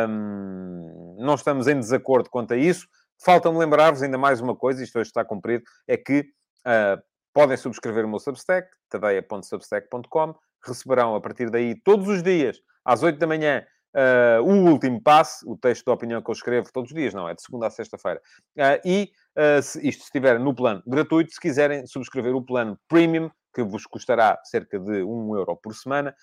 hum, 0.10 1.18
não 1.20 1.36
estamos 1.36 1.68
em 1.68 1.80
desacordo 1.80 2.30
quanto 2.30 2.54
a 2.54 2.58
isso. 2.58 2.88
Falta-me 3.24 3.58
lembrar-vos 3.58 4.04
ainda 4.04 4.18
mais 4.18 4.42
uma 4.42 4.56
coisa, 4.56 4.84
isto 4.84 5.00
hoje 5.00 5.10
está 5.10 5.24
cumprido, 5.24 5.64
é 5.88 5.96
que 5.96 6.26
uh, 6.68 7.02
podem 7.36 7.58
subscrever 7.58 8.06
o 8.06 8.08
meu 8.08 8.18
Substack, 8.18 8.70
tadeia.substack.com, 8.90 10.34
receberão 10.66 11.16
a 11.16 11.20
partir 11.20 11.50
daí, 11.50 11.76
todos 11.76 12.08
os 12.08 12.24
dias, 12.24 12.62
às 12.86 13.04
8 13.04 13.20
da 13.20 13.28
manhã, 13.28 13.62
uh, 13.94 14.42
o 14.42 14.72
último 14.72 15.04
passo, 15.04 15.46
o 15.52 15.58
texto 15.58 15.84
de 15.84 15.92
opinião 15.92 16.22
que 16.22 16.30
eu 16.30 16.34
escrevo 16.34 16.72
todos 16.72 16.92
os 16.92 16.96
dias, 16.96 17.14
não, 17.14 17.28
é 17.28 17.36
de 17.36 17.42
segunda 17.42 17.68
a 17.68 17.70
sexta-feira. 17.70 18.22
Uh, 18.58 18.80
e 18.88 19.12
uh, 19.38 19.62
se 19.62 19.86
isto 19.86 20.04
estiver 20.04 20.40
no 20.40 20.56
plano 20.56 20.82
gratuito, 20.88 21.34
se 21.34 21.40
quiserem 21.42 21.86
subscrever 21.86 22.34
o 22.34 22.42
plano 22.42 22.80
premium, 22.88 23.30
que 23.56 23.64
vos 23.64 23.88
custará 23.88 24.38
cerca 24.44 24.78
de 24.78 25.02
1 25.02 25.36
euro 25.38 25.56
por 25.56 25.74
semana. 25.74 26.14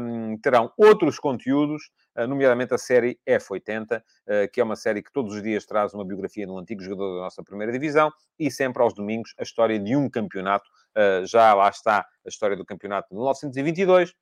Um, 0.00 0.38
terão 0.38 0.72
outros 0.78 1.18
conteúdos, 1.18 1.90
uh, 2.16 2.28
nomeadamente 2.28 2.72
a 2.72 2.78
série 2.78 3.18
F80, 3.28 3.98
uh, 3.98 4.52
que 4.52 4.60
é 4.60 4.64
uma 4.64 4.76
série 4.76 5.02
que 5.02 5.12
todos 5.12 5.34
os 5.34 5.42
dias 5.42 5.66
traz 5.66 5.92
uma 5.92 6.04
biografia 6.04 6.46
de 6.46 6.52
um 6.52 6.58
antigo 6.58 6.80
jogador 6.80 7.16
da 7.16 7.22
nossa 7.22 7.42
primeira 7.42 7.72
divisão 7.72 8.12
e 8.38 8.52
sempre 8.52 8.80
aos 8.84 8.94
domingos 8.94 9.34
a 9.36 9.42
história 9.42 9.80
de 9.80 9.96
um 9.96 10.08
campeonato. 10.08 10.70
Uh, 10.96 11.26
já 11.26 11.52
lá 11.54 11.68
está 11.68 12.06
a 12.24 12.28
história 12.28 12.56
do 12.56 12.64
campeonato 12.64 13.08
de 13.08 13.16
1922, 13.16 14.14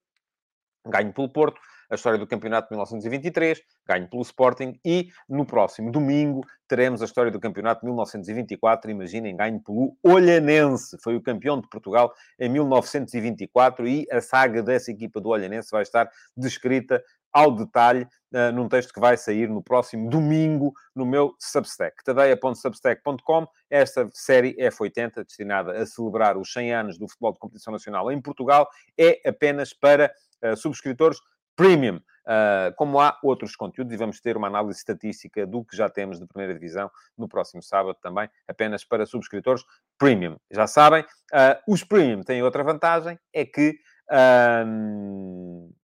ganho 0.87 1.13
pelo 1.13 1.29
Porto, 1.29 1.61
a 1.93 1.95
história 1.95 2.19
do 2.19 2.27
campeonato 2.27 2.69
de 2.69 2.73
1923, 2.73 3.61
ganho 3.87 4.09
pelo 4.09 4.23
Sporting, 4.23 4.81
e 4.83 5.11
no 5.29 5.45
próximo 5.45 5.93
domingo 5.93 6.43
teremos 6.67 7.03
a 7.03 7.05
história 7.05 7.31
do 7.31 7.39
campeonato 7.39 7.83
de 7.83 7.87
1924, 7.87 8.91
imaginem, 8.91 9.37
ganho 9.37 9.61
pelo 9.61 9.95
Olhanense, 10.03 10.97
foi 11.03 11.17
o 11.17 11.21
campeão 11.21 11.61
de 11.61 11.69
Portugal 11.69 12.11
em 12.41 12.49
1924, 12.49 13.87
e 13.87 14.07
a 14.11 14.23
saga 14.23 14.63
dessa 14.63 14.91
equipa 14.91 15.21
do 15.21 15.29
Olhanense 15.29 15.69
vai 15.71 15.83
estar 15.83 16.09
descrita 16.35 17.05
ao 17.31 17.55
detalhe 17.55 18.07
uh, 18.35 18.53
num 18.55 18.69
texto 18.69 18.95
que 18.95 19.01
vai 19.01 19.19
sair 19.19 19.49
no 19.51 19.63
próximo 19.63 20.09
domingo 20.09 20.73
no 20.95 21.05
meu 21.05 21.35
Substack, 21.39 22.03
tadeia.substack.com. 22.05 23.47
Esta 23.71 24.09
série 24.15 24.55
F80, 24.57 25.25
destinada 25.27 25.73
a 25.73 25.85
celebrar 25.85 26.39
os 26.39 26.51
100 26.51 26.73
anos 26.73 26.99
do 26.99 27.07
futebol 27.07 27.35
de 27.35 27.39
competição 27.39 27.73
nacional 27.73 28.11
em 28.11 28.21
Portugal, 28.21 28.67
é 28.99 29.21
apenas 29.29 29.75
para 29.75 30.11
uh, 30.43 30.57
subscritores 30.57 31.19
premium. 31.57 32.01
Uh, 32.23 32.73
como 32.77 33.01
há 33.01 33.19
outros 33.21 33.57
conteúdos, 33.57 33.93
e 33.93 33.97
vamos 33.97 34.21
ter 34.21 34.37
uma 34.37 34.47
análise 34.47 34.79
estatística 34.79 35.45
do 35.45 35.65
que 35.65 35.77
já 35.77 35.89
temos 35.89 36.21
de 36.21 36.27
primeira 36.27 36.55
divisão 36.55 36.89
no 37.19 37.29
próximo 37.29 37.61
sábado 37.61 37.99
também, 38.01 38.29
apenas 38.47 38.85
para 38.85 39.05
subscritores 39.05 39.65
premium. 39.99 40.37
Já 40.49 40.69
sabem, 40.69 41.03
uh, 41.03 41.59
os 41.73 41.83
premium 41.83 42.23
têm 42.23 42.41
outra 42.41 42.63
vantagem, 42.63 43.19
é 43.33 43.45
que 43.45 43.77
uh, 44.09 45.75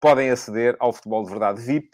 podem 0.00 0.30
aceder 0.30 0.76
ao 0.78 0.92
Futebol 0.92 1.24
de 1.24 1.30
Verdade 1.30 1.60
VIP, 1.60 1.90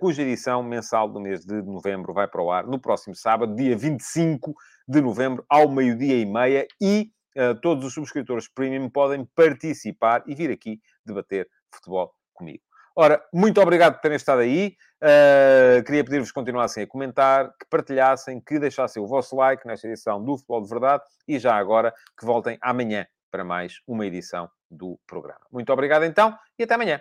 cuja 0.00 0.22
edição 0.22 0.62
mensal 0.62 1.06
do 1.06 1.20
mês 1.20 1.44
de 1.44 1.60
novembro 1.60 2.14
vai 2.14 2.26
para 2.26 2.40
o 2.40 2.50
ar 2.50 2.66
no 2.66 2.80
próximo 2.80 3.14
sábado, 3.14 3.54
dia 3.54 3.76
25 3.76 4.54
de 4.88 5.02
novembro, 5.02 5.44
ao 5.50 5.68
meio-dia 5.68 6.16
e 6.16 6.24
meia, 6.24 6.66
e 6.80 7.12
todos 7.60 7.84
os 7.84 7.92
subscritores 7.92 8.48
premium 8.48 8.88
podem 8.88 9.26
participar 9.34 10.24
e 10.26 10.34
vir 10.34 10.50
aqui 10.50 10.80
debater 11.04 11.46
futebol 11.70 12.10
comigo. 12.32 12.65
Ora, 12.98 13.22
muito 13.30 13.60
obrigado 13.60 13.94
por 13.94 14.00
terem 14.00 14.16
estado 14.16 14.40
aí. 14.40 14.74
Uh, 15.02 15.84
queria 15.84 16.02
pedir-vos 16.02 16.30
que 16.30 16.34
continuassem 16.34 16.82
a 16.82 16.86
comentar, 16.86 17.50
que 17.58 17.66
partilhassem, 17.68 18.40
que 18.40 18.58
deixassem 18.58 19.02
o 19.02 19.06
vosso 19.06 19.36
like 19.36 19.66
nesta 19.66 19.86
edição 19.86 20.24
do 20.24 20.38
Futebol 20.38 20.62
de 20.62 20.68
Verdade 20.70 21.02
e 21.28 21.38
já 21.38 21.54
agora 21.54 21.92
que 22.18 22.24
voltem 22.24 22.56
amanhã 22.62 23.06
para 23.30 23.44
mais 23.44 23.74
uma 23.86 24.06
edição 24.06 24.48
do 24.70 24.98
programa. 25.06 25.42
Muito 25.52 25.70
obrigado 25.70 26.06
então 26.06 26.34
e 26.58 26.62
até 26.62 26.74
amanhã. 26.74 26.98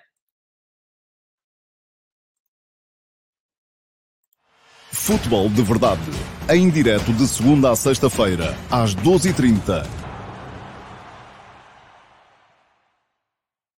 Futebol 4.91 5.47
de 5.47 5.61
Verdade, 5.61 6.11
em 6.49 6.69
direto 6.69 7.13
de 7.13 7.25
segunda 7.25 7.71
a 7.71 7.75
sexta-feira, 7.75 8.53
às 8.69 8.93
12h30 8.95 10.04